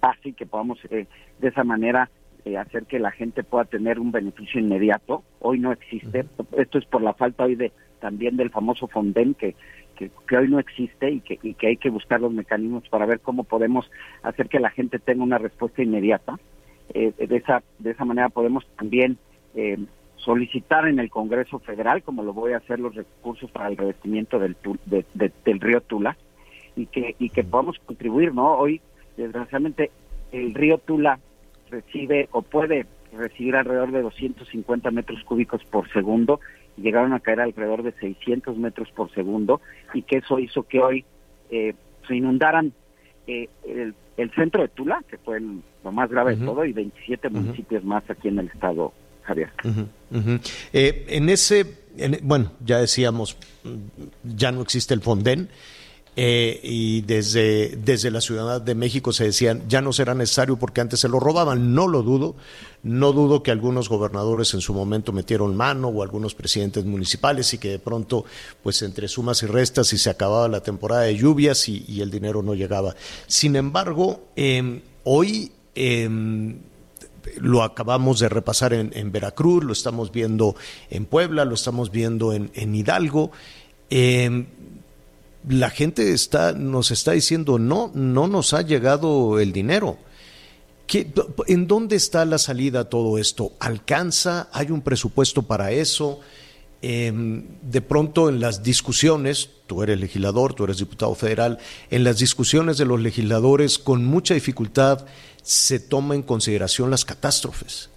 pase 0.00 0.28
y 0.28 0.32
que 0.34 0.44
podamos 0.44 0.78
eh, 0.90 1.06
de 1.38 1.48
esa 1.48 1.64
manera 1.64 2.10
eh, 2.44 2.56
hacer 2.56 2.84
que 2.84 2.98
la 2.98 3.10
gente 3.10 3.42
pueda 3.42 3.64
tener 3.64 3.98
un 3.98 4.12
beneficio 4.12 4.60
inmediato. 4.60 5.22
Hoy 5.40 5.58
no 5.58 5.72
existe. 5.72 6.24
Esto 6.56 6.78
es 6.78 6.84
por 6.86 7.02
la 7.02 7.14
falta 7.14 7.44
hoy 7.44 7.56
de 7.56 7.72
también 8.00 8.36
del 8.36 8.50
famoso 8.50 8.86
Fonden 8.86 9.34
que, 9.34 9.54
que, 9.96 10.36
hoy 10.36 10.48
no 10.48 10.58
existe 10.58 11.10
y 11.10 11.20
que, 11.20 11.38
y 11.42 11.54
que 11.54 11.68
hay 11.68 11.76
que 11.76 11.90
buscar 11.90 12.20
los 12.20 12.32
mecanismos 12.32 12.88
para 12.88 13.04
ver 13.04 13.20
cómo 13.20 13.44
podemos 13.44 13.90
hacer 14.22 14.48
que 14.48 14.58
la 14.58 14.70
gente 14.70 14.98
tenga 14.98 15.22
una 15.22 15.38
respuesta 15.38 15.82
inmediata. 15.82 16.38
Eh, 16.94 17.12
de 17.18 17.36
esa 17.36 17.62
de 17.78 17.90
esa 17.90 18.04
manera 18.04 18.30
podemos 18.30 18.66
también 18.76 19.18
eh, 19.54 19.78
solicitar 20.16 20.88
en 20.88 20.98
el 20.98 21.10
Congreso 21.10 21.58
Federal, 21.60 22.02
como 22.02 22.22
lo 22.22 22.32
voy 22.32 22.52
a 22.52 22.58
hacer, 22.58 22.80
los 22.80 22.94
recursos 22.94 23.50
para 23.50 23.68
el 23.68 23.76
revestimiento 23.76 24.38
del, 24.38 24.56
del 24.86 25.60
río 25.60 25.80
Tula 25.82 26.16
y 26.76 26.86
que, 26.86 27.14
y 27.18 27.30
que 27.30 27.44
podamos 27.44 27.78
contribuir, 27.84 28.34
¿no? 28.34 28.54
Hoy, 28.54 28.80
desgraciadamente, 29.16 29.90
el 30.32 30.54
río 30.54 30.78
Tula 30.78 31.18
recibe 31.70 32.28
o 32.32 32.42
puede 32.42 32.86
recibir 33.16 33.56
alrededor 33.56 33.92
de 33.92 34.02
250 34.02 34.90
metros 34.90 35.22
cúbicos 35.24 35.64
por 35.64 35.90
segundo, 35.92 36.40
y 36.76 36.82
llegaron 36.82 37.12
a 37.12 37.20
caer 37.20 37.40
alrededor 37.40 37.82
de 37.82 37.92
600 37.92 38.56
metros 38.56 38.88
por 38.92 39.12
segundo, 39.12 39.60
y 39.94 40.02
que 40.02 40.18
eso 40.18 40.38
hizo 40.38 40.62
que 40.62 40.80
hoy 40.80 41.04
eh, 41.50 41.74
se 42.06 42.16
inundaran 42.16 42.72
eh, 43.26 43.48
el, 43.66 43.94
el, 44.16 44.30
centro 44.32 44.62
de 44.62 44.68
Tula, 44.68 45.02
que 45.08 45.18
fue 45.18 45.40
lo 45.40 45.92
más 45.92 46.10
grave 46.10 46.36
de 46.36 46.44
todo, 46.44 46.64
y 46.64 46.72
27 46.72 47.28
municipios 47.30 47.84
más 47.84 48.08
aquí 48.08 48.28
en 48.28 48.38
el 48.38 48.46
estado 48.46 48.92
Javier. 49.22 49.50
Eh, 50.72 51.06
en 51.08 51.28
ese, 51.28 51.66
bueno, 52.22 52.52
ya 52.64 52.78
decíamos, 52.78 53.36
ya 54.24 54.52
no 54.52 54.62
existe 54.62 54.94
el 54.94 55.00
Fonden. 55.00 55.48
Eh, 56.16 56.60
y 56.64 57.02
desde, 57.02 57.76
desde 57.76 58.10
la 58.10 58.20
Ciudad 58.20 58.60
de 58.60 58.74
México 58.74 59.12
se 59.12 59.24
decían 59.24 59.62
ya 59.68 59.80
no 59.80 59.92
será 59.92 60.12
necesario 60.12 60.58
porque 60.58 60.80
antes 60.80 60.98
se 60.98 61.08
lo 61.08 61.20
robaban, 61.20 61.72
no 61.72 61.86
lo 61.86 62.02
dudo, 62.02 62.34
no 62.82 63.12
dudo 63.12 63.44
que 63.44 63.52
algunos 63.52 63.88
gobernadores 63.88 64.52
en 64.54 64.60
su 64.60 64.74
momento 64.74 65.12
metieron 65.12 65.56
mano 65.56 65.88
o 65.88 66.02
algunos 66.02 66.34
presidentes 66.34 66.84
municipales 66.84 67.54
y 67.54 67.58
que 67.58 67.70
de 67.70 67.78
pronto 67.78 68.24
pues 68.60 68.82
entre 68.82 69.06
sumas 69.06 69.42
y 69.44 69.46
restas 69.46 69.92
y 69.92 69.98
se 69.98 70.10
acababa 70.10 70.48
la 70.48 70.64
temporada 70.64 71.02
de 71.02 71.16
lluvias 71.16 71.68
y, 71.68 72.00
el 72.00 72.10
dinero 72.10 72.42
no 72.42 72.54
llegaba. 72.54 72.96
Sin 73.26 73.54
embargo, 73.54 74.24
em, 74.34 74.80
hoy 75.04 75.52
em, 75.74 76.58
lo 77.38 77.62
acabamos 77.62 78.18
de 78.18 78.28
repasar 78.28 78.72
en, 78.72 79.12
Veracruz, 79.12 79.62
lo 79.62 79.72
estamos 79.72 80.10
viendo 80.10 80.56
en 80.90 81.04
Puebla, 81.04 81.44
lo 81.44 81.54
estamos 81.54 81.90
viendo 81.90 82.32
en, 82.32 82.74
Hidalgo. 82.74 83.30
Em, 83.90 84.46
la 85.48 85.70
gente 85.70 86.12
está, 86.12 86.52
nos 86.52 86.90
está 86.90 87.12
diciendo, 87.12 87.58
no, 87.58 87.90
no 87.94 88.28
nos 88.28 88.54
ha 88.54 88.62
llegado 88.62 89.40
el 89.40 89.52
dinero. 89.52 89.98
¿En 91.46 91.68
dónde 91.68 91.96
está 91.96 92.24
la 92.24 92.38
salida 92.38 92.80
a 92.80 92.88
todo 92.88 93.16
esto? 93.18 93.52
¿Alcanza? 93.60 94.48
¿Hay 94.52 94.70
un 94.70 94.82
presupuesto 94.82 95.42
para 95.42 95.70
eso? 95.70 96.20
Em, 96.82 97.44
de 97.62 97.80
pronto 97.82 98.28
en 98.28 98.40
las 98.40 98.62
discusiones, 98.62 99.50
tú 99.66 99.82
eres 99.82 100.00
legislador, 100.00 100.54
tú 100.54 100.64
eres 100.64 100.78
diputado 100.78 101.14
federal, 101.14 101.58
en 101.90 102.04
las 102.04 102.18
discusiones 102.18 102.78
de 102.78 102.86
los 102.86 103.00
legisladores 103.00 103.78
con 103.78 104.04
mucha 104.04 104.34
dificultad 104.34 105.06
se 105.42 105.78
toma 105.78 106.14
en 106.14 106.22
consideración 106.22 106.90
las 106.90 107.04
catástrofes. 107.04 107.90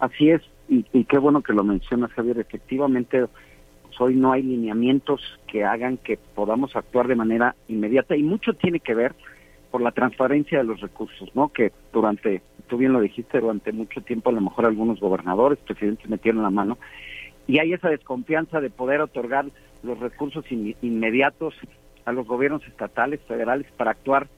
Así 0.00 0.30
es, 0.30 0.42
y, 0.68 1.04
qué 1.04 1.18
bueno 1.18 1.42
que 1.42 1.52
lo 1.52 1.64
mencionas, 1.64 2.12
Javier. 2.12 2.38
Efectivamente, 2.38 3.26
hoy 4.00 4.14
no 4.14 4.32
hay 4.32 4.42
lineamientos 4.42 5.20
que 5.46 5.64
hagan 5.64 5.96
que 5.96 6.18
podamos 6.34 6.74
actuar 6.76 7.08
de 7.08 7.16
manera 7.16 7.54
inmediata 7.68 8.16
y 8.16 8.22
mucho 8.22 8.54
tiene 8.54 8.80
que 8.80 8.94
ver 8.94 9.14
por 9.70 9.82
la 9.82 9.92
transparencia 9.92 10.58
de 10.58 10.64
los 10.64 10.80
recursos, 10.80 11.30
¿no? 11.34 11.48
Que 11.48 11.72
durante, 11.92 12.42
tú 12.68 12.76
bien 12.76 12.92
lo 12.92 13.00
dijiste, 13.00 13.40
durante 13.40 13.72
mucho 13.72 14.00
tiempo 14.00 14.30
a 14.30 14.32
lo 14.32 14.40
mejor 14.40 14.66
algunos 14.66 15.00
gobernadores, 15.00 15.58
presidentes 15.58 16.08
metieron 16.08 16.42
la 16.42 16.50
mano 16.50 16.78
y 17.46 17.58
hay 17.58 17.72
esa 17.72 17.88
desconfianza 17.88 18.60
de 18.60 18.70
poder 18.70 19.00
otorgar 19.00 19.46
los 19.82 19.98
recursos 19.98 20.44
inmediatos 20.50 21.54
a 22.04 22.12
los 22.12 22.26
gobiernos 22.26 22.66
estatales, 22.66 23.20
federales, 23.26 23.66
para 23.76 23.92
actuar 23.92 24.28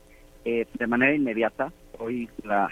eh, 0.44 0.66
de 0.78 0.86
manera 0.86 1.14
inmediata 1.14 1.72
hoy 1.98 2.28
la, 2.44 2.68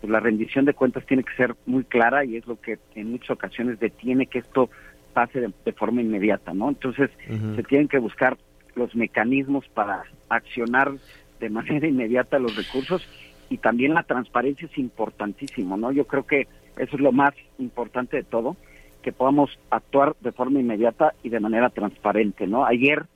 pues, 0.00 0.10
la 0.10 0.20
rendición 0.20 0.64
de 0.64 0.74
cuentas 0.74 1.04
tiene 1.06 1.24
que 1.24 1.34
ser 1.34 1.54
muy 1.66 1.84
clara 1.84 2.24
y 2.24 2.36
es 2.36 2.46
lo 2.46 2.60
que 2.60 2.78
en 2.94 3.12
muchas 3.12 3.30
ocasiones 3.30 3.80
detiene 3.80 4.26
que 4.26 4.38
esto 4.38 4.70
pase 5.16 5.40
de, 5.40 5.72
forma 5.72 6.02
inmediata, 6.02 6.52
¿no? 6.52 6.68
Entonces 6.68 7.08
se 7.26 7.62
tienen 7.62 7.88
que 7.88 7.98
buscar 7.98 8.36
los 8.74 8.94
mecanismos 8.94 9.66
para 9.72 10.02
accionar 10.28 10.92
de 11.40 11.48
manera 11.48 11.86
inmediata 11.94 12.38
los 12.38 12.54
recursos 12.54 13.00
y 13.48 13.56
también 13.56 13.94
la 13.94 14.02
transparencia 14.02 14.68
es 14.70 14.76
importantísimo, 14.76 15.78
¿no? 15.78 15.90
Yo 15.90 16.06
creo 16.06 16.26
que 16.26 16.48
eso 16.76 16.96
es 16.96 17.00
lo 17.00 17.12
más 17.12 17.32
importante 17.58 18.18
de 18.18 18.24
todo, 18.24 18.58
que 19.00 19.10
podamos 19.10 19.58
actuar 19.70 20.16
de 20.20 20.32
forma 20.32 20.60
inmediata 20.60 21.14
y 21.22 21.30
de 21.30 21.40
manera 21.40 21.70
transparente, 21.70 22.46
¿no? 22.46 22.66
Ayer 22.66 23.06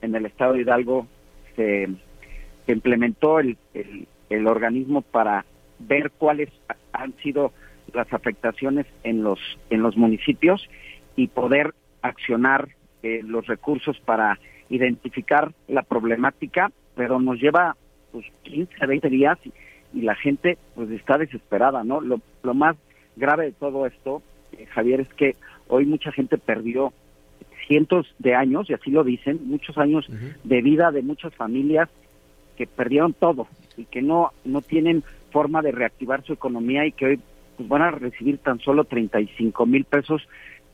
en 0.00 0.14
el 0.14 0.24
estado 0.24 0.54
de 0.54 0.62
Hidalgo 0.62 1.06
se, 1.56 1.90
implementó 2.68 3.38
el, 3.38 3.58
el 4.30 4.46
organismo 4.46 5.02
para 5.02 5.44
ver 5.78 6.10
cuáles 6.12 6.48
han 6.92 7.12
sido 7.18 7.52
las 7.92 8.10
afectaciones 8.14 8.86
en 9.02 9.22
los 9.22 9.40
en 9.68 9.82
los 9.82 9.96
municipios 9.96 10.66
y 11.20 11.26
poder 11.26 11.74
accionar 12.00 12.68
eh, 13.02 13.20
los 13.22 13.46
recursos 13.46 13.98
para 14.06 14.38
identificar 14.70 15.52
la 15.68 15.82
problemática, 15.82 16.72
pero 16.94 17.20
nos 17.20 17.38
lleva 17.38 17.76
pues 18.10 18.24
15 18.44 18.86
20 18.86 19.08
días 19.10 19.38
y, 19.44 19.52
la 19.92 20.14
gente 20.14 20.56
pues 20.76 20.88
está 20.92 21.18
desesperada, 21.18 21.82
¿no? 21.82 22.00
Lo, 22.00 22.20
lo 22.44 22.54
más 22.54 22.76
grave 23.16 23.46
de 23.46 23.52
todo 23.52 23.86
esto, 23.86 24.22
eh, 24.52 24.64
Javier, 24.66 25.00
es 25.00 25.08
que 25.14 25.34
hoy 25.66 25.84
mucha 25.84 26.12
gente 26.12 26.38
perdió 26.38 26.92
cientos 27.66 28.06
de 28.20 28.36
años, 28.36 28.70
y 28.70 28.74
así 28.74 28.92
lo 28.92 29.02
dicen, 29.02 29.40
muchos 29.46 29.76
años 29.78 30.06
de 30.44 30.62
vida 30.62 30.92
de 30.92 31.02
muchas 31.02 31.34
familias 31.34 31.88
que 32.56 32.68
perdieron 32.68 33.14
todo 33.14 33.48
y 33.76 33.84
que 33.84 34.00
no, 34.00 34.30
no 34.44 34.62
tienen 34.62 35.02
forma 35.32 35.60
de 35.60 35.72
reactivar 35.72 36.22
su 36.22 36.34
economía 36.34 36.86
y 36.86 36.92
que 36.92 37.06
hoy 37.06 37.20
pues, 37.56 37.68
van 37.68 37.82
a 37.82 37.90
recibir 37.90 38.38
tan 38.38 38.60
solo 38.60 38.84
35 38.84 39.66
mil 39.66 39.84
pesos 39.84 40.22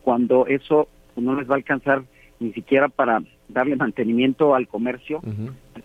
cuando 0.06 0.46
eso 0.46 0.86
no 1.16 1.34
les 1.34 1.50
va 1.50 1.54
a 1.54 1.56
alcanzar 1.56 2.04
ni 2.38 2.52
siquiera 2.52 2.88
para 2.88 3.24
darle 3.48 3.74
mantenimiento 3.74 4.54
al 4.54 4.68
comercio 4.68 5.20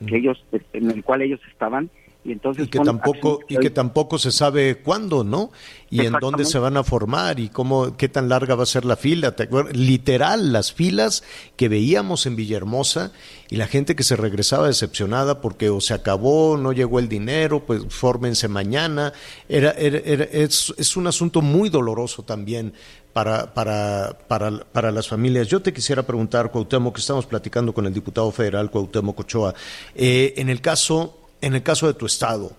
que 0.06 0.18
ellos 0.18 0.46
en 0.74 0.92
el 0.92 1.04
cual 1.04 1.24
ellos 1.24 1.40
estaban. 1.50 1.90
Y 2.24 2.32
entonces 2.34 2.68
que 2.68 2.78
tampoco 2.78 3.40
y 3.48 3.58
que 3.58 3.72
tampoco 3.72 4.20
se 4.20 4.32
sabe 4.32 4.76
cuándo 4.76 5.24
no 5.24 5.50
y 5.90 6.06
en 6.06 6.14
dónde 6.22 6.46
se 6.46 6.60
van 6.60 6.78
a 6.78 6.84
formar 6.84 7.40
y 7.40 7.50
cómo 7.50 7.98
qué 7.98 8.10
tan 8.10 8.30
larga 8.30 8.54
va 8.54 8.62
a 8.62 8.68
ser 8.68 8.86
la 8.86 8.96
fila 8.96 9.36
literal 9.74 10.54
las 10.54 10.72
filas 10.72 11.24
que 11.56 11.68
veíamos 11.68 12.28
en 12.28 12.36
Villahermosa 12.36 13.12
y 13.50 13.56
la 13.56 13.66
gente 13.66 13.96
que 13.96 14.04
se 14.04 14.16
regresaba 14.16 14.68
decepcionada 14.68 15.42
porque 15.42 15.72
o 15.72 15.82
se 15.82 15.96
acabó 15.96 16.58
no 16.58 16.74
llegó 16.74 17.00
el 17.00 17.10
dinero 17.10 17.66
pues 17.66 17.88
fórmense 17.90 18.48
mañana. 18.48 19.14
Era, 19.50 19.72
es, 19.72 20.76
es 20.78 20.96
un 20.96 21.08
asunto 21.08 21.42
muy 21.42 21.70
doloroso 21.70 22.22
también 22.22 22.74
para, 23.14 23.54
para, 23.54 24.18
para, 24.28 24.52
para, 24.72 24.92
las 24.92 25.08
familias. 25.08 25.48
Yo 25.48 25.62
te 25.62 25.74
quisiera 25.74 26.04
preguntar, 26.04 26.52
Cuauhtémoc, 26.52 26.96
que 26.96 27.02
estamos 27.02 27.26
platicando 27.26 27.74
con 27.74 27.86
el 27.86 27.94
diputado 27.94 28.32
federal 28.32 28.72
Cuauhtémoc 28.72 29.20
Ochoa, 29.20 29.54
eh, 29.96 30.34
en 30.38 30.50
el 30.50 30.62
caso 30.62 31.18
en 31.42 31.56
el 31.56 31.64
caso 31.64 31.88
de 31.88 31.96
tu 31.96 32.06
estado, 32.06 32.52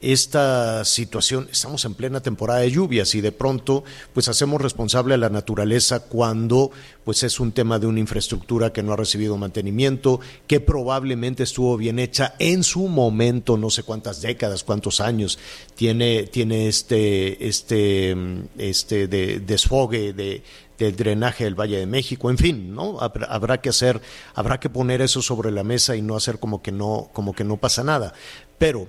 esta 0.00 0.84
situación, 0.84 1.48
estamos 1.52 1.84
en 1.84 1.94
plena 1.94 2.20
temporada 2.20 2.60
de 2.60 2.70
lluvias 2.70 3.14
y 3.14 3.20
de 3.20 3.32
pronto 3.32 3.84
pues 4.14 4.28
hacemos 4.28 4.60
responsable 4.60 5.14
a 5.14 5.18
la 5.18 5.28
naturaleza 5.28 6.00
cuando 6.00 6.70
pues 7.04 7.22
es 7.22 7.38
un 7.40 7.52
tema 7.52 7.78
de 7.78 7.86
una 7.86 8.00
infraestructura 8.00 8.72
que 8.72 8.82
no 8.82 8.92
ha 8.92 8.96
recibido 8.96 9.36
mantenimiento, 9.36 10.20
que 10.46 10.60
probablemente 10.60 11.42
estuvo 11.42 11.76
bien 11.76 11.98
hecha 11.98 12.34
en 12.38 12.62
su 12.62 12.88
momento, 12.88 13.56
no 13.56 13.68
sé 13.68 13.82
cuántas 13.82 14.22
décadas, 14.22 14.64
cuántos 14.64 15.00
años 15.00 15.38
tiene, 15.74 16.24
tiene 16.24 16.68
este, 16.68 17.46
este, 17.46 18.16
este 18.58 19.08
desfogue 19.08 20.12
de, 20.12 20.42
del 20.78 20.96
drenaje 20.96 21.44
del 21.44 21.54
Valle 21.54 21.78
de 21.78 21.86
México, 21.86 22.30
en 22.30 22.38
fin, 22.38 22.74
¿no? 22.74 22.98
Habrá 23.00 23.60
que 23.60 23.68
hacer, 23.68 24.00
habrá 24.34 24.58
que 24.60 24.70
poner 24.70 25.02
eso 25.02 25.20
sobre 25.20 25.50
la 25.50 25.62
mesa 25.62 25.94
y 25.94 26.02
no 26.02 26.16
hacer 26.16 26.38
como 26.38 26.62
que 26.62 26.72
no, 26.72 27.10
como 27.12 27.34
que 27.34 27.44
no 27.44 27.58
pasa 27.58 27.84
nada. 27.84 28.14
Pero 28.58 28.88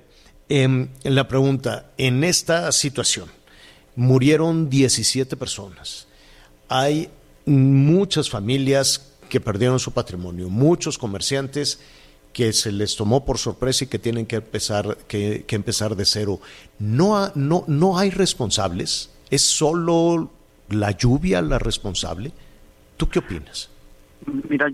eh, 0.51 0.87
la 1.03 1.27
pregunta, 1.27 1.91
en 1.97 2.23
esta 2.23 2.71
situación 2.71 3.29
murieron 3.95 4.69
17 4.69 5.37
personas. 5.37 6.07
Hay 6.67 7.09
muchas 7.45 8.29
familias 8.29 9.17
que 9.29 9.39
perdieron 9.39 9.79
su 9.79 9.93
patrimonio, 9.93 10.49
muchos 10.49 10.97
comerciantes 10.97 11.81
que 12.33 12.51
se 12.51 12.71
les 12.71 12.95
tomó 12.97 13.23
por 13.23 13.37
sorpresa 13.37 13.85
y 13.85 13.87
que 13.87 13.99
tienen 13.99 14.25
que 14.25 14.37
empezar, 14.37 14.97
que, 15.07 15.45
empezar 15.49 15.95
de 15.95 16.05
cero. 16.05 16.39
No, 16.79 17.31
no, 17.35 17.63
no 17.67 17.97
hay 17.97 18.09
responsables, 18.09 19.09
es 19.29 19.41
solo 19.41 20.29
la 20.69 20.91
lluvia 20.91 21.41
la 21.41 21.59
responsable? 21.59 22.31
¿Tú 22.97 23.07
qué 23.07 23.19
opinas? 23.19 23.69
Mira, 24.49 24.69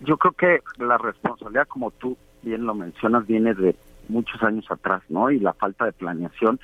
yo 0.00 0.16
creo 0.18 0.32
que 0.32 0.84
la 0.84 0.98
responsabilidad, 0.98 1.66
como 1.66 1.90
tú 1.92 2.16
bien 2.42 2.64
lo 2.66 2.74
mencionas, 2.74 3.26
viene 3.26 3.54
de 3.54 3.74
muchos 4.08 4.42
años 4.42 4.66
atrás, 4.70 5.02
¿no? 5.08 5.30
Y 5.30 5.40
la 5.40 5.52
falta 5.52 5.84
de 5.84 5.92
planeación. 5.92 6.60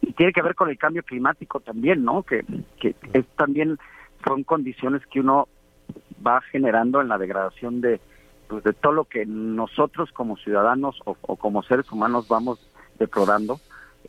y 0.00 0.12
tiene 0.12 0.32
que 0.32 0.42
ver 0.42 0.54
con 0.54 0.68
el 0.68 0.78
cambio 0.78 1.02
climático 1.02 1.60
también, 1.60 2.04
¿no? 2.04 2.22
Que, 2.22 2.44
que 2.80 2.94
es 3.12 3.26
también 3.36 3.78
son 4.24 4.44
condiciones 4.44 5.02
que 5.06 5.20
uno 5.20 5.48
va 6.24 6.40
generando 6.40 7.00
en 7.00 7.08
la 7.08 7.18
degradación 7.18 7.80
de, 7.80 8.00
pues, 8.48 8.64
de 8.64 8.72
todo 8.72 8.92
lo 8.92 9.04
que 9.04 9.26
nosotros 9.26 10.10
como 10.12 10.36
ciudadanos 10.36 11.00
o, 11.04 11.14
como 11.14 11.62
seres 11.62 11.90
humanos 11.90 12.28
vamos 12.28 12.58
deplorando. 12.98 13.60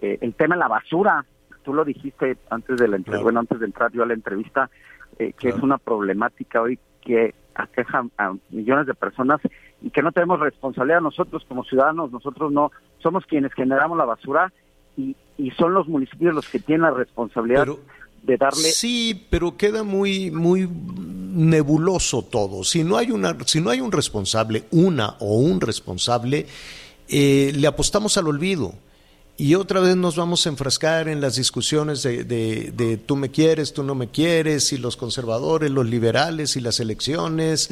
Eh, 0.02 0.18
el 0.22 0.34
tema 0.34 0.56
de 0.56 0.60
la 0.60 0.68
basura, 0.68 1.26
tú 1.64 1.74
lo 1.74 1.86
dijiste 1.86 2.38
antes 2.50 2.78
de 2.78 2.88
la 2.88 2.98
bueno 3.22 3.40
antes 3.40 3.60
de 3.60 3.66
entrar 3.66 3.92
yo 3.92 4.04
a 4.04 4.06
la 4.06 4.14
entrevista, 4.14 4.70
eh, 5.18 5.34
que 5.34 5.50
es 5.50 5.56
una 5.56 5.78
problemática 5.78 6.62
hoy 6.62 6.80
que 7.02 7.34
aqueja 7.56 8.04
a 8.18 8.34
millones 8.50 8.88
de 8.88 8.94
personas 8.94 9.40
y 9.84 9.90
que 9.92 10.02
no 10.02 10.12
tenemos 10.12 10.40
responsabilidad 10.40 11.02
nosotros 11.02 11.44
como 11.48 11.64
ciudadanos, 11.66 12.12
nosotros 12.12 12.52
no 12.52 12.72
somos 13.00 13.26
quienes 13.26 13.54
generamos 13.54 13.98
la 13.98 14.06
basura 14.06 14.52
y, 14.98 15.16
y 15.38 15.52
son 15.52 15.74
los 15.74 15.88
municipios 15.88 16.34
los 16.34 16.48
que 16.48 16.60
tienen 16.60 16.84
la 16.84 16.92
responsabilidad 16.92 17.68
de 18.24 18.38
darle 18.38 18.72
Sí, 18.72 19.28
pero 19.30 19.58
queda 19.58 19.84
muy 19.84 20.32
muy 20.32 20.70
nebuloso 20.70 22.22
todo. 22.24 22.64
Si 22.64 22.84
no 22.84 22.98
hay 22.98 23.12
una 23.12 23.36
si 23.46 23.60
no 23.60 23.70
hay 23.70 23.82
un 23.82 23.92
responsable, 23.92 24.64
una 24.72 25.18
o 25.20 25.38
un 25.38 25.60
responsable, 25.60 26.48
eh, 27.10 27.52
le 27.54 27.68
apostamos 27.68 28.18
al 28.18 28.28
olvido. 28.28 28.74
Y 29.36 29.56
otra 29.56 29.80
vez 29.80 29.96
nos 29.96 30.16
vamos 30.16 30.46
a 30.46 30.50
enfrascar 30.50 31.08
en 31.08 31.20
las 31.20 31.38
discusiones 31.38 32.04
de, 32.04 32.24
de, 32.24 32.98
tú 32.98 33.16
me 33.16 33.32
quieres, 33.32 33.74
tú 33.74 33.82
no 33.82 33.96
me 33.96 34.10
quieres, 34.12 34.72
y 34.74 34.78
los 34.78 34.96
conservadores, 34.96 35.72
los 35.72 35.88
liberales 35.88 36.56
y 36.56 36.62
las 36.62 36.80
elecciones. 36.80 37.70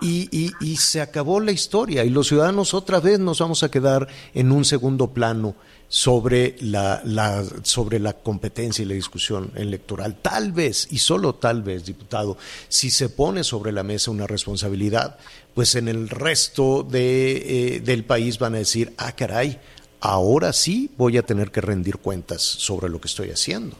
Y, 0.00 0.28
y, 0.32 0.52
y, 0.60 0.76
se 0.76 1.02
acabó 1.02 1.40
la 1.40 1.52
historia. 1.52 2.04
Y 2.04 2.10
los 2.10 2.28
ciudadanos 2.28 2.72
otra 2.72 3.00
vez 3.00 3.18
nos 3.18 3.38
vamos 3.38 3.62
a 3.62 3.70
quedar 3.70 4.08
en 4.32 4.50
un 4.50 4.64
segundo 4.64 5.08
plano 5.10 5.54
sobre 5.88 6.56
la, 6.60 7.02
la, 7.04 7.44
sobre 7.62 8.00
la 8.00 8.14
competencia 8.14 8.82
y 8.82 8.86
la 8.86 8.94
discusión 8.94 9.52
electoral. 9.54 10.16
Tal 10.20 10.52
vez, 10.52 10.88
y 10.90 10.98
solo 10.98 11.34
tal 11.34 11.62
vez, 11.62 11.84
diputado, 11.84 12.38
si 12.68 12.90
se 12.90 13.10
pone 13.10 13.44
sobre 13.44 13.72
la 13.72 13.82
mesa 13.82 14.10
una 14.10 14.26
responsabilidad, 14.26 15.18
pues 15.54 15.74
en 15.76 15.88
el 15.88 16.08
resto 16.08 16.82
de, 16.82 17.76
eh, 17.76 17.80
del 17.80 18.04
país 18.04 18.38
van 18.38 18.54
a 18.54 18.58
decir, 18.58 18.92
ah, 18.96 19.12
caray, 19.12 19.60
ahora 20.04 20.52
sí 20.52 20.90
voy 20.98 21.16
a 21.16 21.22
tener 21.22 21.50
que 21.50 21.62
rendir 21.62 21.96
cuentas 21.96 22.42
sobre 22.42 22.90
lo 22.90 23.00
que 23.00 23.08
estoy 23.08 23.30
haciendo. 23.30 23.74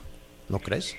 ¿No 0.49 0.59
crees? 0.59 0.97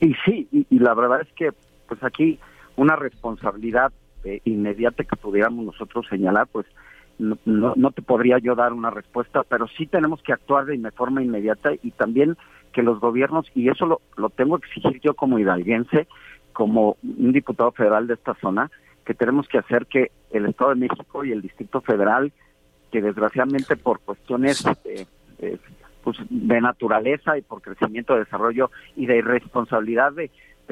Y 0.00 0.14
sí, 0.24 0.46
y, 0.52 0.78
la 0.78 0.94
verdad 0.94 1.22
es 1.22 1.32
que 1.32 1.50
pues 1.88 2.02
aquí 2.04 2.38
una 2.76 2.94
responsabilidad 2.94 3.90
eh, 4.24 4.40
inmediata 4.44 5.04
que 5.04 5.16
pudiéramos 5.16 5.64
nosotros 5.64 6.06
señalar, 6.10 6.46
pues 6.52 6.66
no, 7.18 7.90
te 7.92 8.02
podría 8.02 8.36
yo 8.38 8.54
dar 8.54 8.74
una 8.74 8.90
respuesta, 8.90 9.42
pero 9.48 9.66
sí 9.68 9.86
tenemos 9.86 10.22
que 10.22 10.34
actuar 10.34 10.66
de 10.66 10.90
forma 10.90 11.22
inmediata 11.22 11.70
y 11.82 11.92
también 11.92 12.36
que 12.74 12.82
los 12.82 13.00
gobiernos, 13.00 13.46
y 13.54 13.70
eso 13.70 13.86
lo, 13.86 14.02
lo 14.18 14.28
tengo 14.28 14.58
que 14.58 14.66
exigir 14.66 15.00
yo 15.00 15.14
como 15.14 15.38
hidalguense, 15.38 16.06
como 16.52 16.98
un 17.02 17.32
diputado 17.32 17.72
federal 17.72 18.06
de 18.06 18.14
esta 18.14 18.34
zona, 18.34 18.70
que 19.06 19.14
tenemos 19.14 19.48
que 19.48 19.56
hacer 19.56 19.86
que 19.86 20.10
el 20.30 20.44
Estado 20.44 20.70
de 20.70 20.80
México 20.80 21.24
y 21.24 21.32
el 21.32 21.40
Distrito 21.40 21.80
Federal 21.80 22.32
que 22.90 23.02
desgraciadamente 23.02 23.76
por 23.76 24.00
cuestiones 24.00 24.64
eh, 24.84 25.06
eh, 25.38 25.58
pues, 26.02 26.18
de 26.30 26.60
naturaleza 26.60 27.36
y 27.36 27.42
por 27.42 27.62
crecimiento, 27.62 28.14
de 28.14 28.20
desarrollo 28.20 28.70
y 28.94 29.06
de 29.06 29.18
irresponsabilidad 29.18 30.12
de, 30.12 30.30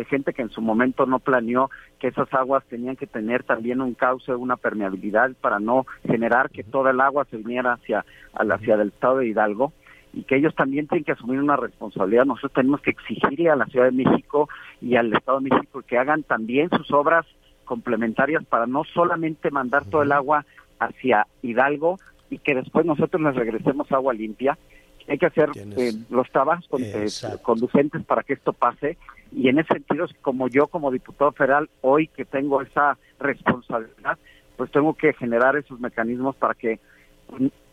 gente 0.09 0.33
que 0.33 0.43
en 0.43 0.51
su 0.51 0.61
momento 0.61 1.07
no 1.07 1.21
planeó 1.21 1.71
que 2.01 2.09
esas 2.09 2.33
aguas 2.35 2.65
tenían 2.69 2.97
que 2.97 3.07
tener 3.07 3.45
también 3.45 3.81
un 3.81 3.95
cauce, 3.95 4.35
una 4.35 4.57
permeabilidad 4.57 5.31
para 5.41 5.61
no 5.61 5.87
generar 6.05 6.51
que 6.51 6.65
toda 6.65 6.91
el 6.91 7.01
agua 7.01 7.25
se 7.31 7.37
viniera 7.37 7.75
hacia, 7.75 8.05
hacia 8.33 8.75
el 8.75 8.89
estado 8.89 9.19
de 9.19 9.29
Hidalgo 9.29 9.73
y 10.13 10.23
que 10.25 10.37
ellos 10.37 10.55
también 10.55 10.89
tienen 10.89 11.05
que 11.05 11.13
asumir 11.13 11.41
una 11.41 11.57
responsabilidad. 11.57 12.25
Nosotros 12.25 12.53
tenemos 12.53 12.81
que 12.81 12.91
exigirle 12.91 13.51
a 13.51 13.57
la 13.57 13.67
Ciudad 13.67 13.87
de 13.87 14.05
México 14.05 14.49
y 14.81 14.97
al 14.97 15.13
Estado 15.13 15.41
de 15.41 15.51
México 15.51 15.83
que 15.83 15.99
hagan 15.99 16.23
también 16.23 16.71
sus 16.71 16.91
obras 16.93 17.27
complementarias 17.65 18.45
para 18.45 18.67
no 18.67 18.85
solamente 18.85 19.51
mandar 19.51 19.85
todo 19.87 20.03
el 20.03 20.13
agua 20.13 20.45
hacia 20.85 21.27
Hidalgo 21.43 21.99
y 22.31 22.39
que 22.39 22.55
después 22.55 22.87
nosotros 22.87 23.23
les 23.23 23.35
regresemos 23.35 23.91
agua 23.93 24.13
limpia. 24.15 24.59
Hay 25.07 25.19
que 25.19 25.27
hacer 25.27 25.51
eh, 25.55 25.93
los 26.09 26.31
trabajos 26.31 26.67
eh, 26.81 27.07
conducentes 27.43 28.03
para 28.05 28.23
que 28.23 28.33
esto 28.33 28.53
pase 28.53 28.97
y 29.35 29.49
en 29.49 29.59
ese 29.59 29.75
sentido, 29.75 30.07
como 30.23 30.49
yo 30.49 30.69
como 30.69 30.91
diputado 30.91 31.33
federal, 31.33 31.69
hoy 31.81 32.07
que 32.09 32.25
tengo 32.25 32.63
esa 32.63 32.97
responsabilidad, 33.19 34.17
pues 34.57 34.71
tengo 34.71 34.95
que 34.95 35.13
generar 35.15 35.57
esos 35.57 35.81
mecanismos 35.81 36.37
para 36.37 36.55
que 36.55 36.79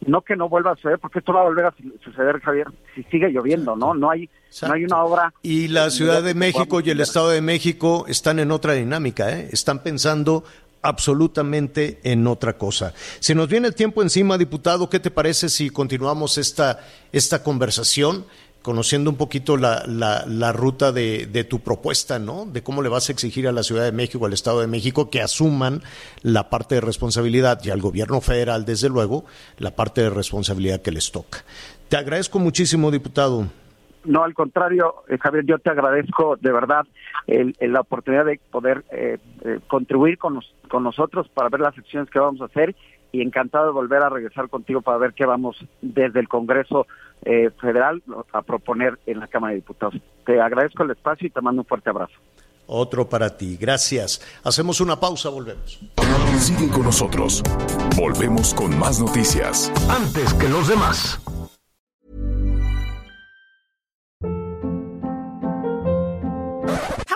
no 0.07 0.21
que 0.21 0.35
no 0.35 0.49
vuelva 0.49 0.71
a 0.71 0.75
suceder, 0.75 0.97
porque 0.97 1.19
esto 1.19 1.33
va 1.33 1.41
a 1.41 1.43
volver 1.43 1.65
a 1.65 1.73
suceder, 2.03 2.39
Javier, 2.39 2.67
si 2.95 3.03
sigue 3.03 3.29
lloviendo, 3.29 3.75
¿no? 3.75 3.93
No 3.93 4.09
hay, 4.09 4.29
no 4.63 4.73
hay 4.73 4.85
una 4.85 5.03
obra. 5.03 5.33
Y 5.43 5.67
la 5.67 5.89
Ciudad 5.91 6.23
de 6.23 6.33
México 6.33 6.79
y 6.79 6.89
el 6.89 7.01
Estado 7.01 7.29
de 7.29 7.41
México 7.41 8.05
están 8.07 8.39
en 8.39 8.49
otra 8.51 8.73
dinámica, 8.73 9.29
¿eh? 9.29 9.49
Están 9.51 9.83
pensando 9.83 10.43
absolutamente 10.81 11.99
en 12.03 12.27
otra 12.27 12.57
cosa. 12.57 12.93
Se 13.19 13.35
nos 13.35 13.47
viene 13.47 13.67
el 13.67 13.75
tiempo 13.75 14.01
encima, 14.01 14.37
diputado. 14.37 14.89
¿Qué 14.89 14.99
te 14.99 15.11
parece 15.11 15.49
si 15.49 15.69
continuamos 15.69 16.37
esta, 16.37 16.79
esta 17.11 17.43
conversación? 17.43 18.25
conociendo 18.61 19.09
un 19.09 19.15
poquito 19.15 19.57
la, 19.57 19.83
la, 19.87 20.51
ruta 20.53 20.91
de, 20.91 21.25
de, 21.25 21.43
tu 21.43 21.61
propuesta, 21.61 22.19
¿no? 22.19 22.45
De 22.45 22.61
cómo 22.61 22.81
le 22.81 22.89
vas 22.89 23.09
a 23.09 23.11
exigir 23.11 23.47
a 23.47 23.51
la 23.51 23.63
Ciudad 23.63 23.83
de 23.83 23.91
México, 23.91 24.25
al 24.25 24.33
Estado 24.33 24.59
de 24.59 24.67
México, 24.67 25.09
que 25.09 25.21
asuman 25.21 25.81
la 26.21 26.49
parte 26.49 26.75
de 26.75 26.81
responsabilidad 26.81 27.59
y 27.63 27.71
al 27.71 27.81
gobierno 27.81 28.21
federal, 28.21 28.63
desde 28.63 28.89
luego, 28.89 29.25
la 29.57 29.75
parte 29.75 30.01
de 30.01 30.11
responsabilidad 30.11 30.81
que 30.81 30.91
les 30.91 31.11
toca. 31.11 31.43
Te 31.89 31.97
agradezco 31.97 32.37
muchísimo, 32.37 32.91
diputado. 32.91 33.47
No, 34.03 34.23
al 34.23 34.33
contrario, 34.33 34.95
eh, 35.07 35.17
Javier, 35.19 35.45
yo 35.45 35.59
te 35.59 35.69
agradezco 35.69 36.35
de 36.37 36.51
verdad 36.51 36.85
la 37.27 37.81
oportunidad 37.81 38.25
de 38.25 38.39
poder 38.49 38.83
eh, 38.91 39.19
eh, 39.45 39.59
contribuir 39.67 40.17
con, 40.17 40.39
con 40.67 40.83
nosotros 40.83 41.29
para 41.29 41.49
ver 41.49 41.61
las 41.61 41.77
acciones 41.77 42.09
que 42.09 42.19
vamos 42.19 42.41
a 42.41 42.45
hacer 42.45 42.75
y 43.11 43.21
encantado 43.21 43.67
de 43.67 43.71
volver 43.71 44.01
a 44.01 44.09
regresar 44.09 44.49
contigo 44.49 44.81
para 44.81 44.97
ver 44.97 45.13
qué 45.13 45.25
vamos 45.25 45.57
desde 45.81 46.19
el 46.19 46.29
Congreso 46.29 46.87
Federal 47.59 48.01
a 48.33 48.41
proponer 48.41 48.97
en 49.05 49.19
la 49.19 49.27
Cámara 49.27 49.51
de 49.51 49.57
Diputados. 49.57 49.95
Te 50.25 50.41
agradezco 50.41 50.83
el 50.83 50.91
espacio 50.91 51.27
y 51.27 51.29
te 51.29 51.41
mando 51.41 51.61
un 51.61 51.67
fuerte 51.67 51.89
abrazo. 51.89 52.15
Otro 52.65 53.09
para 53.09 53.35
ti. 53.37 53.57
Gracias. 53.57 54.21
Hacemos 54.43 54.79
una 54.79 54.97
pausa, 54.97 55.29
volvemos. 55.29 55.79
Sigue 56.39 56.69
con 56.69 56.83
nosotros. 56.83 57.43
Volvemos 57.97 58.53
con 58.53 58.79
más 58.79 58.99
noticias. 58.99 59.71
Antes 59.89 60.33
que 60.35 60.47
los 60.47 60.69
demás. 60.69 61.19